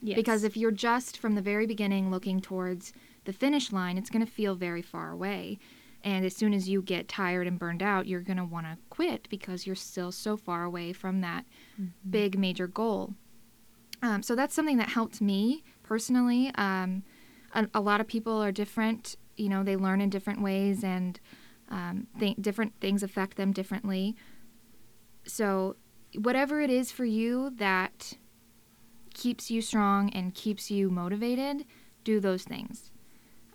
Yes. 0.00 0.14
because 0.14 0.44
if 0.44 0.56
you're 0.56 0.70
just 0.70 1.18
from 1.18 1.34
the 1.34 1.42
very 1.42 1.66
beginning 1.66 2.08
looking 2.08 2.40
towards 2.40 2.92
the 3.24 3.32
finish 3.32 3.72
line 3.72 3.98
it's 3.98 4.10
going 4.10 4.24
to 4.24 4.30
feel 4.30 4.54
very 4.54 4.80
far 4.80 5.10
away. 5.10 5.58
And 6.04 6.24
as 6.24 6.36
soon 6.36 6.54
as 6.54 6.68
you 6.68 6.82
get 6.82 7.08
tired 7.08 7.48
and 7.48 7.58
burned 7.58 7.82
out 7.82 8.06
you're 8.06 8.20
going 8.20 8.36
to 8.36 8.44
want 8.44 8.66
to 8.66 8.78
quit 8.90 9.28
because 9.28 9.66
you're 9.66 9.74
still 9.74 10.12
so 10.12 10.36
far 10.36 10.62
away 10.62 10.92
from 10.92 11.20
that 11.22 11.46
big 12.08 12.38
major 12.38 12.68
goal. 12.68 13.14
Um, 14.00 14.22
so 14.22 14.36
that's 14.36 14.54
something 14.54 14.76
that 14.76 14.90
helped 14.90 15.20
me 15.20 15.64
personally 15.82 16.52
um, 16.54 17.02
a, 17.52 17.68
a 17.74 17.80
lot 17.80 18.00
of 18.00 18.06
people 18.06 18.42
are 18.42 18.52
different 18.52 19.16
you 19.36 19.48
know 19.48 19.62
they 19.62 19.76
learn 19.76 20.00
in 20.00 20.10
different 20.10 20.42
ways 20.42 20.84
and 20.84 21.20
um, 21.70 22.06
th- 22.18 22.36
different 22.40 22.74
things 22.80 23.02
affect 23.02 23.36
them 23.36 23.52
differently. 23.52 24.16
So 25.24 25.76
whatever 26.14 26.60
it 26.60 26.70
is 26.70 26.90
for 26.90 27.04
you 27.04 27.50
that 27.56 28.14
keeps 29.12 29.50
you 29.50 29.60
strong 29.60 30.10
and 30.10 30.34
keeps 30.34 30.70
you 30.70 30.90
motivated 30.90 31.64
do 32.04 32.20
those 32.20 32.44
things. 32.44 32.90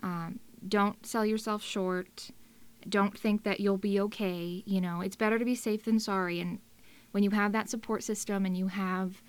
Um, 0.03 0.39
don't 0.67 1.05
sell 1.05 1.25
yourself 1.25 1.63
short. 1.63 2.29
Don't 2.87 3.17
think 3.17 3.43
that 3.43 3.59
you'll 3.59 3.77
be 3.77 3.99
okay 3.99 4.63
you 4.65 4.79
know. 4.79 5.01
It's 5.01 5.15
better 5.15 5.39
to 5.39 5.45
be 5.45 5.55
safe 5.55 5.83
than 5.83 5.99
sorry. 5.99 6.39
And 6.39 6.59
when 7.11 7.23
you 7.23 7.31
have 7.31 7.51
that 7.51 7.69
support 7.69 8.03
system 8.03 8.45
and 8.45 8.55
you 8.57 8.67
have 8.67 9.21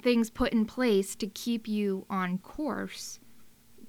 things 0.00 0.30
put 0.30 0.52
in 0.52 0.64
place 0.64 1.14
to 1.16 1.26
keep 1.26 1.68
you 1.68 2.06
on 2.10 2.38
course, 2.38 3.20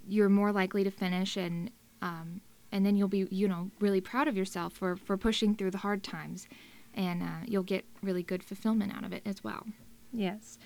you're 0.08 0.30
more 0.30 0.52
likely 0.52 0.84
to 0.84 0.92
finish 0.92 1.38
and 1.38 1.72
um, 2.02 2.42
and 2.72 2.86
then 2.86 2.96
you'll 2.96 3.08
be 3.08 3.28
you 3.32 3.48
know 3.48 3.72
really 3.80 4.02
proud 4.02 4.28
of 4.28 4.38
yourself 4.38 4.74
for 4.74 4.96
for 4.96 5.18
pushing 5.18 5.56
through 5.56 5.72
the 5.72 5.80
hard 5.80 6.04
times, 6.04 6.48
and 6.94 7.24
uh, 7.24 7.44
you'll 7.46 7.64
get 7.64 7.86
really 8.02 8.24
good 8.24 8.44
fulfillment 8.44 8.96
out 8.96 9.04
of 9.04 9.14
it 9.14 9.24
as 9.26 9.44
well. 9.44 9.66
Yes. 10.12 10.58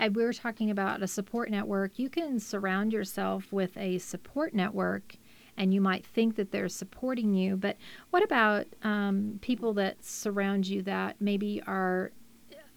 And 0.00 0.14
we 0.14 0.22
were 0.24 0.32
talking 0.32 0.70
about 0.70 1.02
a 1.02 1.08
support 1.08 1.50
network. 1.50 1.98
You 1.98 2.08
can 2.08 2.38
surround 2.38 2.92
yourself 2.92 3.52
with 3.52 3.76
a 3.76 3.98
support 3.98 4.54
network 4.54 5.16
and 5.58 5.74
you 5.74 5.80
might 5.80 6.06
think 6.06 6.36
that 6.36 6.52
they're 6.52 6.68
supporting 6.68 7.34
you. 7.34 7.56
But 7.56 7.76
what 8.10 8.22
about 8.22 8.66
um, 8.84 9.38
people 9.42 9.74
that 9.74 10.04
surround 10.04 10.68
you 10.68 10.82
that 10.82 11.16
maybe 11.20 11.60
are 11.66 12.12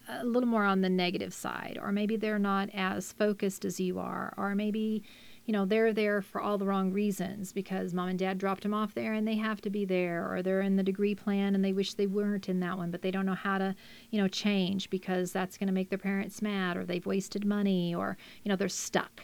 a 0.08 0.24
little 0.24 0.48
more 0.48 0.64
on 0.64 0.80
the 0.80 0.90
negative 0.90 1.32
side, 1.34 1.78
or 1.80 1.92
maybe 1.92 2.16
they're 2.16 2.38
not 2.38 2.68
as 2.74 3.12
focused 3.12 3.64
as 3.64 3.78
you 3.80 3.98
are, 3.98 4.32
or 4.36 4.54
maybe 4.54 5.02
you 5.44 5.52
know 5.52 5.64
they're 5.64 5.92
there 5.92 6.22
for 6.22 6.40
all 6.40 6.56
the 6.56 6.64
wrong 6.64 6.92
reasons 6.92 7.52
because 7.52 7.92
mom 7.92 8.08
and 8.08 8.18
dad 8.18 8.38
dropped 8.38 8.62
them 8.62 8.72
off 8.72 8.94
there 8.94 9.12
and 9.12 9.26
they 9.26 9.34
have 9.34 9.60
to 9.60 9.70
be 9.70 9.84
there 9.84 10.32
or 10.32 10.40
they're 10.40 10.60
in 10.60 10.76
the 10.76 10.84
degree 10.84 11.16
plan 11.16 11.54
and 11.56 11.64
they 11.64 11.72
wish 11.72 11.94
they 11.94 12.06
weren't 12.06 12.48
in 12.48 12.60
that 12.60 12.78
one 12.78 12.92
but 12.92 13.02
they 13.02 13.10
don't 13.10 13.26
know 13.26 13.34
how 13.34 13.58
to 13.58 13.74
you 14.10 14.20
know 14.20 14.28
change 14.28 14.88
because 14.88 15.32
that's 15.32 15.58
going 15.58 15.66
to 15.66 15.72
make 15.72 15.88
their 15.88 15.98
parents 15.98 16.42
mad 16.42 16.76
or 16.76 16.84
they've 16.84 17.06
wasted 17.06 17.44
money 17.44 17.92
or 17.94 18.16
you 18.44 18.48
know 18.48 18.56
they're 18.56 18.68
stuck. 18.68 19.22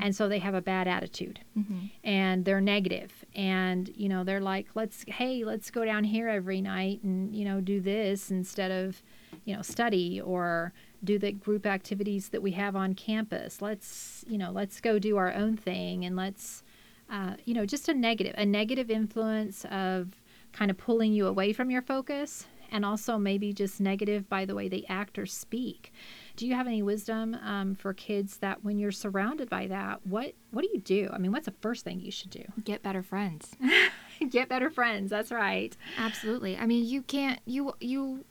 And 0.00 0.16
so 0.16 0.28
they 0.28 0.40
have 0.40 0.54
a 0.54 0.60
bad 0.60 0.88
attitude. 0.88 1.38
Mm-hmm. 1.56 1.86
and 2.02 2.44
they're 2.44 2.60
negative 2.60 3.24
and 3.36 3.88
you 3.94 4.08
know 4.08 4.24
they're 4.24 4.40
like 4.40 4.66
let's 4.74 5.04
hey 5.06 5.44
let's 5.44 5.70
go 5.70 5.84
down 5.84 6.02
here 6.02 6.26
every 6.28 6.60
night 6.60 7.00
and 7.04 7.32
you 7.32 7.44
know 7.44 7.60
do 7.60 7.80
this 7.80 8.32
instead 8.32 8.72
of 8.72 9.00
you 9.44 9.54
know 9.56 9.62
study 9.62 10.20
or 10.20 10.72
do 11.04 11.18
the 11.18 11.32
group 11.32 11.66
activities 11.66 12.28
that 12.28 12.42
we 12.42 12.52
have 12.52 12.76
on 12.76 12.94
campus. 12.94 13.60
Let's 13.60 14.24
you 14.28 14.38
know 14.38 14.50
let's 14.50 14.80
go 14.80 14.98
do 14.98 15.16
our 15.16 15.32
own 15.32 15.56
thing 15.56 16.04
and 16.04 16.16
let's 16.16 16.62
uh, 17.10 17.34
you 17.44 17.54
know 17.54 17.66
just 17.66 17.88
a 17.88 17.94
negative 17.94 18.34
a 18.36 18.46
negative 18.46 18.90
influence 18.90 19.64
of 19.66 20.20
kind 20.52 20.70
of 20.70 20.78
pulling 20.78 21.12
you 21.12 21.26
away 21.26 21.52
from 21.52 21.70
your 21.70 21.82
focus 21.82 22.46
and 22.70 22.86
also 22.86 23.18
maybe 23.18 23.52
just 23.52 23.80
negative 23.80 24.28
by 24.30 24.46
the 24.46 24.54
way 24.54 24.68
they 24.68 24.84
act 24.88 25.18
or 25.18 25.26
speak. 25.26 25.92
Do 26.36 26.46
you 26.46 26.54
have 26.54 26.66
any 26.66 26.82
wisdom 26.82 27.36
um, 27.42 27.74
for 27.74 27.92
kids 27.92 28.38
that 28.38 28.64
when 28.64 28.78
you're 28.78 28.92
surrounded 28.92 29.50
by 29.50 29.66
that 29.66 30.06
what 30.06 30.34
what 30.52 30.62
do 30.62 30.70
you 30.72 30.80
do? 30.80 31.10
I 31.12 31.18
mean 31.18 31.32
what's 31.32 31.46
the 31.46 31.54
first 31.60 31.84
thing 31.84 32.00
you 32.00 32.10
should 32.10 32.30
do? 32.30 32.44
Get 32.64 32.82
better 32.82 33.02
friends. 33.02 33.56
get 34.30 34.48
better 34.48 34.70
friends 34.70 35.10
that's 35.10 35.32
right. 35.32 35.76
Absolutely. 35.98 36.56
I 36.56 36.66
mean, 36.66 36.86
you 36.86 37.02
can't 37.02 37.40
you 37.44 37.74
you 37.80 38.24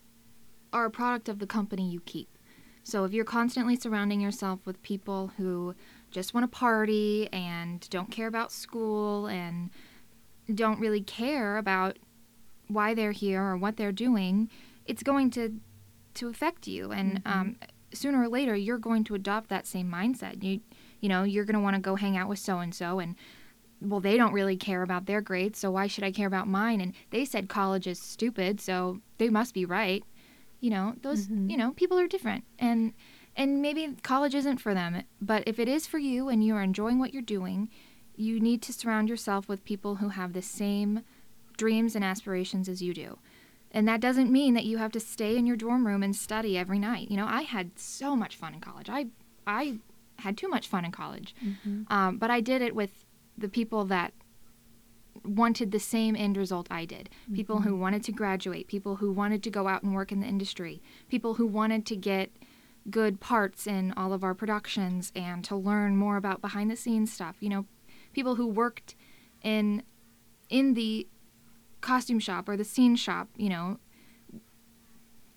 are 0.74 0.86
a 0.86 0.92
product 0.92 1.30
of 1.30 1.40
the 1.40 1.48
company 1.48 1.90
you 1.90 2.00
keep. 2.02 2.28
So 2.84 3.04
if 3.06 3.14
you're 3.14 3.26
constantly 3.26 3.76
surrounding 3.76 4.22
yourself 4.22 4.66
with 4.66 4.82
people 4.82 5.32
who 5.38 5.76
just 6.10 6.34
want 6.34 6.44
to 6.52 6.58
party 6.58 7.30
and 7.32 7.88
don't 7.90 8.10
care 8.12 8.28
about 8.28 8.52
school 8.52 9.28
and 9.28 9.70
don't 10.54 10.80
really 10.80 11.02
care 11.02 11.58
about 11.58 11.98
why 12.68 12.94
they're 12.94 13.12
here 13.12 13.44
or 13.44 13.58
what 13.58 13.78
they're 13.78 13.92
doing, 13.92 14.50
it's 14.86 15.04
going 15.04 15.30
to 15.32 15.60
to 16.14 16.28
affect 16.28 16.68
you, 16.68 16.92
and 16.92 17.24
Mhm. 17.24 17.32
um, 17.32 17.56
sooner 17.94 18.22
or 18.22 18.28
later 18.28 18.54
you're 18.54 18.78
going 18.78 19.06
to 19.06 19.16
adopt 19.16 19.50
that 19.50 19.66
same 19.66 19.90
mindset. 19.90 20.44
You 20.44 20.60
you 21.00 21.08
know 21.08 21.24
you're 21.24 21.46
going 21.46 21.54
to 21.56 21.62
want 21.62 21.76
to 21.76 21.82
go 21.82 21.96
hang 21.96 22.18
out 22.18 22.28
with 22.28 22.40
so 22.40 22.60
and 22.60 22.76
so, 22.76 23.00
and 23.00 23.16
well 23.80 24.02
they 24.02 24.18
don't 24.18 24.34
really 24.34 24.58
care 24.58 24.82
about 24.84 25.06
their 25.06 25.22
grades, 25.22 25.58
so 25.60 25.72
why 25.72 25.88
should 25.88 26.04
I 26.04 26.12
care 26.12 26.28
about 26.28 26.48
mine? 26.50 26.82
And 26.82 26.94
they 27.12 27.24
said 27.24 27.48
college 27.48 27.88
is 27.88 28.00
stupid, 28.00 28.60
so 28.60 29.00
they 29.20 29.30
must 29.30 29.54
be 29.54 29.64
right. 29.66 30.04
You 30.62 30.70
know 30.70 30.96
those 31.02 31.28
Mhm. 31.28 31.50
you 31.52 31.58
know 31.58 31.72
people 31.74 32.00
are 32.00 32.08
different, 32.08 32.44
and 32.60 32.94
and 33.36 33.62
maybe 33.62 33.96
college 34.04 34.36
isn't 34.36 34.58
for 34.62 34.74
them, 34.74 35.04
but 35.22 35.44
if 35.48 35.58
it 35.60 35.68
is 35.68 35.88
for 35.88 35.98
you 35.98 36.30
and 36.30 36.44
you 36.44 36.56
are 36.56 36.62
enjoying 36.64 37.00
what 37.00 37.14
you're 37.14 37.22
doing, 37.38 37.70
you 38.16 38.40
need 38.40 38.62
to 38.64 38.74
surround 38.74 39.10
yourself 39.10 39.50
with 39.50 39.64
people 39.66 39.96
who 39.96 40.10
have 40.10 40.34
the 40.34 40.42
same 40.42 41.02
dreams 41.58 41.96
and 41.96 42.04
aspirations 42.06 42.68
as 42.70 42.82
you 42.82 42.94
do. 42.94 43.18
And 43.72 43.88
that 43.88 44.02
doesn't 44.02 44.30
mean 44.32 44.54
that 44.54 44.66
you 44.66 44.78
have 44.80 44.92
to 44.92 45.00
stay 45.00 45.38
in 45.38 45.46
your 45.46 45.56
dorm 45.56 45.88
room 45.88 46.04
and 46.04 46.14
study 46.16 46.58
every 46.58 46.78
night. 46.80 47.10
You 47.10 47.18
know, 47.18 47.26
I 47.26 47.44
had 47.44 47.80
so 47.80 48.16
much 48.16 48.36
fun 48.36 48.54
in 48.54 48.60
college. 48.60 48.90
I 48.90 49.08
I 49.48 49.80
had 50.20 50.38
too 50.38 50.50
much 50.50 50.68
fun 50.68 50.86
in 50.86 50.92
college, 50.92 51.34
Mhm. 51.44 51.90
um, 51.90 52.18
but 52.18 52.30
I 52.30 52.42
did 52.42 52.62
it 52.62 52.76
with 52.76 53.06
the 53.38 53.50
people 53.50 53.86
that 53.86 54.14
wanted 55.24 55.72
the 55.72 55.80
same 55.80 56.16
end 56.16 56.38
result 56.38 56.68
I 56.72 56.86
did. 56.86 57.10
People 57.34 57.62
who 57.62 57.72
mm-hmm. 57.72 57.82
wanted 57.82 58.04
to 58.06 58.12
graduate, 58.12 58.68
people 58.68 58.98
who 58.98 59.12
wanted 59.12 59.44
to 59.44 59.50
go 59.50 59.68
out 59.68 59.84
and 59.84 59.94
work 59.94 60.12
in 60.12 60.20
the 60.20 60.28
industry, 60.28 60.82
people 61.10 61.36
who 61.36 61.46
wanted 61.46 61.86
to 61.88 61.96
get 61.96 62.32
good 62.90 63.20
parts 63.20 63.68
in 63.68 63.94
all 63.96 64.14
of 64.14 64.24
our 64.24 64.34
productions 64.34 65.12
and 65.16 65.44
to 65.46 65.56
learn 65.56 65.98
more 65.98 66.18
about 66.18 66.42
behind 66.42 66.72
the 66.72 66.76
scenes 66.76 67.14
stuff. 67.14 67.36
You 67.40 67.50
know, 67.50 67.66
people 68.14 68.36
who 68.36 68.48
worked 68.48 68.96
in 69.44 69.84
in 70.50 70.74
the 70.74 71.08
costume 71.82 72.20
shop 72.20 72.50
or 72.50 72.58
the 72.58 72.64
scene 72.64 72.96
shop, 72.96 73.30
you 73.38 73.50
know, 73.50 73.80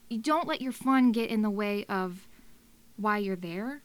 you 0.09 0.19
don't 0.19 0.47
let 0.47 0.61
your 0.61 0.73
fun 0.73 1.13
get 1.13 1.31
in 1.31 1.43
the 1.43 1.51
way 1.51 1.85
of 1.89 2.29
why 2.97 3.19
you're 3.19 3.37
there. 3.37 3.83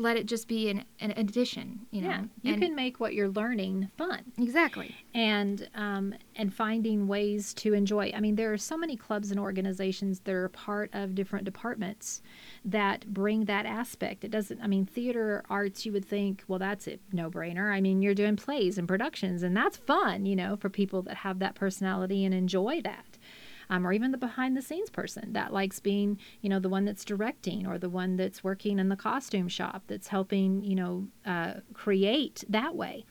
Let 0.00 0.16
it 0.16 0.24
just 0.26 0.48
be 0.48 0.70
an, 0.70 0.84
an 1.00 1.12
addition, 1.16 1.80
you 1.90 2.00
know. 2.02 2.08
yeah, 2.08 2.22
you 2.42 2.52
And- 2.54 2.62
can 2.62 2.74
make 2.74 3.00
what 3.00 3.12
you're 3.14 3.28
learning 3.28 3.90
fun. 3.98 4.22
exactly. 4.38 4.96
and 5.14 5.68
um, 5.74 6.14
and 6.36 6.54
finding 6.54 7.06
ways 7.06 7.52
to 7.54 7.74
enjoy. 7.74 8.10
I 8.14 8.20
mean, 8.20 8.36
there 8.36 8.50
are 8.52 8.56
so 8.58 8.76
many 8.78 8.96
clubs 8.96 9.30
and 9.30 9.38
organizations 9.38 10.20
that 10.20 10.34
are 10.34 10.48
part 10.48 10.88
of 10.94 11.14
different 11.14 11.44
departments 11.44 12.22
that 12.64 13.06
bring 13.12 13.44
that 13.44 13.66
aspect. 13.66 14.24
It 14.24 14.30
doesn't. 14.30 14.60
I 14.62 14.66
mean, 14.68 14.86
theater 14.86 15.42
arts. 15.50 15.84
You 15.84 15.92
would 15.92 16.04
think, 16.04 16.44
well, 16.48 16.58
that's 16.58 16.88
a 16.88 16.98
no 17.12 17.30
brainer. 17.30 17.70
I 17.72 17.80
mean, 17.80 18.00
you're 18.00 18.14
doing 18.14 18.36
plays 18.36 18.78
and 18.78 18.88
productions, 18.88 19.42
and 19.42 19.54
that's 19.56 19.76
fun, 19.76 20.24
you 20.24 20.34
know, 20.36 20.56
for 20.56 20.70
people 20.70 21.02
that 21.02 21.16
have 21.18 21.40
that 21.40 21.54
personality 21.56 22.24
and 22.24 22.32
enjoy 22.34 22.80
that. 22.82 23.09
Um, 23.70 23.86
or 23.86 23.92
even 23.92 24.10
the 24.10 24.18
behind 24.18 24.56
the 24.56 24.62
scenes 24.62 24.90
person 24.90 25.32
that 25.32 25.52
likes 25.52 25.78
being, 25.78 26.18
you 26.42 26.50
know, 26.50 26.58
the 26.58 26.68
one 26.68 26.84
that's 26.84 27.04
directing 27.04 27.66
or 27.68 27.78
the 27.78 27.88
one 27.88 28.16
that's 28.16 28.42
working 28.42 28.80
in 28.80 28.88
the 28.88 28.96
costume 28.96 29.48
shop 29.48 29.84
that's 29.86 30.08
helping, 30.08 30.62
you 30.64 30.74
know, 30.74 31.06
uh, 31.24 31.54
create 31.72 32.44
that 32.48 32.74
way. 32.74 33.04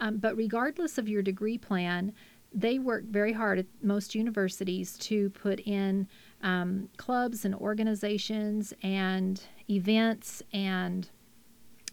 Um, 0.00 0.18
but 0.18 0.36
regardless 0.36 0.98
of 0.98 1.08
your 1.08 1.22
degree 1.22 1.58
plan, 1.58 2.12
they 2.54 2.78
work 2.78 3.04
very 3.04 3.32
hard 3.32 3.58
at 3.58 3.66
most 3.82 4.14
universities 4.14 4.96
to 4.98 5.30
put 5.30 5.60
in 5.60 6.08
um, 6.42 6.88
clubs 6.96 7.44
and 7.44 7.54
organizations 7.54 8.72
and 8.82 9.42
events 9.68 10.42
and 10.52 11.08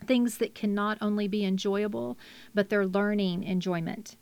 things 0.06 0.38
that 0.38 0.56
can 0.56 0.74
not 0.74 0.98
only 1.02 1.28
be 1.28 1.44
enjoyable, 1.44 2.18
but 2.54 2.70
they're 2.70 2.86
learning 2.86 3.44
enjoyment. 3.44 4.16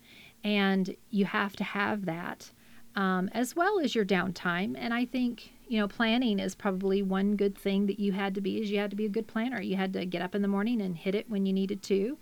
And 0.44 0.96
you 1.10 1.26
have 1.26 1.56
to 1.58 1.64
have 1.64 2.06
that 2.06 2.52
um, 2.96 3.30
as 3.34 3.56
well 3.56 3.80
as 3.80 3.96
your 3.96 4.06
downtime. 4.06 4.76
And 4.78 4.94
I 4.94 5.06
think, 5.06 5.52
you 5.68 5.80
know, 5.80 5.88
planning 5.88 6.40
is 6.40 6.56
probably 6.56 7.02
one 7.02 7.36
good 7.36 7.58
thing 7.58 7.88
that 7.88 8.00
you 8.00 8.12
had 8.12 8.36
to 8.36 8.42
be 8.42 8.62
is 8.62 8.70
you 8.70 8.80
had 8.80 8.92
to 8.92 8.96
be 8.96 9.06
a 9.06 9.10
good 9.10 9.28
planner. 9.28 9.62
You 9.62 9.76
had 9.76 9.94
to 9.94 10.06
get 10.06 10.22
up 10.22 10.36
in 10.36 10.42
the 10.42 10.48
morning 10.48 10.82
and 10.82 10.96
hit 10.96 11.16
it 11.16 11.30
when 11.30 11.46
you 11.46 11.54
needed 11.54 11.82
to 11.84 12.18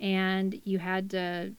and 0.00 0.60
you 0.64 0.78
had 0.78 1.10
to 1.10 1.52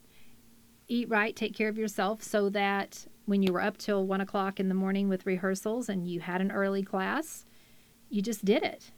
eat 0.88 1.10
right, 1.10 1.36
take 1.36 1.56
care 1.56 1.70
of 1.70 1.78
yourself, 1.78 2.22
so 2.22 2.50
that 2.50 3.08
when 3.26 3.42
you 3.42 3.52
were 3.52 3.62
up 3.62 3.78
till 3.78 4.06
one 4.06 4.22
o'clock 4.22 4.60
in 4.60 4.70
the 4.70 4.76
morning 4.76 5.10
with 5.10 5.26
rehearsals 5.26 5.90
and 5.90 6.08
you 6.08 6.20
had 6.20 6.42
an 6.42 6.52
early 6.52 6.84
class, 6.84 7.46
you 8.10 8.22
just 8.22 8.46
did 8.46 8.62
it. 8.62 8.92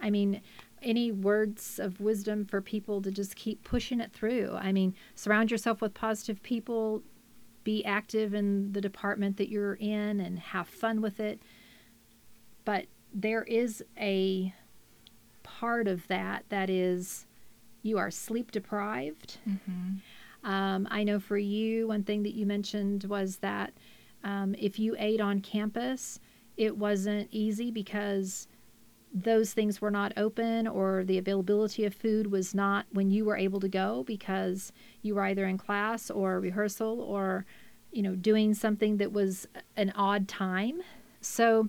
I 0.00 0.10
mean, 0.10 0.40
any 0.82 1.12
words 1.12 1.78
of 1.78 2.00
wisdom 2.00 2.44
for 2.44 2.60
people 2.60 3.00
to 3.02 3.10
just 3.10 3.36
keep 3.36 3.62
pushing 3.62 4.00
it 4.00 4.12
through? 4.12 4.56
I 4.60 4.72
mean, 4.72 4.94
surround 5.14 5.50
yourself 5.50 5.80
with 5.80 5.94
positive 5.94 6.42
people, 6.42 7.02
be 7.68 7.84
active 7.84 8.32
in 8.32 8.72
the 8.72 8.80
department 8.80 9.36
that 9.36 9.50
you're 9.50 9.74
in, 9.74 10.20
and 10.20 10.38
have 10.38 10.66
fun 10.66 11.02
with 11.02 11.20
it. 11.20 11.38
But 12.64 12.86
there 13.12 13.42
is 13.42 13.84
a 13.98 14.54
part 15.42 15.86
of 15.86 16.08
that 16.08 16.46
that 16.48 16.70
is 16.70 17.26
you 17.82 17.98
are 17.98 18.10
sleep 18.10 18.52
deprived. 18.52 19.36
Mm-hmm. 19.46 20.50
Um, 20.50 20.88
I 20.90 21.04
know 21.04 21.20
for 21.20 21.36
you, 21.36 21.88
one 21.88 22.04
thing 22.04 22.22
that 22.22 22.34
you 22.34 22.46
mentioned 22.46 23.04
was 23.04 23.36
that 23.38 23.74
um, 24.24 24.54
if 24.58 24.78
you 24.78 24.96
ate 24.98 25.20
on 25.20 25.42
campus, 25.42 26.20
it 26.56 26.74
wasn't 26.74 27.28
easy 27.30 27.70
because 27.70 28.48
those 29.12 29.52
things 29.52 29.80
were 29.80 29.90
not 29.90 30.12
open 30.16 30.66
or 30.66 31.02
the 31.04 31.18
availability 31.18 31.84
of 31.84 31.94
food 31.94 32.30
was 32.30 32.54
not 32.54 32.86
when 32.92 33.10
you 33.10 33.24
were 33.24 33.36
able 33.36 33.58
to 33.60 33.68
go 33.68 34.04
because 34.06 34.72
you 35.02 35.14
were 35.14 35.22
either 35.24 35.46
in 35.46 35.56
class 35.58 36.10
or 36.10 36.38
rehearsal 36.40 37.00
or 37.00 37.46
you 37.90 38.02
know 38.02 38.14
doing 38.14 38.52
something 38.54 38.98
that 38.98 39.10
was 39.12 39.46
an 39.76 39.90
odd 39.96 40.28
time 40.28 40.82
so 41.22 41.68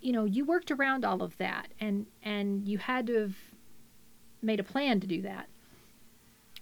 you 0.00 0.12
know 0.12 0.24
you 0.24 0.44
worked 0.44 0.70
around 0.70 1.04
all 1.04 1.22
of 1.22 1.36
that 1.38 1.68
and 1.80 2.06
and 2.22 2.68
you 2.68 2.76
had 2.78 3.06
to 3.06 3.14
have 3.14 3.34
made 4.42 4.60
a 4.60 4.64
plan 4.64 5.00
to 5.00 5.06
do 5.06 5.22
that 5.22 5.48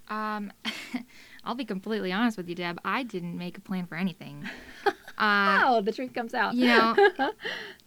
Um, 0.09 0.53
I'll 1.45 1.57
be 1.57 1.65
completely 1.65 2.13
honest 2.13 2.37
with 2.37 2.49
you, 2.49 2.55
Deb. 2.55 2.79
I 2.85 3.03
didn't 3.03 3.37
make 3.37 3.59
a 3.59 3.61
plan 3.61 3.87
for 3.87 3.97
anything. 3.97 4.49
Uh, 5.19 5.63
oh 5.65 5.81
the 5.81 5.93
truth 5.93 6.13
comes 6.13 6.35
out 6.35 6.53
you 6.55 6.67
know, 6.67 6.95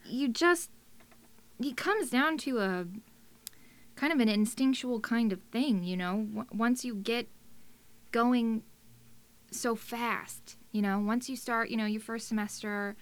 you 0.06 0.28
just 0.30 0.72
it 1.62 1.76
comes 1.78 2.10
down 2.10 2.38
to 2.40 2.60
a 2.60 2.86
kind 3.96 4.14
of 4.14 4.20
an 4.20 4.30
instinctual 4.30 5.00
kind 5.02 5.32
of 5.34 5.42
thing. 5.52 5.84
You 5.84 5.98
know, 5.98 6.26
w- 6.34 6.46
once 6.54 6.86
you 6.86 6.96
get 6.96 7.28
going 8.12 8.64
so 9.52 9.76
fast, 9.76 10.58
you 10.72 10.82
know, 10.82 11.00
once 11.00 11.30
you 11.30 11.36
start, 11.36 11.70
you 11.70 11.78
know, 11.78 11.86
your 11.86 12.02
first 12.02 12.28
semester 12.28 12.96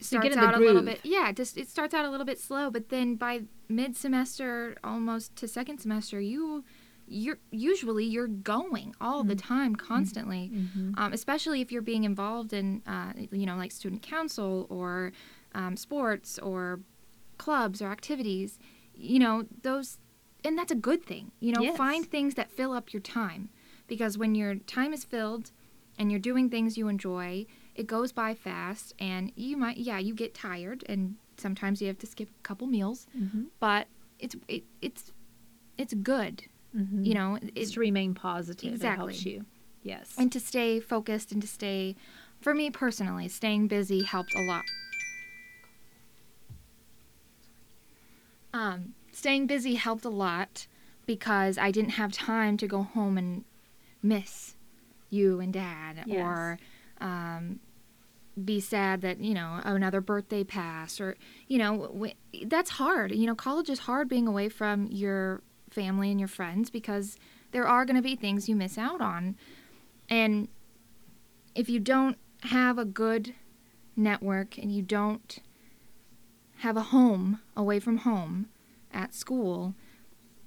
starts 0.00 0.24
get 0.24 0.32
in 0.32 0.38
the 0.40 0.46
out 0.46 0.54
a 0.54 0.58
little 0.58 0.82
bit 0.82 1.00
yeah 1.04 1.32
just 1.32 1.56
it 1.56 1.68
starts 1.68 1.94
out 1.94 2.04
a 2.04 2.10
little 2.10 2.26
bit 2.26 2.38
slow 2.38 2.68
but 2.70 2.88
then 2.90 3.14
by 3.14 3.40
mid 3.68 3.96
semester 3.96 4.76
almost 4.84 5.34
to 5.36 5.48
second 5.48 5.78
semester 5.78 6.20
you 6.20 6.62
you're 7.06 7.38
usually 7.52 8.04
you're 8.04 8.26
going 8.26 8.94
all 9.00 9.22
the 9.24 9.36
time 9.36 9.74
constantly 9.76 10.50
Mhm. 10.52 10.98
um, 10.98 11.12
especially 11.14 11.60
if 11.62 11.70
you're 11.72 11.80
being 11.80 12.04
involved 12.04 12.52
in 12.52 12.82
uh, 12.86 13.12
you 13.30 13.46
know 13.46 13.56
like 13.56 13.70
student 13.72 14.02
council 14.02 14.66
or 14.68 15.12
um, 15.54 15.76
sports 15.76 16.38
or 16.40 16.80
clubs 17.38 17.80
or 17.82 17.88
activities 17.88 18.58
you 18.94 19.18
know 19.18 19.44
those 19.62 19.98
and 20.44 20.56
that's 20.58 20.72
a 20.72 20.76
good 20.76 21.02
thing 21.04 21.30
you 21.40 21.52
know 21.52 21.62
Yes. 21.62 21.76
find 21.76 22.06
things 22.06 22.34
that 22.34 22.50
fill 22.50 22.72
up 22.72 22.92
your 22.92 23.00
time 23.02 23.48
because 23.86 24.16
when 24.18 24.34
your 24.34 24.56
time 24.56 24.92
is 24.92 25.04
filled 25.04 25.50
and 25.98 26.10
you're 26.10 26.20
doing 26.20 26.48
things 26.50 26.76
you 26.78 26.88
enjoy 26.88 27.46
it 27.74 27.86
goes 27.86 28.12
by 28.12 28.34
fast 28.34 28.94
and 28.98 29.32
you 29.36 29.56
might 29.56 29.76
yeah 29.78 29.98
you 29.98 30.14
get 30.14 30.34
tired 30.34 30.84
and 30.88 31.16
sometimes 31.36 31.80
you 31.80 31.88
have 31.88 31.98
to 31.98 32.06
skip 32.06 32.28
a 32.38 32.42
couple 32.42 32.66
meals 32.66 33.06
Mhm. 33.18 33.46
but 33.58 33.88
it's 34.18 34.36
it, 34.48 34.64
it's 34.80 35.12
it's 35.76 35.94
good 35.94 36.44
Mhm. 36.76 37.04
you 37.06 37.14
know 37.14 37.38
It's 37.54 37.70
it, 37.70 37.74
to 37.74 37.80
remain 37.80 38.14
positive. 38.14 38.74
It 38.74 38.82
helps 38.82 39.14
Exactly. 39.14 39.32
you. 39.32 39.44
Yes. 39.82 40.14
and 40.16 40.32
to 40.32 40.40
stay 40.40 40.80
focused 40.80 41.30
and 41.32 41.42
to 41.42 41.48
stay 41.48 41.94
for 42.40 42.54
me 42.54 42.70
personally 42.70 43.28
staying 43.28 43.68
busy 43.68 44.02
helped 44.02 44.34
a 44.34 44.42
lot 44.42 44.64
um, 48.54 48.94
staying 49.12 49.46
busy 49.46 49.74
helped 49.74 50.04
a 50.06 50.08
lot 50.08 50.66
because 51.06 51.58
i 51.58 51.70
didn't 51.70 51.90
have 51.90 52.10
time 52.12 52.56
to 52.56 52.66
go 52.66 52.82
home 52.82 53.18
and 53.18 53.44
miss 54.02 54.54
you 55.10 55.40
and 55.40 55.52
dad 55.52 56.02
Yes. 56.06 56.18
or 56.24 56.58
um, 57.00 57.60
be 58.42 58.58
sad 58.60 59.00
that 59.02 59.20
you 59.20 59.34
know 59.34 59.60
another 59.64 60.00
birthday 60.00 60.42
passed 60.44 61.00
or 61.00 61.16
you 61.46 61.58
know 61.58 61.86
w- 61.88 62.14
that's 62.46 62.70
hard 62.70 63.12
you 63.12 63.26
know 63.26 63.34
college 63.34 63.68
is 63.70 63.80
hard 63.80 64.08
being 64.08 64.26
away 64.26 64.48
from 64.48 64.86
your 64.90 65.40
family 65.70 66.10
and 66.10 66.18
your 66.18 66.28
friends 66.28 66.70
because 66.70 67.16
there 67.52 67.66
are 67.66 67.84
going 67.84 67.96
to 67.96 68.02
be 68.02 68.16
things 68.16 68.48
you 68.48 68.56
miss 68.56 68.76
out 68.78 69.00
on 69.00 69.36
and 70.08 70.48
if 71.54 71.68
you 71.68 71.78
don't 71.78 72.16
have 72.44 72.78
a 72.78 72.84
good 72.84 73.34
network 73.96 74.58
and 74.58 74.72
you 74.72 74.82
don't 74.82 75.38
have 76.58 76.76
a 76.76 76.82
home 76.84 77.40
away 77.56 77.78
from 77.80 77.98
home 77.98 78.46
at 78.92 79.14
school 79.14 79.74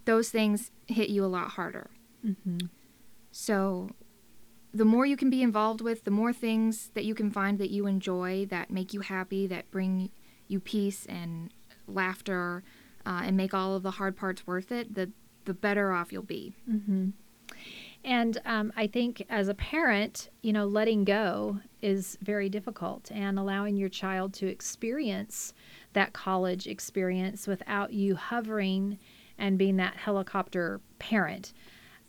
those 0.05 0.29
things 0.29 0.71
hit 0.87 1.09
you 1.09 1.23
a 1.23 1.27
lot 1.27 1.49
harder 1.51 1.89
Mhm. 2.25 2.69
so 3.31 3.91
the 4.73 4.85
more 4.85 5.05
you 5.05 5.17
can 5.17 5.29
be 5.31 5.41
involved 5.41 5.81
with, 5.81 6.03
the 6.03 6.11
more 6.11 6.31
things 6.33 6.89
that 6.93 7.03
you 7.05 7.15
can 7.15 7.31
find 7.31 7.57
that 7.57 7.71
you 7.71 7.87
enjoy, 7.87 8.45
that 8.47 8.69
make 8.69 8.93
you 8.93 8.99
happy, 8.99 9.47
that 9.47 9.71
bring 9.71 10.11
you 10.47 10.59
peace 10.59 11.05
and 11.07 11.51
laughter, 11.87 12.63
uh, 13.05 13.21
and 13.23 13.35
make 13.37 13.53
all 13.55 13.75
of 13.75 13.81
the 13.81 13.91
hard 13.91 14.15
parts 14.15 14.45
worth 14.45 14.71
it, 14.71 14.93
the 14.93 15.11
the 15.45 15.53
better 15.53 15.93
off 15.93 16.11
you'll 16.11 16.21
be. 16.21 16.53
Mm-hmm. 16.69 17.09
And 18.03 18.37
um, 18.45 18.71
I 18.75 18.85
think 18.87 19.25
as 19.29 19.47
a 19.47 19.53
parent, 19.55 20.29
you 20.43 20.53
know, 20.53 20.65
letting 20.65 21.05
go 21.05 21.59
is 21.81 22.17
very 22.21 22.49
difficult, 22.49 23.09
and 23.11 23.39
allowing 23.39 23.77
your 23.77 23.89
child 23.89 24.33
to 24.35 24.47
experience 24.47 25.53
that 25.97 26.13
college 26.13 26.67
experience 26.67 27.47
without 27.47 27.91
you 27.91 28.15
hovering 28.15 28.99
and 29.39 29.57
being 29.57 29.77
that 29.77 29.95
helicopter 29.95 30.79
parent, 30.99 31.53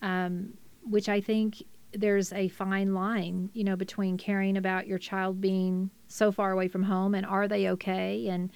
um, 0.03 0.53
which 0.83 1.09
I 1.09 1.23
think 1.23 1.63
there's 1.93 2.31
a 2.35 2.49
fine 2.49 2.93
line, 2.93 3.49
you 3.55 3.65
know, 3.65 3.77
between 3.77 4.19
caring 4.19 4.59
about 4.59 4.87
your 4.87 4.99
child 4.99 5.41
being 5.41 5.89
so 6.07 6.31
far 6.31 6.53
away 6.53 6.69
from 6.69 6.83
home 6.83 7.15
and 7.15 7.25
are 7.25 7.49
they 7.49 7.71
okay, 7.71 8.29
and 8.29 8.53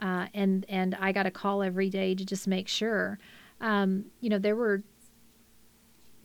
uh, 0.00 0.26
and 0.34 0.66
and 0.68 0.96
I 0.96 1.12
got 1.12 1.26
a 1.26 1.30
call 1.30 1.62
every 1.62 1.88
day 1.88 2.16
to 2.16 2.24
just 2.24 2.48
make 2.48 2.66
sure. 2.66 3.20
Um, 3.60 4.06
you 4.20 4.30
know, 4.30 4.40
there 4.40 4.56
were 4.56 4.82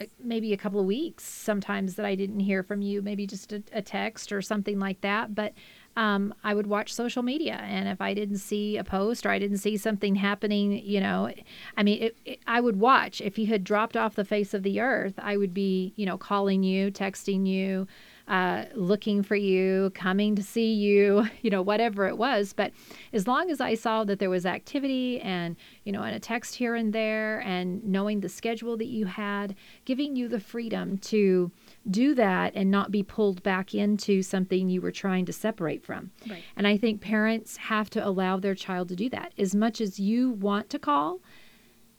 uh, 0.01 0.05
maybe 0.19 0.51
a 0.53 0.57
couple 0.57 0.79
of 0.79 0.87
weeks 0.87 1.23
sometimes 1.23 1.93
that 1.93 2.07
I 2.07 2.15
didn't 2.15 2.39
hear 2.39 2.63
from 2.63 2.81
you, 2.81 3.03
maybe 3.03 3.27
just 3.27 3.53
a, 3.53 3.61
a 3.71 3.83
text 3.83 4.31
or 4.31 4.41
something 4.41 4.79
like 4.79 5.01
that. 5.01 5.35
But 5.35 5.53
um, 5.97 6.31
I 6.43 6.53
would 6.53 6.67
watch 6.67 6.93
social 6.93 7.23
media, 7.23 7.55
and 7.55 7.89
if 7.89 7.99
I 7.99 8.13
didn't 8.13 8.37
see 8.37 8.77
a 8.77 8.83
post 8.83 9.25
or 9.25 9.31
I 9.31 9.39
didn't 9.39 9.57
see 9.57 9.77
something 9.77 10.13
happening, 10.13 10.71
you 10.85 10.99
know, 10.99 11.31
I 11.75 11.81
mean, 11.81 12.03
it, 12.03 12.17
it, 12.23 12.39
I 12.45 12.61
would 12.61 12.79
watch. 12.79 13.19
If 13.19 13.39
you 13.39 13.47
had 13.47 13.63
dropped 13.63 13.97
off 13.97 14.13
the 14.13 14.23
face 14.23 14.53
of 14.53 14.61
the 14.61 14.79
earth, 14.79 15.15
I 15.17 15.37
would 15.37 15.55
be, 15.55 15.93
you 15.95 16.05
know, 16.05 16.15
calling 16.15 16.61
you, 16.61 16.91
texting 16.91 17.47
you, 17.47 17.87
uh, 18.27 18.65
looking 18.75 19.23
for 19.23 19.35
you, 19.35 19.91
coming 19.95 20.35
to 20.35 20.43
see 20.43 20.71
you, 20.71 21.27
you 21.41 21.49
know, 21.49 21.63
whatever 21.63 22.05
it 22.05 22.19
was. 22.19 22.53
But 22.53 22.73
as 23.11 23.27
long 23.27 23.49
as 23.49 23.59
I 23.59 23.73
saw 23.73 24.03
that 24.03 24.19
there 24.19 24.29
was 24.29 24.45
activity 24.45 25.19
and, 25.21 25.55
you 25.83 25.91
know, 25.91 26.03
and 26.03 26.15
a 26.15 26.19
text 26.19 26.53
here 26.53 26.75
and 26.75 26.93
there, 26.93 27.39
and 27.39 27.83
knowing 27.83 28.19
the 28.19 28.29
schedule 28.29 28.77
that 28.77 28.85
you 28.85 29.07
had, 29.07 29.55
giving 29.85 30.15
you 30.15 30.27
the 30.27 30.39
freedom 30.39 30.99
to 30.99 31.51
do 31.89 32.13
that 32.15 32.53
and 32.55 32.69
not 32.69 32.91
be 32.91 33.03
pulled 33.03 33.43
back 33.43 33.73
into 33.73 34.21
something 34.21 34.69
you 34.69 34.81
were 34.81 34.91
trying 34.91 35.25
to 35.25 35.33
separate 35.33 35.83
from. 35.83 36.11
Right. 36.29 36.43
And 36.55 36.67
I 36.67 36.77
think 36.77 37.01
parents 37.01 37.57
have 37.57 37.89
to 37.91 38.05
allow 38.05 38.37
their 38.37 38.55
child 38.55 38.89
to 38.89 38.95
do 38.95 39.09
that. 39.09 39.33
As 39.37 39.55
much 39.55 39.81
as 39.81 39.99
you 39.99 40.31
want 40.31 40.69
to 40.71 40.79
call, 40.79 41.21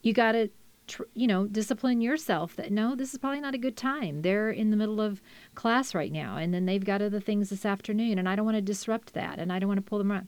you 0.01 0.13
got 0.13 0.33
to 0.33 0.49
tr- 0.89 1.03
you 1.13 1.27
know 1.27 1.47
discipline 1.47 2.01
yourself 2.01 2.55
that 2.55 2.71
no 2.71 2.95
this 2.95 3.13
is 3.13 3.19
probably 3.19 3.39
not 3.39 3.53
a 3.53 3.57
good 3.57 3.77
time 3.77 4.21
they're 4.21 4.49
in 4.49 4.71
the 4.71 4.77
middle 4.77 4.99
of 4.99 5.21
class 5.55 5.95
right 5.95 6.11
now 6.11 6.35
and 6.35 6.53
then 6.53 6.65
they've 6.65 6.83
got 6.83 7.01
other 7.01 7.19
things 7.19 7.49
this 7.49 7.65
afternoon 7.65 8.19
and 8.19 8.27
i 8.27 8.35
don't 8.35 8.45
want 8.45 8.57
to 8.57 8.61
disrupt 8.61 9.13
that 9.13 9.39
and 9.39 9.53
i 9.53 9.59
don't 9.59 9.69
want 9.69 9.77
to 9.77 9.87
pull 9.87 9.99
them 9.99 10.11
around 10.11 10.27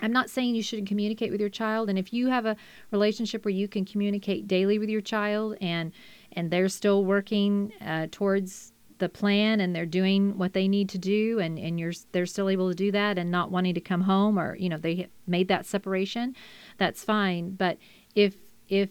i'm 0.00 0.12
not 0.12 0.30
saying 0.30 0.54
you 0.54 0.62
shouldn't 0.62 0.88
communicate 0.88 1.30
with 1.30 1.40
your 1.40 1.50
child 1.50 1.90
and 1.90 1.98
if 1.98 2.12
you 2.12 2.28
have 2.28 2.46
a 2.46 2.56
relationship 2.90 3.44
where 3.44 3.52
you 3.52 3.68
can 3.68 3.84
communicate 3.84 4.46
daily 4.46 4.78
with 4.78 4.88
your 4.88 5.00
child 5.00 5.56
and 5.60 5.92
and 6.32 6.50
they're 6.50 6.68
still 6.68 7.04
working 7.04 7.72
uh, 7.84 8.06
towards 8.10 8.71
the 9.02 9.08
plan 9.08 9.60
and 9.60 9.74
they're 9.74 9.84
doing 9.84 10.38
what 10.38 10.52
they 10.52 10.68
need 10.68 10.88
to 10.88 10.96
do 10.96 11.40
and, 11.40 11.58
and 11.58 11.80
you're 11.80 11.92
they're 12.12 12.24
still 12.24 12.48
able 12.48 12.68
to 12.68 12.74
do 12.74 12.92
that 12.92 13.18
and 13.18 13.32
not 13.32 13.50
wanting 13.50 13.74
to 13.74 13.80
come 13.80 14.02
home 14.02 14.38
or 14.38 14.54
you 14.56 14.68
know 14.68 14.78
they 14.78 15.08
made 15.26 15.48
that 15.48 15.66
separation 15.66 16.36
that's 16.78 17.02
fine. 17.02 17.50
But 17.56 17.78
if 18.14 18.36
if 18.68 18.90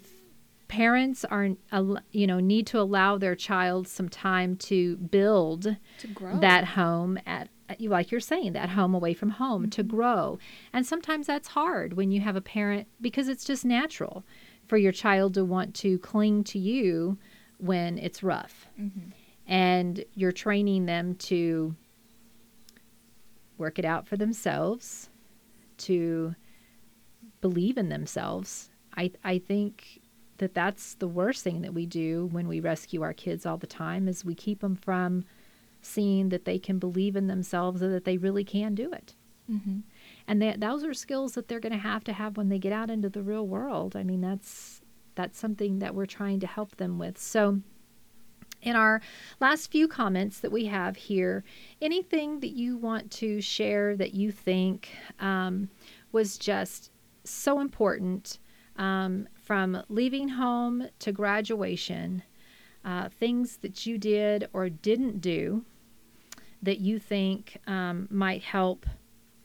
parents 0.68 1.24
are 1.26 1.52
you 2.12 2.28
know 2.28 2.40
need 2.42 2.68
to 2.68 2.80
allow 2.80 3.18
their 3.18 3.36
child 3.36 3.88
some 3.88 4.10
time 4.10 4.58
to 4.58 4.98
build 4.98 5.78
to 6.00 6.08
grow. 6.08 6.38
that 6.40 6.66
home 6.66 7.18
at 7.26 7.48
like 7.80 8.12
you're 8.12 8.20
saying 8.20 8.52
that 8.52 8.70
home 8.72 8.94
away 8.94 9.14
from 9.14 9.30
home 9.30 9.62
mm-hmm. 9.62 9.70
to 9.70 9.84
grow. 9.84 10.38
And 10.74 10.86
sometimes 10.86 11.28
that's 11.28 11.48
hard 11.48 11.94
when 11.94 12.12
you 12.12 12.20
have 12.20 12.36
a 12.36 12.42
parent 12.42 12.90
because 13.00 13.30
it's 13.30 13.46
just 13.46 13.64
natural 13.64 14.26
for 14.68 14.76
your 14.76 14.92
child 14.92 15.36
to 15.36 15.46
want 15.46 15.74
to 15.76 15.98
cling 16.00 16.44
to 16.44 16.60
you 16.60 17.18
when 17.60 17.98
it's 17.98 18.22
rough. 18.22 18.68
Mm-hmm 18.78 19.12
and 19.52 20.06
you're 20.16 20.32
training 20.32 20.86
them 20.86 21.14
to 21.16 21.76
work 23.58 23.78
it 23.78 23.84
out 23.84 24.08
for 24.08 24.16
themselves, 24.16 25.10
to 25.78 26.34
believe 27.42 27.78
in 27.78 27.90
themselves. 27.90 28.70
I 28.96 29.12
I 29.26 29.40
think 29.40 30.02
that 30.38 30.54
that's 30.54 30.96
the 30.96 31.08
worst 31.08 31.44
thing 31.44 31.62
that 31.62 31.74
we 31.74 31.86
do 31.86 32.30
when 32.32 32.48
we 32.48 32.62
rescue 32.62 33.02
our 33.02 33.14
kids 33.14 33.46
all 33.46 33.58
the 33.58 33.68
time 33.68 34.08
is 34.08 34.26
we 34.26 34.34
keep 34.34 34.62
them 34.62 34.76
from 34.76 35.26
seeing 35.82 36.30
that 36.30 36.46
they 36.46 36.58
can 36.58 36.80
believe 36.80 37.16
in 37.18 37.28
themselves 37.28 37.82
and 37.82 37.94
that 37.94 38.06
they 38.06 38.18
really 38.18 38.46
can 38.46 38.74
do 38.74 38.92
it. 38.94 39.16
Mm-hmm. 39.52 39.80
And 40.28 40.42
that 40.42 40.62
those 40.62 40.86
are 40.86 40.94
skills 40.94 41.34
that 41.34 41.50
they're 41.50 41.60
going 41.60 41.74
to 41.74 41.78
have 41.78 42.06
to 42.06 42.14
have 42.14 42.38
when 42.38 42.48
they 42.48 42.58
get 42.58 42.72
out 42.72 42.90
into 42.90 43.10
the 43.10 43.22
real 43.22 43.46
world. 43.46 43.98
I 43.98 44.04
mean, 44.04 44.22
that's 44.22 44.82
that's 45.16 45.38
something 45.38 45.80
that 45.80 45.94
we're 45.94 46.06
trying 46.06 46.40
to 46.40 46.48
help 46.48 46.78
them 46.78 46.98
with. 46.98 47.18
So 47.18 47.60
in 48.62 48.76
our 48.76 49.02
last 49.40 49.72
few 49.72 49.88
comments 49.88 50.40
that 50.40 50.52
we 50.52 50.66
have 50.66 50.96
here, 50.96 51.44
anything 51.82 52.40
that 52.42 52.52
you 52.52 52.78
want 52.78 53.12
to 53.12 53.42
share 53.42 53.96
that 53.98 54.14
you 54.14 54.32
think 54.32 54.90
um, 55.20 55.70
was 56.12 56.38
just 56.38 56.92
so 57.24 57.60
important 57.60 58.40
um, 58.78 59.28
from 59.36 59.84
leaving 59.90 60.30
home 60.30 60.88
to 61.00 61.12
graduation, 61.12 62.24
uh, 62.86 63.10
things 63.10 63.58
that 63.58 63.86
you 63.86 63.98
did 63.98 64.48
or 64.54 64.70
didn't 64.70 65.22
do 65.22 65.66
that 66.64 66.80
you 66.80 67.00
think 67.00 67.58
um, 67.68 68.08
might 68.10 68.44
help 68.44 68.86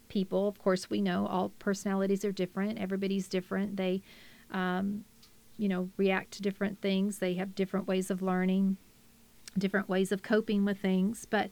people. 0.08 0.48
Of 0.48 0.58
course, 0.58 0.88
we 0.88 1.00
know 1.00 1.26
all 1.26 1.50
personalities 1.58 2.24
are 2.24 2.32
different, 2.32 2.78
everybody's 2.78 3.28
different. 3.28 3.76
They, 3.76 4.02
um, 4.50 5.04
you 5.56 5.68
know, 5.68 5.90
react 5.96 6.32
to 6.32 6.42
different 6.42 6.80
things, 6.80 7.18
they 7.18 7.34
have 7.34 7.54
different 7.54 7.88
ways 7.88 8.10
of 8.10 8.22
learning 8.22 8.76
different 9.58 9.88
ways 9.88 10.12
of 10.12 10.22
coping 10.22 10.64
with 10.64 10.78
things. 10.78 11.26
But 11.28 11.50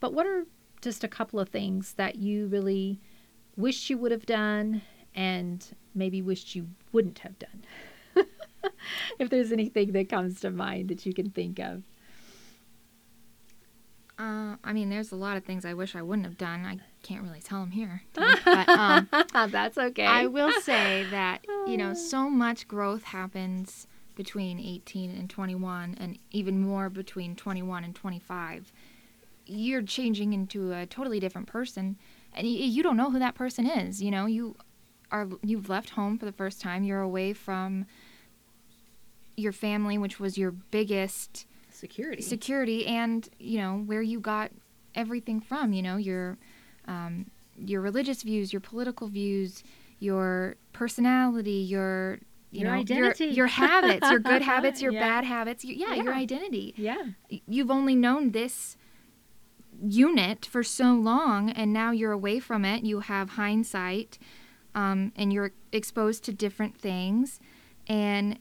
but 0.00 0.12
what 0.12 0.26
are 0.26 0.46
just 0.80 1.04
a 1.04 1.08
couple 1.08 1.38
of 1.38 1.48
things 1.48 1.94
that 1.94 2.16
you 2.16 2.46
really 2.46 3.00
wish 3.56 3.88
you 3.90 3.98
would 3.98 4.12
have 4.12 4.26
done 4.26 4.82
and 5.14 5.76
maybe 5.94 6.20
wished 6.22 6.54
you 6.54 6.68
wouldn't 6.92 7.20
have 7.20 7.38
done? 7.38 7.64
if 9.18 9.30
there's 9.30 9.52
anything 9.52 9.92
that 9.92 10.08
comes 10.08 10.40
to 10.40 10.50
mind 10.50 10.88
that 10.88 11.06
you 11.06 11.14
can 11.14 11.30
think 11.30 11.58
of. 11.58 11.82
Uh, 14.18 14.56
I 14.62 14.72
mean, 14.72 14.90
there's 14.90 15.10
a 15.10 15.16
lot 15.16 15.36
of 15.36 15.44
things 15.44 15.64
I 15.64 15.74
wish 15.74 15.96
I 15.96 16.02
wouldn't 16.02 16.26
have 16.26 16.38
done. 16.38 16.64
I 16.64 16.78
can't 17.02 17.22
really 17.22 17.40
tell 17.40 17.60
them 17.60 17.70
here. 17.70 18.02
but, 18.12 18.68
um, 18.68 19.08
That's 19.32 19.78
okay. 19.78 20.06
I 20.06 20.26
will 20.26 20.52
say 20.60 21.06
that, 21.10 21.44
you 21.66 21.76
know, 21.76 21.94
so 22.10 22.30
much 22.30 22.68
growth 22.68 23.04
happens 23.04 23.86
between 24.14 24.58
18 24.58 25.10
and 25.10 25.28
21 25.30 25.96
and 25.98 26.18
even 26.30 26.60
more 26.60 26.88
between 26.90 27.34
21 27.36 27.84
and 27.84 27.94
25 27.94 28.72
you're 29.46 29.82
changing 29.82 30.32
into 30.32 30.72
a 30.72 30.86
totally 30.86 31.20
different 31.20 31.46
person 31.46 31.96
and 32.34 32.46
you 32.46 32.82
don't 32.82 32.96
know 32.96 33.10
who 33.10 33.18
that 33.18 33.34
person 33.34 33.66
is 33.66 34.02
you 34.02 34.10
know? 34.10 34.26
You 34.26 34.56
are 35.10 35.28
you've 35.42 35.68
left 35.68 35.90
home 35.90 36.18
for 36.18 36.24
the 36.24 36.32
first 36.32 36.60
time 36.60 36.84
you're 36.84 37.00
away 37.00 37.32
from 37.32 37.86
your 39.36 39.52
family 39.52 39.98
which 39.98 40.20
was 40.20 40.38
your 40.38 40.50
biggest 40.50 41.46
security. 41.70 42.22
security 42.22 42.86
and 42.86 43.28
you 43.38 43.58
know 43.58 43.78
where 43.78 44.02
you 44.02 44.20
got 44.20 44.50
everything 44.94 45.40
from 45.40 45.72
you 45.72 45.82
know? 45.82 45.96
Your 45.96 46.38
um, 46.86 47.26
your 47.58 47.80
religious 47.80 48.22
views 48.22 48.52
your 48.52 48.60
political 48.60 49.08
views 49.08 49.62
your 49.98 50.56
personality 50.72 51.50
your 51.50 52.18
you 52.52 52.60
your 52.60 52.70
know, 52.70 52.80
identity, 52.80 53.24
your, 53.24 53.34
your 53.34 53.46
habits, 53.46 54.08
your 54.10 54.18
good 54.20 54.42
habits, 54.52 54.82
your 54.82 54.92
yeah. 54.92 55.00
bad 55.00 55.24
habits. 55.24 55.64
You, 55.64 55.74
yeah, 55.74 55.94
yeah, 55.94 56.02
your 56.02 56.14
identity. 56.14 56.74
Yeah. 56.76 57.02
You've 57.46 57.70
only 57.70 57.96
known 57.96 58.32
this 58.32 58.76
unit 59.82 60.44
for 60.44 60.62
so 60.62 60.92
long, 60.92 61.50
and 61.50 61.72
now 61.72 61.92
you're 61.92 62.12
away 62.12 62.40
from 62.40 62.66
it. 62.66 62.84
You 62.84 63.00
have 63.00 63.30
hindsight, 63.30 64.18
um, 64.74 65.12
and 65.16 65.32
you're 65.32 65.52
exposed 65.72 66.24
to 66.24 66.32
different 66.34 66.76
things, 66.76 67.40
and 67.86 68.38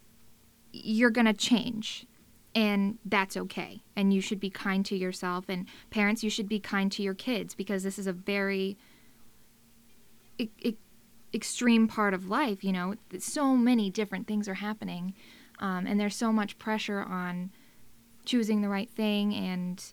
you're 0.74 1.10
going 1.10 1.26
to 1.26 1.34
change. 1.34 2.06
And 2.54 2.98
that's 3.06 3.38
okay. 3.38 3.82
And 3.96 4.14
you 4.14 4.20
should 4.20 4.42
be 4.42 4.50
kind 4.50 4.86
to 4.88 4.98
yourself. 4.98 5.46
And 5.48 5.68
parents, 5.90 6.22
you 6.22 6.30
should 6.30 6.50
be 6.50 6.60
kind 6.60 6.92
to 6.92 7.02
your 7.02 7.14
kids 7.14 7.56
because 7.56 7.84
this 7.84 7.98
is 7.98 8.08
a 8.08 8.14
very. 8.14 8.78
It, 10.38 10.50
it, 10.60 10.76
extreme 11.34 11.88
part 11.88 12.14
of 12.14 12.30
life, 12.30 12.64
you 12.64 12.72
know, 12.72 12.96
so 13.20 13.56
many 13.56 13.90
different 13.90 14.28
things 14.28 14.48
are 14.48 14.56
happening. 14.56 15.14
Um, 15.60 15.86
and 15.86 16.00
there's 16.00 16.16
so 16.16 16.32
much 16.32 16.58
pressure 16.58 17.02
on 17.02 17.52
choosing 18.26 18.62
the 18.62 18.70
right 18.70 18.90
thing 18.90 19.34
and 19.34 19.84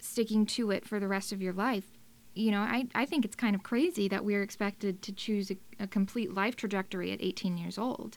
sticking 0.00 0.46
to 0.46 0.70
it 0.70 0.86
for 0.86 1.00
the 1.00 1.08
rest 1.08 1.32
of 1.32 1.42
your 1.42 1.52
life. 1.52 1.98
You 2.34 2.50
know, 2.50 2.60
I, 2.60 2.88
I 2.94 3.04
think 3.04 3.24
it's 3.24 3.36
kind 3.36 3.54
of 3.54 3.62
crazy 3.62 4.08
that 4.08 4.24
we're 4.24 4.42
expected 4.42 5.02
to 5.02 5.12
choose 5.12 5.50
a, 5.50 5.56
a 5.78 5.86
complete 5.86 6.34
life 6.34 6.56
trajectory 6.56 7.12
at 7.12 7.22
18 7.22 7.56
years 7.58 7.78
old 7.78 8.16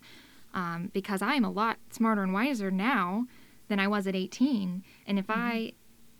um, 0.53 0.89
because 0.93 1.21
I'm 1.21 1.45
a 1.45 1.51
lot 1.51 1.77
smarter 1.91 2.23
and 2.23 2.33
wiser 2.33 2.71
now 2.71 3.27
than 3.67 3.79
I 3.79 3.87
was 3.87 4.07
at 4.07 4.15
18. 4.15 4.83
And 5.05 5.19
if 5.19 5.27
mm-hmm. 5.27 5.39
I 5.39 5.71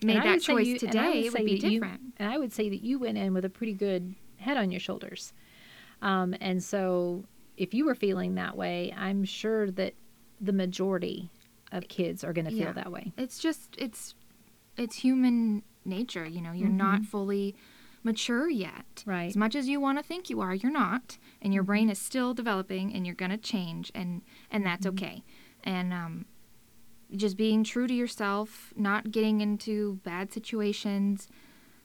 made 0.04 0.18
And 0.18 0.26
that 0.26 0.26
would 0.26 0.42
say 0.44 0.54
choice 0.54 0.68
you- 0.68 0.76
I 0.76 0.78
today, 0.78 1.26
it 1.26 1.34
would 1.34 1.46
be 1.46 1.60
that 1.60 1.72
you- 1.72 1.80
different. 1.80 2.02
and 2.18 2.32
I 2.32 2.38
would 2.38 2.54
say 2.54 2.70
that 2.70 2.84
you 2.84 3.00
went 3.00 3.18
in 3.18 3.34
with 3.34 3.46
a 3.46 3.50
pretty 3.50 3.74
good 3.74 4.16
head 4.38 4.58
on 4.58 4.70
your 4.72 4.80
shoulders. 4.80 5.34
Um, 6.02 6.36
and 6.40 6.64
so, 6.64 7.26
if 7.58 7.74
you 7.74 7.86
were 7.86 7.96
feeling 7.96 8.36
that 8.36 8.56
way, 8.56 8.94
I'm 8.96 9.24
sure 9.24 9.72
that 9.72 9.94
the 10.40 10.54
majority 10.54 11.32
of 11.72 11.88
kids 11.88 12.24
are 12.24 12.34
going 12.34 12.46
to 12.46 12.52
feel 12.52 12.60
Yeah. 12.68 12.72
that 12.74 12.92
way. 12.92 13.12
it's 13.18 13.40
just 13.40 13.76
it's 13.78 14.14
it's 14.78 14.96
human 14.98 15.64
nature 15.84 16.26
you 16.26 16.40
know 16.42 16.52
you're 16.52 16.70
not 16.70 17.04
fully 17.04 17.56
mature 18.04 18.50
yet 18.50 18.86
Mm-hmm. 18.98 19.10
Right. 19.10 19.28
as 19.28 19.36
much 19.36 19.56
as 19.56 19.68
you 19.68 19.80
want 19.82 19.98
to 19.98 20.04
think 20.04 20.30
you 20.30 20.40
are 20.40 20.54
you're 20.54 20.72
not 20.72 21.18
and 21.42 21.54
your 21.54 21.64
brain 21.64 21.90
is 21.90 21.98
still 22.00 22.34
developing 22.34 22.94
and 22.94 23.06
you're 23.06 23.16
going 23.16 23.32
to 23.32 23.38
change 23.38 23.92
and 23.96 24.22
and 24.52 24.66
that's 24.66 24.86
Mm-hmm. 24.86 25.04
okay 25.06 25.24
and 25.64 25.92
um 25.92 26.26
just 27.16 27.36
being 27.38 27.64
true 27.64 27.88
to 27.88 27.94
yourself 27.94 28.72
not 28.78 29.12
getting 29.12 29.42
into 29.42 29.96
bad 30.04 30.32
situations 30.32 31.28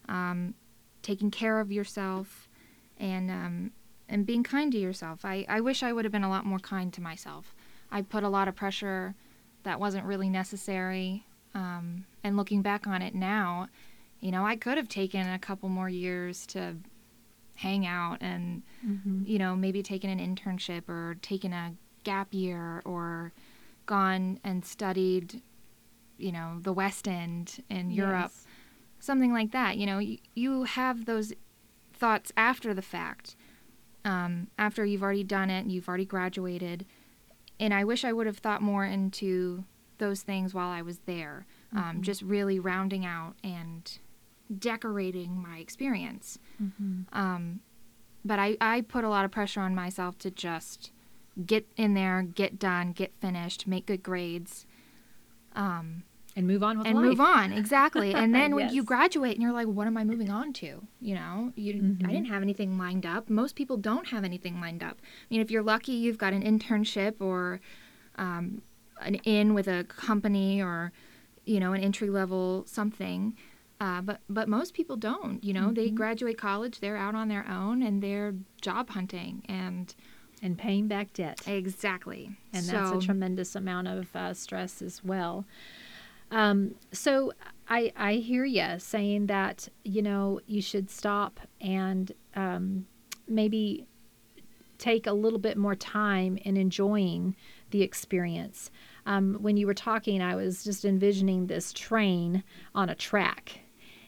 um 0.07 0.53
taking 1.01 1.31
care 1.31 1.59
of 1.59 1.71
yourself 1.71 2.47
and 2.97 3.29
um 3.31 3.71
and 4.09 4.25
being 4.25 4.43
kind 4.43 4.71
to 4.71 4.77
yourself 4.77 5.23
i 5.23 5.45
i 5.49 5.59
wish 5.61 5.81
i 5.83 5.91
would 5.93 6.05
have 6.05 6.11
been 6.11 6.23
a 6.23 6.29
lot 6.29 6.45
more 6.45 6.59
kind 6.59 6.93
to 6.93 7.01
myself 7.01 7.55
i 7.91 8.01
put 8.01 8.23
a 8.23 8.29
lot 8.29 8.47
of 8.47 8.55
pressure 8.55 9.15
that 9.63 9.79
wasn't 9.79 10.05
really 10.05 10.27
necessary. 10.29 11.25
Um, 11.55 12.03
and 12.21 12.35
looking 12.35 12.61
back 12.61 12.85
on 12.85 13.01
it 13.01 13.15
now, 13.15 13.69
you 14.19 14.29
know, 14.29 14.45
I 14.45 14.57
could 14.57 14.75
have 14.75 14.89
taken 14.89 15.25
a 15.25 15.39
couple 15.39 15.69
more 15.69 15.87
years 15.87 16.45
to 16.47 16.75
hang 17.55 17.85
out 17.85 18.17
and, 18.19 18.63
Mm-hmm. 18.85 19.23
you 19.25 19.39
know, 19.39 19.55
maybe 19.55 19.81
taken 19.81 20.09
an 20.09 20.19
internship 20.19 20.89
or 20.89 21.15
taken 21.21 21.53
a 21.53 21.75
gap 22.03 22.33
year 22.33 22.81
or 22.83 23.31
gone 23.85 24.39
and 24.43 24.65
studied, 24.65 25.41
you 26.17 26.33
know, 26.33 26.57
the 26.61 26.73
West 26.73 27.07
End 27.07 27.63
in 27.69 27.89
Europe, 27.89 28.31
something 28.99 29.31
like 29.31 29.51
that. 29.51 29.77
You 29.77 29.85
know, 29.85 29.99
you, 29.99 30.17
you 30.35 30.63
have 30.65 31.05
those 31.05 31.31
thoughts 31.93 32.33
after 32.35 32.73
the 32.73 32.81
fact, 32.81 33.37
um, 34.05 34.47
after 34.57 34.85
you've 34.85 35.03
already 35.03 35.23
done 35.23 35.49
it 35.49 35.59
and 35.59 35.71
you've 35.71 35.87
already 35.87 36.05
graduated. 36.05 36.85
And 37.59 37.73
I 37.73 37.83
wish 37.83 38.03
I 38.03 38.13
would 38.13 38.27
have 38.27 38.37
thought 38.37 38.61
more 38.61 38.85
into 38.85 39.63
those 39.97 40.21
things 40.21 40.53
while 40.53 40.69
I 40.69 40.81
was 40.81 40.99
there, 41.05 41.45
um, 41.75 42.01
just 42.01 42.21
really 42.21 42.59
rounding 42.59 43.05
out 43.05 43.35
and 43.43 43.99
decorating 44.59 45.41
my 45.41 45.57
experience. 45.57 46.39
Mm-hmm. 46.61 47.17
Um, 47.17 47.61
but 48.25 48.39
I, 48.39 48.57
I 48.59 48.81
put 48.81 49.03
a 49.03 49.09
lot 49.09 49.25
of 49.25 49.31
pressure 49.31 49.61
on 49.61 49.75
myself 49.75 50.17
to 50.19 50.31
just 50.31 50.91
get 51.45 51.65
in 51.77 51.93
there, 51.93 52.21
get 52.21 52.59
done, 52.59 52.91
get 52.91 53.13
finished, 53.19 53.67
make 53.67 53.85
good 53.85 54.03
grades. 54.03 54.65
Um, 55.55 56.03
And 56.35 56.47
move 56.47 56.63
on 56.63 56.79
with 56.79 56.87
and 56.87 56.95
life. 56.97 57.05
move 57.05 57.19
on 57.21 57.53
exactly 57.53 58.11
and 58.13 58.33
then 58.33 58.55
when 58.57 58.69
you 58.69 58.83
graduate 58.83 59.33
and 59.33 59.41
you're 59.43 59.51
like 59.51 59.67
what 59.67 59.85
am 59.85 59.95
i 59.97 60.03
moving 60.03 60.31
on 60.31 60.51
to 60.53 60.81
you 60.99 61.13
know 61.13 61.53
you 61.55 61.73
Mhm. 61.75 62.07
i 62.07 62.11
didn't 62.11 62.25
have 62.27 62.41
anything 62.41 62.77
lined 62.77 63.05
up 63.05 63.29
most 63.29 63.55
people 63.55 63.77
don't 63.77 64.07
have 64.07 64.23
anything 64.23 64.59
lined 64.59 64.81
up 64.81 64.97
i 65.03 65.25
mean 65.29 65.41
if 65.41 65.51
you're 65.51 65.61
lucky 65.61 65.91
you've 65.91 66.17
got 66.17 66.33
an 66.33 66.41
internship 66.41 67.15
or 67.19 67.59
um, 68.15 68.61
an 69.01 69.15
in 69.25 69.53
with 69.53 69.67
a 69.67 69.83
company 69.83 70.59
or 70.61 70.91
you 71.45 71.59
know 71.59 71.73
an 71.73 71.81
entry 71.83 72.09
level 72.09 72.63
something 72.67 73.35
uh, 73.79 74.01
but 74.01 74.21
but 74.29 74.47
most 74.49 74.73
people 74.73 74.95
don't 74.97 75.43
you 75.43 75.53
know 75.53 75.71
they 75.71 75.89
Mhm. 75.91 75.95
graduate 75.95 76.37
college 76.37 76.79
they're 76.79 76.97
out 76.97 77.13
on 77.15 77.27
their 77.27 77.47
own 77.47 77.83
and 77.83 78.01
they're 78.01 78.33
job 78.61 78.89
hunting 78.89 79.43
and 79.47 79.93
And 80.41 80.57
paying 80.57 80.87
back 80.87 81.13
debt. 81.13 81.41
exactly 81.47 82.31
and 82.51 82.65
that's 82.67 82.91
a 82.91 82.97
tremendous 82.97 83.55
amount 83.55 83.87
of 83.87 84.15
uh, 84.15 84.33
stress 84.33 84.81
as 84.81 85.03
well. 85.03 85.45
Um, 86.33 86.75
so 86.91 87.31
I 87.69 87.93
I 87.95 88.13
hear 88.15 88.43
you 88.43 88.79
saying 88.79 89.27
that 89.27 89.69
you 89.83 90.01
know 90.01 90.39
you 90.47 90.61
should 90.61 90.89
stop 90.89 91.39
and 91.61 92.11
um, 92.35 92.87
maybe 93.27 93.85
take 94.79 95.07
a 95.07 95.13
little 95.13 95.39
bit 95.39 95.57
more 95.57 95.75
time 95.75 96.37
in 96.37 96.57
enjoying 96.57 97.35
the 97.69 97.83
experience. 97.83 98.71
Um, 99.05 99.37
when 99.41 99.55
you 99.55 99.67
were 99.67 99.73
talking, 99.73 100.21
I 100.21 100.35
was 100.35 100.63
just 100.63 100.83
envisioning 100.83 101.47
this 101.47 101.71
train 101.71 102.43
on 102.75 102.89
a 102.89 102.95
track. 102.95 103.59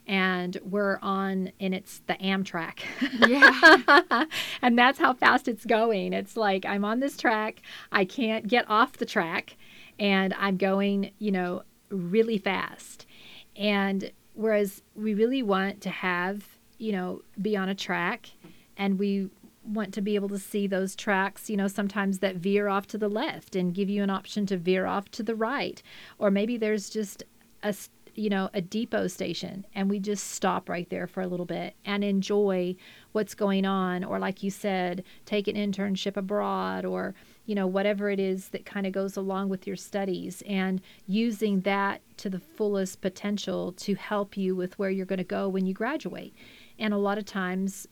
And 0.07 0.57
we're 0.63 0.99
on, 1.01 1.51
and 1.59 1.73
it's 1.73 2.01
the 2.05 2.13
Amtrak. 2.15 2.79
yeah 3.27 4.25
and 4.61 4.77
that's 4.77 4.99
how 4.99 5.13
fast 5.13 5.47
it's 5.47 5.65
going. 5.65 6.13
It's 6.13 6.37
like 6.37 6.65
I'm 6.65 6.85
on 6.85 6.99
this 6.99 7.17
track, 7.17 7.61
I 7.91 8.05
can't 8.05 8.47
get 8.47 8.69
off 8.69 8.97
the 8.97 9.05
track, 9.05 9.57
and 9.97 10.33
I'm 10.37 10.57
going, 10.57 11.11
you 11.17 11.31
know, 11.31 11.63
really 11.89 12.37
fast. 12.37 13.05
And 13.55 14.11
whereas 14.33 14.81
we 14.95 15.13
really 15.13 15.41
want 15.41 15.81
to 15.81 15.89
have, 15.89 16.57
you 16.77 16.91
know, 16.91 17.21
be 17.41 17.55
on 17.55 17.69
a 17.69 17.75
track 17.75 18.31
and 18.77 18.99
we 18.99 19.29
want 19.63 19.93
to 19.93 20.01
be 20.01 20.15
able 20.15 20.29
to 20.29 20.37
see 20.37 20.67
those 20.67 20.95
tracks, 20.95 21.49
you 21.49 21.57
know, 21.57 21.67
sometimes 21.67 22.19
that 22.19 22.35
veer 22.35 22.67
off 22.67 22.85
to 22.87 22.97
the 22.97 23.07
left 23.07 23.55
and 23.55 23.73
give 23.73 23.89
you 23.89 24.03
an 24.03 24.09
option 24.09 24.45
to 24.45 24.57
veer 24.57 24.85
off 24.85 25.09
to 25.09 25.23
the 25.23 25.35
right. 25.35 25.81
Or 26.19 26.29
maybe 26.29 26.57
there's 26.57 26.89
just 26.89 27.23
a, 27.63 27.73
you 28.13 28.29
know, 28.29 28.49
a 28.53 28.61
depot 28.61 29.07
station 29.07 29.65
and 29.73 29.89
we 29.89 29.99
just 29.99 30.31
stop 30.31 30.69
right 30.69 30.89
there 30.89 31.07
for 31.07 31.21
a 31.21 31.27
little 31.27 31.45
bit 31.45 31.75
and 31.83 32.03
enjoy 32.03 32.75
what's 33.13 33.33
going 33.33 33.65
on. 33.65 34.03
Or, 34.03 34.19
like 34.19 34.43
you 34.43 34.51
said, 34.51 35.03
take 35.25 35.47
an 35.47 35.55
internship 35.55 36.15
abroad 36.17 36.85
or, 36.85 37.15
you 37.45 37.55
know, 37.55 37.67
whatever 37.67 38.09
it 38.09 38.19
is 38.19 38.49
that 38.49 38.65
kind 38.65 38.85
of 38.87 38.93
goes 38.93 39.17
along 39.17 39.49
with 39.49 39.67
your 39.67 39.75
studies 39.75 40.41
and 40.47 40.81
using 41.07 41.61
that 41.61 42.01
to 42.17 42.29
the 42.29 42.39
fullest 42.39 43.01
potential 43.01 43.71
to 43.73 43.95
help 43.95 44.35
you 44.35 44.55
with 44.55 44.77
where 44.79 44.89
you're 44.89 45.05
going 45.05 45.17
to 45.17 45.23
go 45.23 45.47
when 45.47 45.65
you 45.65 45.73
graduate. 45.73 46.33
And 46.79 46.93
a 46.93 46.97
lot 46.97 47.17
of 47.17 47.25
times, 47.25 47.87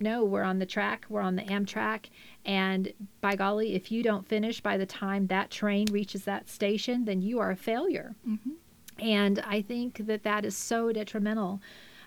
no, 0.00 0.24
we're 0.24 0.44
on 0.44 0.60
the 0.60 0.66
track, 0.66 1.06
we're 1.08 1.20
on 1.20 1.34
the 1.34 1.42
Amtrak, 1.42 2.06
and 2.44 2.92
by 3.20 3.34
golly, 3.34 3.74
if 3.74 3.90
you 3.90 4.02
don't 4.02 4.26
finish 4.28 4.60
by 4.60 4.76
the 4.76 4.86
time 4.86 5.26
that 5.26 5.50
train 5.50 5.86
reaches 5.90 6.24
that 6.24 6.48
station, 6.48 7.04
then 7.04 7.20
you 7.20 7.40
are 7.40 7.50
a 7.50 7.56
failure. 7.56 8.14
Mhm. 8.26 8.52
And 9.00 9.40
I 9.40 9.62
think 9.62 10.06
that 10.06 10.22
that 10.22 10.44
is 10.44 10.56
so 10.56 10.92
detrimental 10.92 11.60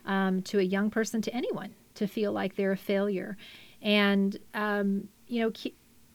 um, 0.05 0.41
to 0.43 0.59
a 0.59 0.63
young 0.63 0.89
person, 0.89 1.21
to 1.21 1.33
anyone, 1.33 1.75
to 1.95 2.07
feel 2.07 2.31
like 2.31 2.55
they're 2.55 2.71
a 2.71 2.77
failure. 2.77 3.37
And, 3.81 4.37
um, 4.53 5.09
you 5.27 5.41
know, 5.41 5.51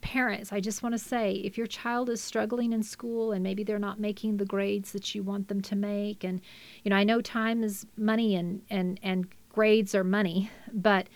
parents, 0.01 0.53
I 0.53 0.61
just 0.61 0.82
want 0.82 0.94
to 0.94 0.99
say 0.99 1.32
if 1.44 1.59
your 1.59 1.66
child 1.66 2.09
is 2.11 2.20
struggling 2.20 2.72
in 2.72 2.82
school 2.82 3.32
and 3.32 3.42
maybe 3.42 3.64
they're 3.64 3.78
not 3.78 4.01
making 4.01 4.36
the 4.36 4.44
grades 4.44 4.92
that 4.92 5.14
you 5.14 5.22
want 5.22 5.49
them 5.49 5.61
to 5.62 5.76
make, 5.76 6.24
and, 6.24 6.40
you 6.82 6.90
know, 6.90 6.97
I 6.97 7.05
know 7.05 7.20
time 7.20 7.62
is 7.62 7.86
money 7.97 8.36
and, 8.36 8.62
and, 8.70 9.01
and 9.03 9.26
grades 9.49 9.94
are 9.94 10.05
money, 10.05 10.51
but, 10.72 11.09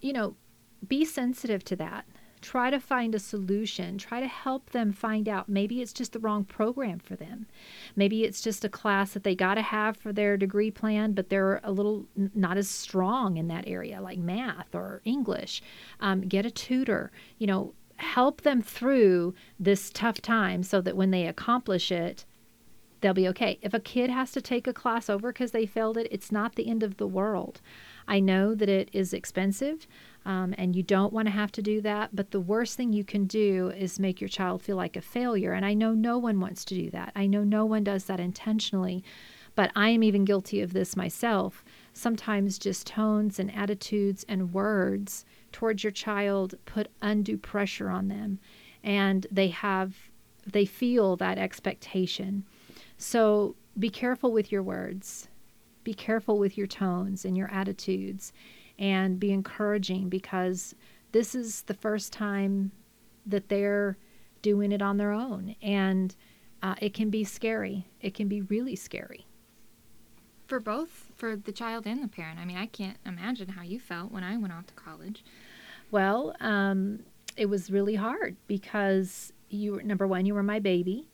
you 0.00 0.12
know, 0.12 0.36
be 0.86 1.04
sensitive 1.04 1.64
to 1.64 1.76
that. 1.76 2.06
Try 2.40 2.70
to 2.70 2.78
find 2.78 3.16
a 3.16 3.18
solution. 3.18 3.98
Try 3.98 4.20
to 4.20 4.28
help 4.28 4.70
them 4.70 4.92
find 4.92 5.28
out. 5.28 5.48
Maybe 5.48 5.82
it's 5.82 5.92
just 5.92 6.12
the 6.12 6.20
wrong 6.20 6.44
program 6.44 7.00
for 7.00 7.16
them. 7.16 7.46
Maybe 7.96 8.22
it's 8.22 8.40
just 8.40 8.64
a 8.64 8.68
class 8.68 9.12
that 9.12 9.24
they 9.24 9.34
got 9.34 9.54
to 9.54 9.62
have 9.62 9.96
for 9.96 10.12
their 10.12 10.36
degree 10.36 10.70
plan, 10.70 11.14
but 11.14 11.30
they're 11.30 11.60
a 11.64 11.72
little 11.72 12.06
not 12.16 12.56
as 12.56 12.68
strong 12.68 13.38
in 13.38 13.48
that 13.48 13.66
area, 13.66 14.00
like 14.00 14.18
math 14.18 14.72
or 14.72 15.02
English. 15.04 15.62
Um, 15.98 16.20
get 16.20 16.46
a 16.46 16.50
tutor. 16.50 17.10
You 17.38 17.48
know, 17.48 17.74
help 17.98 18.42
them 18.42 18.62
through 18.62 19.34
this 19.58 19.90
tough 19.90 20.20
time 20.20 20.62
so 20.62 20.80
that 20.80 20.96
when 20.96 21.10
they 21.10 21.26
accomplish 21.26 21.92
it, 21.92 22.24
they'll 23.00 23.14
be 23.14 23.28
okay. 23.28 23.58
If 23.62 23.74
a 23.74 23.80
kid 23.80 24.10
has 24.10 24.32
to 24.32 24.40
take 24.40 24.66
a 24.66 24.72
class 24.72 25.08
over 25.08 25.32
because 25.32 25.52
they 25.52 25.66
failed 25.66 25.96
it, 25.96 26.08
it's 26.10 26.32
not 26.32 26.54
the 26.54 26.68
end 26.68 26.82
of 26.82 26.96
the 26.96 27.06
world. 27.06 27.60
I 28.06 28.20
know 28.20 28.54
that 28.54 28.68
it 28.68 28.88
is 28.92 29.12
expensive 29.12 29.86
um, 30.24 30.54
and 30.58 30.74
you 30.74 30.82
don't 30.82 31.12
want 31.12 31.26
to 31.26 31.32
have 31.32 31.52
to 31.52 31.62
do 31.62 31.80
that, 31.82 32.14
but 32.14 32.30
the 32.30 32.40
worst 32.40 32.76
thing 32.76 32.92
you 32.92 33.04
can 33.04 33.26
do 33.26 33.70
is 33.76 34.00
make 34.00 34.20
your 34.20 34.28
child 34.28 34.62
feel 34.62 34.76
like 34.76 34.96
a 34.96 35.00
failure. 35.00 35.52
And 35.52 35.64
I 35.64 35.74
know 35.74 35.92
no 35.92 36.18
one 36.18 36.40
wants 36.40 36.64
to 36.66 36.74
do 36.74 36.90
that. 36.90 37.12
I 37.14 37.26
know 37.26 37.44
no 37.44 37.64
one 37.64 37.84
does 37.84 38.04
that 38.04 38.20
intentionally, 38.20 39.04
but 39.54 39.70
I 39.74 39.90
am 39.90 40.02
even 40.02 40.24
guilty 40.24 40.60
of 40.60 40.72
this 40.72 40.96
myself. 40.96 41.64
Sometimes 41.92 42.58
just 42.58 42.86
tones 42.86 43.38
and 43.38 43.54
attitudes 43.54 44.24
and 44.28 44.52
words 44.52 45.24
towards 45.58 45.82
your 45.82 45.90
child 45.90 46.54
put 46.66 46.88
undue 47.02 47.36
pressure 47.36 47.90
on 47.90 48.08
them 48.08 48.38
and 48.84 49.26
they 49.32 49.48
have 49.48 49.94
they 50.46 50.64
feel 50.64 51.16
that 51.16 51.36
expectation. 51.36 52.44
So 52.96 53.56
be 53.78 53.90
careful 53.90 54.32
with 54.32 54.52
your 54.52 54.62
words. 54.62 55.28
Be 55.84 55.94
careful 55.94 56.38
with 56.38 56.56
your 56.56 56.68
tones 56.68 57.24
and 57.24 57.36
your 57.36 57.50
attitudes 57.52 58.32
and 58.78 59.18
be 59.18 59.32
encouraging 59.32 60.08
because 60.08 60.74
this 61.12 61.34
is 61.34 61.62
the 61.62 61.74
first 61.74 62.12
time 62.12 62.70
that 63.26 63.48
they're 63.48 63.98
doing 64.42 64.72
it 64.72 64.80
on 64.80 64.96
their 64.96 65.12
own. 65.12 65.56
And 65.60 66.14
uh, 66.62 66.76
it 66.80 66.94
can 66.94 67.10
be 67.10 67.24
scary. 67.24 67.86
It 68.00 68.14
can 68.14 68.28
be 68.28 68.42
really 68.42 68.76
scary. 68.76 69.26
for 70.46 70.60
both 70.60 71.06
for 71.16 71.36
the 71.36 71.52
child 71.52 71.86
and 71.86 72.02
the 72.02 72.08
parent 72.08 72.38
i 72.38 72.44
mean 72.44 72.56
i 72.56 72.66
can't 72.66 72.96
imagine 73.04 73.48
how 73.50 73.62
you 73.62 73.78
felt 73.78 74.10
when 74.10 74.24
i 74.24 74.36
went 74.36 74.52
off 74.52 74.66
to 74.66 74.74
college 74.74 75.24
Well, 75.90 76.34
um, 76.40 77.00
it 77.36 77.46
was 77.46 77.70
really 77.70 77.94
hard 77.94 78.36
because 78.46 79.32
you 79.48 79.72
were 79.74 79.82
number 79.82 80.06
one, 80.06 80.26
you 80.26 80.34
were 80.34 80.42
my 80.42 80.58
baby. 80.58 81.08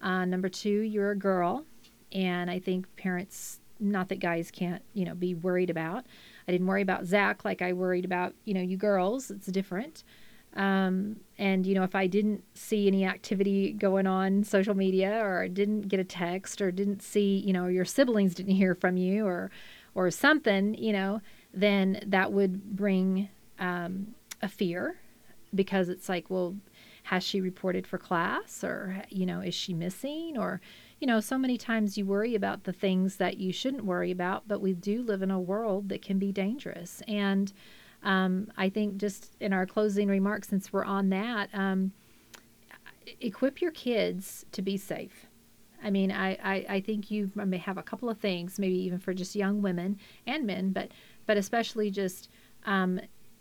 Uh, 0.00 0.24
number 0.24 0.48
two, 0.48 0.80
you're 0.80 1.10
a 1.10 1.16
girl, 1.16 1.64
and 2.12 2.50
I 2.50 2.58
think 2.58 2.86
parents, 2.96 3.60
not 3.78 4.08
that 4.08 4.20
guys 4.20 4.50
can't, 4.50 4.82
you 4.94 5.04
know, 5.04 5.14
be 5.14 5.34
worried 5.34 5.70
about. 5.70 6.06
I 6.46 6.52
didn't 6.52 6.66
worry 6.66 6.82
about 6.82 7.06
Zach 7.06 7.44
like 7.44 7.60
I 7.60 7.72
worried 7.72 8.04
about, 8.04 8.34
you 8.44 8.54
know, 8.54 8.60
you 8.60 8.76
girls. 8.76 9.30
It's 9.30 9.46
different. 9.46 10.04
Um, 10.54 11.16
and 11.38 11.64
you 11.64 11.74
know, 11.74 11.84
if 11.84 11.94
I 11.94 12.06
didn't 12.06 12.42
see 12.54 12.88
any 12.88 13.04
activity 13.04 13.72
going 13.72 14.06
on 14.06 14.42
social 14.44 14.74
media, 14.74 15.24
or 15.24 15.48
didn't 15.48 15.82
get 15.82 16.00
a 16.00 16.04
text, 16.04 16.60
or 16.60 16.70
didn't 16.72 17.02
see, 17.02 17.38
you 17.38 17.52
know, 17.52 17.66
your 17.66 17.84
siblings 17.84 18.34
didn't 18.34 18.54
hear 18.54 18.74
from 18.74 18.96
you, 18.96 19.26
or 19.26 19.50
or 19.94 20.10
something, 20.10 20.74
you 20.74 20.92
know, 20.92 21.20
then 21.52 22.00
that 22.06 22.32
would 22.32 22.76
bring 22.76 23.28
um, 23.60 24.14
a 24.42 24.48
fear 24.48 24.96
because 25.54 25.88
it's 25.88 26.08
like, 26.08 26.30
well, 26.30 26.56
has 27.04 27.24
she 27.24 27.40
reported 27.40 27.86
for 27.86 27.98
class, 27.98 28.62
or 28.62 29.02
you 29.08 29.26
know, 29.26 29.40
is 29.40 29.54
she 29.54 29.74
missing, 29.74 30.36
or 30.38 30.60
you 31.00 31.06
know, 31.06 31.20
so 31.20 31.38
many 31.38 31.56
times 31.56 31.96
you 31.96 32.04
worry 32.04 32.34
about 32.34 32.64
the 32.64 32.72
things 32.72 33.16
that 33.16 33.38
you 33.38 33.52
shouldn't 33.52 33.84
worry 33.84 34.10
about, 34.10 34.46
but 34.46 34.60
we 34.60 34.74
do 34.74 35.02
live 35.02 35.22
in 35.22 35.30
a 35.30 35.40
world 35.40 35.88
that 35.88 36.02
can 36.02 36.18
be 36.18 36.30
dangerous. 36.30 37.02
And 37.08 37.52
um, 38.02 38.50
I 38.56 38.68
think 38.68 38.98
just 38.98 39.34
in 39.40 39.52
our 39.52 39.66
closing 39.66 40.08
remarks, 40.08 40.48
since 40.48 40.72
we're 40.72 40.84
on 40.84 41.08
that, 41.10 41.48
um, 41.54 41.92
equip 43.20 43.60
your 43.60 43.72
kids 43.72 44.44
to 44.52 44.62
be 44.62 44.76
safe. 44.76 45.26
I 45.82 45.90
mean, 45.90 46.12
I, 46.12 46.32
I, 46.42 46.66
I 46.68 46.80
think 46.80 47.10
you 47.10 47.30
may 47.34 47.56
have 47.56 47.78
a 47.78 47.82
couple 47.82 48.10
of 48.10 48.18
things, 48.18 48.58
maybe 48.58 48.76
even 48.84 48.98
for 48.98 49.14
just 49.14 49.34
young 49.34 49.62
women 49.62 49.98
and 50.26 50.46
men, 50.46 50.72
but 50.72 50.90
but 51.26 51.36
especially 51.36 51.90
just 51.90 52.28
um, 52.66 53.00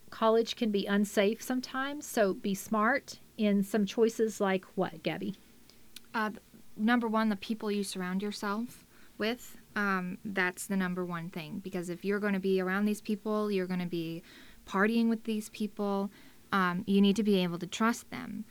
college 0.09 0.55
can 0.55 0.71
be 0.71 0.85
unsafe 0.85 1.41
sometimes. 1.41 2.05
So 2.05 2.33
be 2.33 2.53
smart 2.53 3.19
in 3.37 3.63
some 3.63 3.85
choices 3.85 4.41
like 4.41 4.65
what, 4.75 5.03
Gabby? 5.03 5.35
Uh, 6.13 6.31
number 6.75 7.07
one, 7.07 7.29
the 7.29 7.35
people 7.35 7.71
you 7.71 7.83
surround 7.83 8.21
yourself 8.21 8.85
with. 9.17 9.57
Um, 9.75 10.17
that's 10.25 10.67
the 10.67 10.75
number 10.75 11.05
one 11.05 11.29
thing 11.29 11.59
because 11.63 11.89
if 11.89 12.03
you're 12.03 12.19
going 12.19 12.33
to 12.33 12.39
be 12.39 12.59
around 12.59 12.85
these 12.85 13.01
people, 13.01 13.51
you're 13.51 13.67
going 13.67 13.79
to 13.79 13.85
be 13.85 14.23
partying 14.65 15.09
with 15.09 15.23
these 15.25 15.49
people. 15.49 16.09
Um, 16.51 16.83
you 16.87 17.01
need 17.01 17.15
to 17.17 17.23
be 17.23 17.41
able 17.43 17.59
to 17.59 17.67
trust 17.67 18.09
them, 18.09 18.45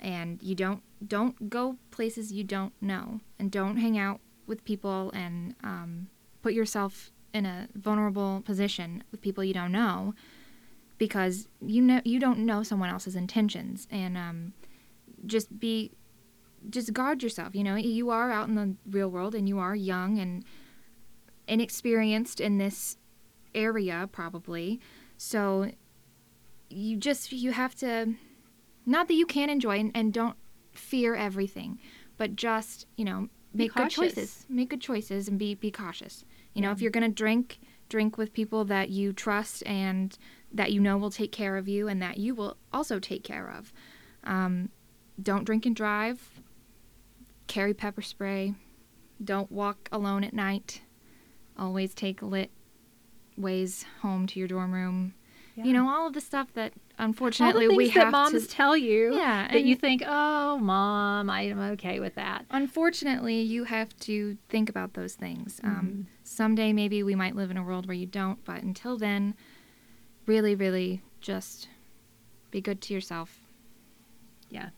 and 0.00 0.42
you 0.42 0.54
don't 0.54 0.82
don't 1.06 1.48
go 1.48 1.76
places 1.92 2.32
you 2.32 2.42
don't 2.42 2.72
know, 2.80 3.20
and 3.38 3.50
don't 3.50 3.76
hang 3.76 3.96
out 3.96 4.20
with 4.46 4.64
people 4.64 5.12
and 5.14 5.54
um, 5.62 6.08
put 6.42 6.52
yourself 6.52 7.12
in 7.32 7.46
a 7.46 7.68
vulnerable 7.74 8.42
position 8.44 9.04
with 9.10 9.20
people 9.20 9.44
you 9.44 9.54
don't 9.54 9.72
know 9.72 10.14
because 10.98 11.48
you 11.60 11.82
know 11.82 12.00
you 12.04 12.18
don't 12.18 12.38
know 12.38 12.62
someone 12.62 12.88
else's 12.88 13.16
intentions 13.16 13.86
and 13.90 14.16
um, 14.16 14.52
just 15.26 15.58
be 15.58 15.92
just 16.70 16.92
guard 16.92 17.22
yourself. 17.22 17.54
You 17.54 17.64
know, 17.64 17.76
you 17.76 18.10
are 18.10 18.30
out 18.30 18.48
in 18.48 18.54
the 18.54 18.74
real 18.90 19.08
world 19.08 19.34
and 19.34 19.48
you 19.48 19.58
are 19.58 19.74
young 19.74 20.18
and 20.18 20.44
inexperienced 21.46 22.40
in 22.40 22.58
this 22.58 22.96
area 23.54 24.08
probably. 24.10 24.80
So 25.16 25.70
you 26.68 26.96
just 26.96 27.32
you 27.32 27.52
have 27.52 27.74
to 27.76 28.14
not 28.84 29.08
that 29.08 29.14
you 29.14 29.26
can't 29.26 29.50
enjoy 29.50 29.78
and, 29.78 29.90
and 29.94 30.12
don't 30.12 30.36
fear 30.72 31.14
everything, 31.14 31.78
but 32.16 32.36
just, 32.36 32.86
you 32.96 33.04
know, 33.04 33.28
make 33.52 33.74
good 33.74 33.90
choices. 33.90 34.46
Make 34.48 34.70
good 34.70 34.80
choices 34.80 35.28
and 35.28 35.38
be 35.38 35.54
be 35.54 35.70
cautious. 35.70 36.24
You 36.54 36.62
know, 36.62 36.70
if 36.70 36.80
you're 36.80 36.90
going 36.90 37.08
to 37.08 37.14
drink, 37.14 37.58
drink 37.88 38.16
with 38.16 38.32
people 38.32 38.64
that 38.64 38.88
you 38.88 39.12
trust 39.12 39.64
and 39.66 40.16
that 40.52 40.72
you 40.72 40.80
know 40.80 40.96
will 40.96 41.10
take 41.10 41.32
care 41.32 41.56
of 41.56 41.68
you 41.68 41.88
and 41.88 42.00
that 42.00 42.18
you 42.18 42.34
will 42.34 42.56
also 42.72 42.98
take 42.98 43.24
care 43.24 43.50
of. 43.50 43.72
Um, 44.24 44.70
don't 45.22 45.44
drink 45.44 45.66
and 45.66 45.74
drive 45.74 46.40
carry 47.46 47.74
pepper 47.74 48.02
spray, 48.02 48.54
don't 49.22 49.50
walk 49.50 49.88
alone 49.92 50.24
at 50.24 50.34
night, 50.34 50.82
always 51.58 51.94
take 51.94 52.22
lit 52.22 52.50
ways 53.36 53.84
home 54.02 54.26
to 54.26 54.38
your 54.38 54.48
dorm 54.48 54.72
room. 54.72 55.14
Yeah. 55.54 55.64
You 55.64 55.72
know, 55.72 55.88
all 55.88 56.06
of 56.06 56.12
the 56.12 56.20
stuff 56.20 56.52
that 56.52 56.74
unfortunately 56.98 57.68
we 57.68 57.88
have 57.90 58.06
that 58.06 58.10
moms 58.10 58.46
to, 58.46 58.52
tell 58.52 58.76
you 58.76 59.14
yeah, 59.14 59.48
that 59.50 59.64
you 59.64 59.74
think, 59.74 60.02
"Oh, 60.06 60.58
mom, 60.58 61.30
I 61.30 61.42
am 61.42 61.58
okay 61.58 61.98
with 61.98 62.14
that." 62.16 62.44
Unfortunately, 62.50 63.40
you 63.40 63.64
have 63.64 63.96
to 64.00 64.36
think 64.50 64.68
about 64.68 64.92
those 64.92 65.14
things. 65.14 65.60
Um, 65.64 65.70
mm-hmm. 65.70 65.78
Um, 65.78 66.06
someday 66.24 66.74
maybe 66.74 67.02
we 67.02 67.14
might 67.14 67.36
live 67.36 67.50
in 67.50 67.56
a 67.56 67.62
world 67.62 67.86
where 67.86 67.96
you 67.96 68.04
don't, 68.04 68.44
but 68.44 68.62
until 68.62 68.98
then, 68.98 69.34
really 70.26 70.54
really 70.54 71.02
just 71.20 71.68
be 72.50 72.60
good 72.60 72.80
to 72.80 72.94
yourself. 72.94 73.40
Yeah, 74.50 74.70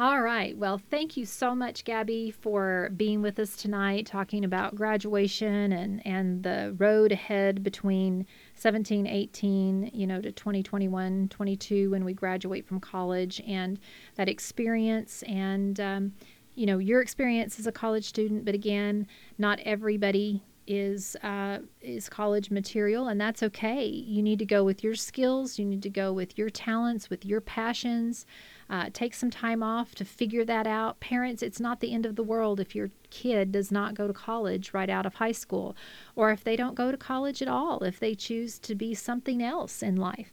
all 0.00 0.22
right. 0.22 0.56
Well, 0.56 0.80
thank 0.92 1.16
you 1.16 1.26
so 1.26 1.56
much, 1.56 1.82
Gabby, 1.82 2.30
for 2.30 2.90
being 2.96 3.20
with 3.20 3.36
us 3.40 3.56
tonight, 3.56 4.06
talking 4.06 4.44
about 4.44 4.76
graduation 4.76 5.72
and, 5.72 6.06
and 6.06 6.44
the 6.44 6.76
road 6.78 7.10
ahead 7.10 7.64
between 7.64 8.24
17, 8.54 9.08
18, 9.08 9.90
you 9.92 10.06
know, 10.06 10.20
to 10.20 10.30
2021, 10.30 11.28
22 11.30 11.90
when 11.90 12.04
we 12.04 12.12
graduate 12.12 12.64
from 12.64 12.78
college 12.78 13.42
and 13.44 13.80
that 14.14 14.28
experience 14.28 15.24
and, 15.24 15.80
um, 15.80 16.12
you 16.54 16.66
know, 16.66 16.78
your 16.78 17.02
experience 17.02 17.58
as 17.58 17.66
a 17.66 17.72
college 17.72 18.04
student. 18.04 18.44
But 18.44 18.54
again, 18.54 19.04
not 19.36 19.58
everybody 19.64 20.44
is 20.68 21.16
uh, 21.22 21.58
is 21.80 22.08
college 22.08 22.50
material, 22.50 23.08
and 23.08 23.20
that's 23.20 23.42
okay. 23.42 23.86
You 23.86 24.22
need 24.22 24.38
to 24.38 24.44
go 24.44 24.62
with 24.62 24.84
your 24.84 24.94
skills. 24.94 25.58
You 25.58 25.64
need 25.64 25.82
to 25.82 25.90
go 25.90 26.12
with 26.12 26.36
your 26.36 26.50
talents, 26.50 27.08
with 27.08 27.24
your 27.24 27.40
passions. 27.40 28.26
Uh, 28.68 28.90
take 28.92 29.14
some 29.14 29.30
time 29.30 29.62
off 29.62 29.94
to 29.94 30.04
figure 30.04 30.44
that 30.44 30.66
out. 30.66 31.00
Parents, 31.00 31.42
it's 31.42 31.58
not 31.58 31.80
the 31.80 31.94
end 31.94 32.04
of 32.04 32.16
the 32.16 32.22
world 32.22 32.60
if 32.60 32.74
your 32.74 32.90
kid 33.08 33.50
does 33.50 33.72
not 33.72 33.94
go 33.94 34.06
to 34.06 34.12
college 34.12 34.74
right 34.74 34.90
out 34.90 35.06
of 35.06 35.14
high 35.14 35.32
school, 35.32 35.74
or 36.14 36.30
if 36.30 36.44
they 36.44 36.54
don't 36.54 36.74
go 36.74 36.92
to 36.92 36.98
college 36.98 37.40
at 37.40 37.48
all, 37.48 37.82
if 37.82 37.98
they 37.98 38.14
choose 38.14 38.58
to 38.58 38.74
be 38.74 38.94
something 38.94 39.42
else 39.42 39.82
in 39.82 39.96
life. 39.96 40.32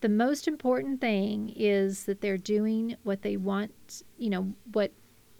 The 0.00 0.08
most 0.08 0.46
important 0.46 1.00
thing 1.00 1.52
is 1.56 2.04
that 2.04 2.20
they're 2.20 2.38
doing 2.38 2.96
what 3.02 3.22
they 3.22 3.36
want, 3.36 4.04
you 4.16 4.30
know, 4.30 4.52
what 4.72 4.92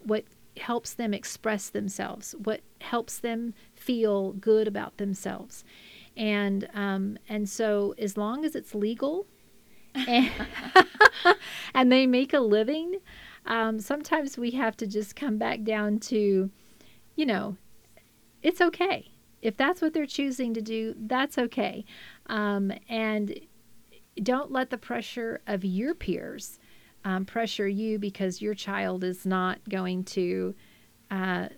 what 0.03 0.25
helps 0.57 0.93
them 0.93 1.13
express 1.13 1.69
themselves, 1.69 2.35
what 2.43 2.61
helps 2.83 3.19
them 3.19 3.53
feel 3.73 4.33
good 4.33 4.67
about 4.67 4.97
themselves. 4.97 5.63
And 6.15 6.67
um, 6.73 7.17
and 7.27 7.49
so 7.49 7.95
as 7.97 8.17
long 8.17 8.45
as 8.45 8.55
it's 8.55 8.75
legal 8.75 9.25
and, 9.95 10.31
and 11.73 11.91
they 11.91 12.05
make 12.05 12.33
a 12.33 12.39
living, 12.39 12.99
um, 13.45 13.79
sometimes 13.79 14.37
we 14.37 14.51
have 14.51 14.77
to 14.77 14.87
just 14.87 15.15
come 15.15 15.37
back 15.37 15.63
down 15.63 15.99
to, 15.99 16.49
you 17.15 17.25
know, 17.25 17.57
it's 18.41 18.61
okay. 18.61 19.09
If 19.41 19.57
that's 19.57 19.81
what 19.81 19.93
they're 19.93 20.05
choosing 20.05 20.53
to 20.53 20.61
do, 20.61 20.95
that's 20.97 21.37
okay. 21.37 21.83
Um, 22.27 22.71
and 22.87 23.39
don't 24.21 24.51
let 24.51 24.69
the 24.69 24.77
pressure 24.77 25.41
of 25.47 25.65
your 25.65 25.93
peers 25.95 26.59
um, 27.05 27.25
pressure 27.25 27.67
you 27.67 27.99
because 27.99 28.41
your 28.41 28.53
child 28.53 29.03
is 29.03 29.25
not 29.25 29.59
going 29.69 30.03
to 30.05 30.55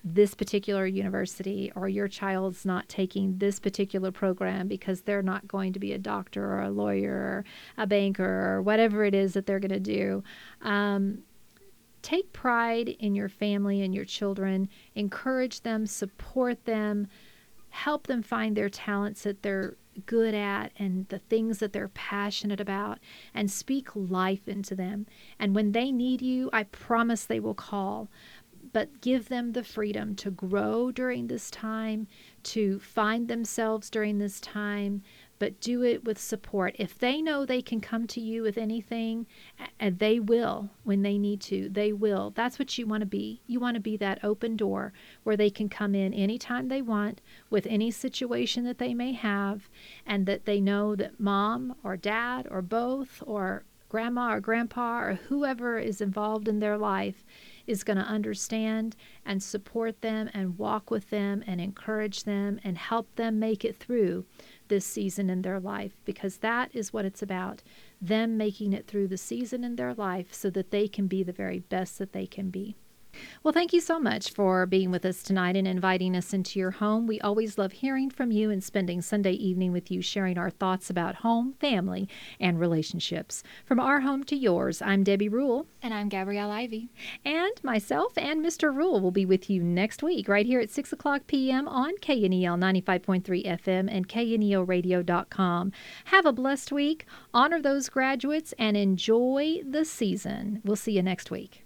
this 0.03 0.34
particular 0.34 0.86
university 0.86 1.72
or 1.76 1.88
your 1.88 2.08
child's 2.08 2.66
not 2.66 2.89
taking 2.89 3.38
this 3.38 3.60
particular 3.60 4.12
program 4.12 4.68
because 4.68 5.01
they're 5.01 5.22
not 5.22 5.47
going 5.47 5.72
to 5.74 5.80
be 5.80 5.93
a 5.93 5.97
doctor 5.97 6.43
or 6.43 6.62
a 6.62 6.70
lawyer 6.70 7.14
or 7.14 7.45
a 7.78 7.88
banker 7.88 8.53
or 8.53 8.62
whatever 8.62 9.03
it 9.06 9.14
is 9.14 9.34
that 9.34 9.45
they're 9.45 9.60
going 9.60 9.70
to 9.70 9.80
do. 9.80 10.24
Um, 10.62 11.20
take 12.01 12.34
pride 12.34 12.89
in 12.89 13.16
your 13.16 13.30
family 13.30 13.82
and 13.82 13.95
your 13.95 14.06
children, 14.06 14.70
encourage 14.93 15.62
them, 15.62 15.86
support 15.86 16.66
them, 16.66 17.08
help 17.70 18.08
them 18.08 18.22
find 18.22 18.56
their 18.56 18.70
talents 18.70 19.24
that 19.24 19.41
they're 19.41 19.76
good 20.06 20.34
at 20.34 20.72
and 20.78 21.08
the 21.10 21.20
things 21.20 21.60
that 21.60 21.74
they're 21.74 21.89
passionate 21.89 22.60
about 22.60 22.99
and 23.34 23.49
speak 23.49 23.89
life 23.95 24.47
into 24.47 24.76
them. 24.76 25.06
And 25.39 25.56
when 25.56 25.72
they 25.72 25.91
need 25.91 26.22
you, 26.22 26.49
I 26.51 26.64
promise 26.64 27.26
they 27.26 27.39
will 27.39 27.53
call 27.53 28.10
but 28.76 29.00
give 29.00 29.30
them 29.30 29.54
the 29.54 29.64
freedom 29.64 30.14
to 30.14 30.30
grow 30.30 30.92
during 30.92 31.28
this 31.28 31.50
time, 31.50 32.08
to 32.44 32.78
find 32.78 33.30
themselves 33.30 33.90
during 33.90 34.18
this 34.18 34.42
time, 34.42 35.02
but 35.40 35.62
do 35.62 35.82
it 35.82 36.04
with 36.04 36.20
support. 36.20 36.76
If 36.78 37.00
they 37.00 37.22
know 37.22 37.46
they 37.46 37.62
can 37.62 37.80
come 37.80 38.06
to 38.08 38.20
you 38.20 38.42
with 38.42 38.58
anything, 38.58 39.28
and 39.80 40.00
they 40.00 40.20
will 40.20 40.72
when 40.84 41.04
they 41.04 41.18
need 41.18 41.40
to, 41.44 41.70
they 41.70 41.94
will. 41.94 42.34
That's 42.36 42.60
what 42.60 42.78
you 42.78 42.86
want 42.86 43.00
to 43.00 43.06
be. 43.06 43.40
You 43.48 43.62
want 43.62 43.76
to 43.76 43.80
be 43.80 43.96
that 43.96 44.22
open 44.26 44.58
door 44.58 44.92
where 45.24 45.38
they 45.38 45.50
can 45.50 45.70
come 45.70 45.96
in 45.96 46.14
anytime 46.14 46.68
they 46.68 46.82
want 46.82 47.22
with 47.50 47.66
any 47.68 47.92
situation 47.92 48.66
that 48.66 48.78
they 48.78 48.94
may 48.94 49.14
have, 49.14 49.70
and 50.06 50.26
that 50.26 50.44
they 50.44 50.60
know 50.60 50.98
that 50.98 51.18
mom 51.18 51.76
or 51.82 51.96
dad 51.96 52.46
or 52.52 52.62
both 52.62 53.24
or 53.26 53.64
grandma 53.88 54.34
or 54.34 54.42
grandpa 54.42 55.00
or 55.00 55.14
whoever 55.30 55.80
is 55.80 56.02
involved 56.02 56.50
in 56.50 56.60
their 56.60 56.78
life 56.78 57.24
is 57.68 57.84
going 57.84 57.97
to 57.97 58.03
understand 58.03 58.95
and 59.26 59.41
support 59.41 60.01
them 60.01 60.30
and 60.34 60.57
walk 60.57 60.91
with 60.91 61.09
them 61.09 61.43
and 61.47 61.59
encourage 61.59 62.24
them 62.24 62.59
and 62.63 62.78
help 62.78 63.13
them 63.16 63.39
make 63.39 63.66
it 63.66 63.78
through 63.78 64.26
this 64.68 64.86
season 64.86 65.30
in 65.30 65.41
their 65.41 65.59
life 65.59 65.93
because 66.05 66.38
that 66.38 66.70
is 66.74 66.93
what 66.93 67.05
it's 67.05 67.22
about 67.22 67.61
them 68.01 68.38
making 68.38 68.74
it 68.74 68.88
through 68.88 69.07
the 69.07 69.18
season 69.18 69.63
in 69.63 69.76
their 69.76 69.93
life 69.93 70.34
so 70.34 70.49
that 70.49 70.72
they 70.72 70.88
can 70.88 71.07
be 71.07 71.24
the 71.24 71.32
very 71.32 71.59
best 71.59 71.97
that 71.97 72.13
they 72.13 72.28
can 72.28 72.49
be. 72.49 72.76
Well, 73.43 73.53
thank 73.53 73.74
you 73.74 73.82
so 73.82 73.99
much 73.99 74.32
for 74.32 74.66
being 74.66 74.91
with 74.91 75.05
us 75.05 75.24
tonight 75.24 75.55
and 75.55 75.68
inviting 75.68 76.16
us 76.16 76.34
into 76.34 76.59
your 76.59 76.72
home. 76.72 77.07
We 77.07 77.20
always 77.22 77.57
love 77.57 77.72
hearing 77.72 78.09
from 78.09 78.32
you 78.32 78.49
and 78.51 78.63
spending 78.63 79.01
Sunday 79.01 79.34
evening 79.34 79.72
with 79.72 79.91
you, 79.91 80.01
sharing 80.01 80.38
our 80.38 80.49
thoughts 80.49 80.89
about 80.89 81.16
home, 81.16 81.53
family, 81.59 82.07
and 82.39 82.59
relationships. 82.59 83.43
From 83.66 83.80
our 83.80 84.01
home 84.01 84.24
to 84.26 84.36
yours, 84.36 84.82
I'm 84.82 85.03
Debbie 85.03 85.30
Rule. 85.30 85.68
And 85.82 85.93
I'm 85.93 86.09
Gabrielle 86.09 86.51
Ivy. 86.51 86.89
And 87.24 87.53
myself 87.63 88.18
and 88.18 88.43
Mr. 88.43 88.76
Rule 88.76 88.99
will 88.99 89.11
be 89.11 89.26
with 89.26 89.49
you 89.49 89.63
next 89.63 90.01
week, 90.01 90.28
right 90.28 90.45
here 90.45 90.59
at 90.59 90.70
6 90.70 90.91
o'clock 90.93 91.28
p.m. 91.28 91.68
on 91.68 91.93
KNEL 92.01 92.57
95.3 92.57 93.45
FM 93.45 93.88
and 93.91 94.07
KNELradio.com. 94.07 95.72
Have 96.05 96.26
a 96.26 96.34
blessed 96.34 96.72
week, 96.72 97.05
honor 97.34 97.61
those 97.61 97.89
graduates, 97.89 98.53
and 98.57 98.76
enjoy 98.76 99.61
the 99.68 99.86
season. 99.86 100.61
We'll 100.63 100.76
see 100.76 100.93
you 100.93 101.03
next 101.03 101.32
week. 101.32 101.66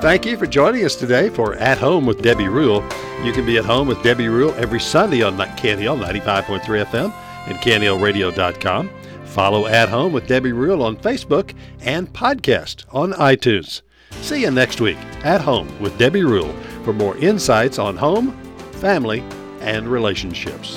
Thank 0.00 0.26
you 0.26 0.36
for 0.36 0.46
joining 0.46 0.84
us 0.84 0.94
today 0.94 1.30
for 1.30 1.54
At 1.54 1.78
Home 1.78 2.04
with 2.06 2.20
Debbie 2.22 2.48
Rule. 2.48 2.82
You 3.24 3.32
can 3.32 3.46
be 3.46 3.56
at 3.56 3.64
home 3.64 3.88
with 3.88 4.02
Debbie 4.02 4.28
Rule 4.28 4.54
every 4.56 4.78
Sunday 4.78 5.22
on 5.22 5.36
KNEL 5.36 5.98
95.3 5.98 6.60
FM 6.84 7.12
and 7.48 7.56
KNELradio.com. 7.58 8.90
Follow 9.24 9.66
At 9.66 9.88
Home 9.88 10.12
with 10.12 10.26
Debbie 10.26 10.52
Rule 10.52 10.82
on 10.82 10.96
Facebook 10.96 11.54
and 11.80 12.12
podcast 12.12 12.84
on 12.94 13.12
iTunes. 13.14 13.80
See 14.20 14.42
you 14.42 14.50
next 14.50 14.80
week 14.80 14.98
at 15.24 15.40
Home 15.40 15.80
with 15.80 15.96
Debbie 15.98 16.24
Rule 16.24 16.52
for 16.84 16.92
more 16.92 17.16
insights 17.16 17.78
on 17.78 17.96
home, 17.96 18.32
family, 18.72 19.24
and 19.60 19.88
relationships. 19.88 20.76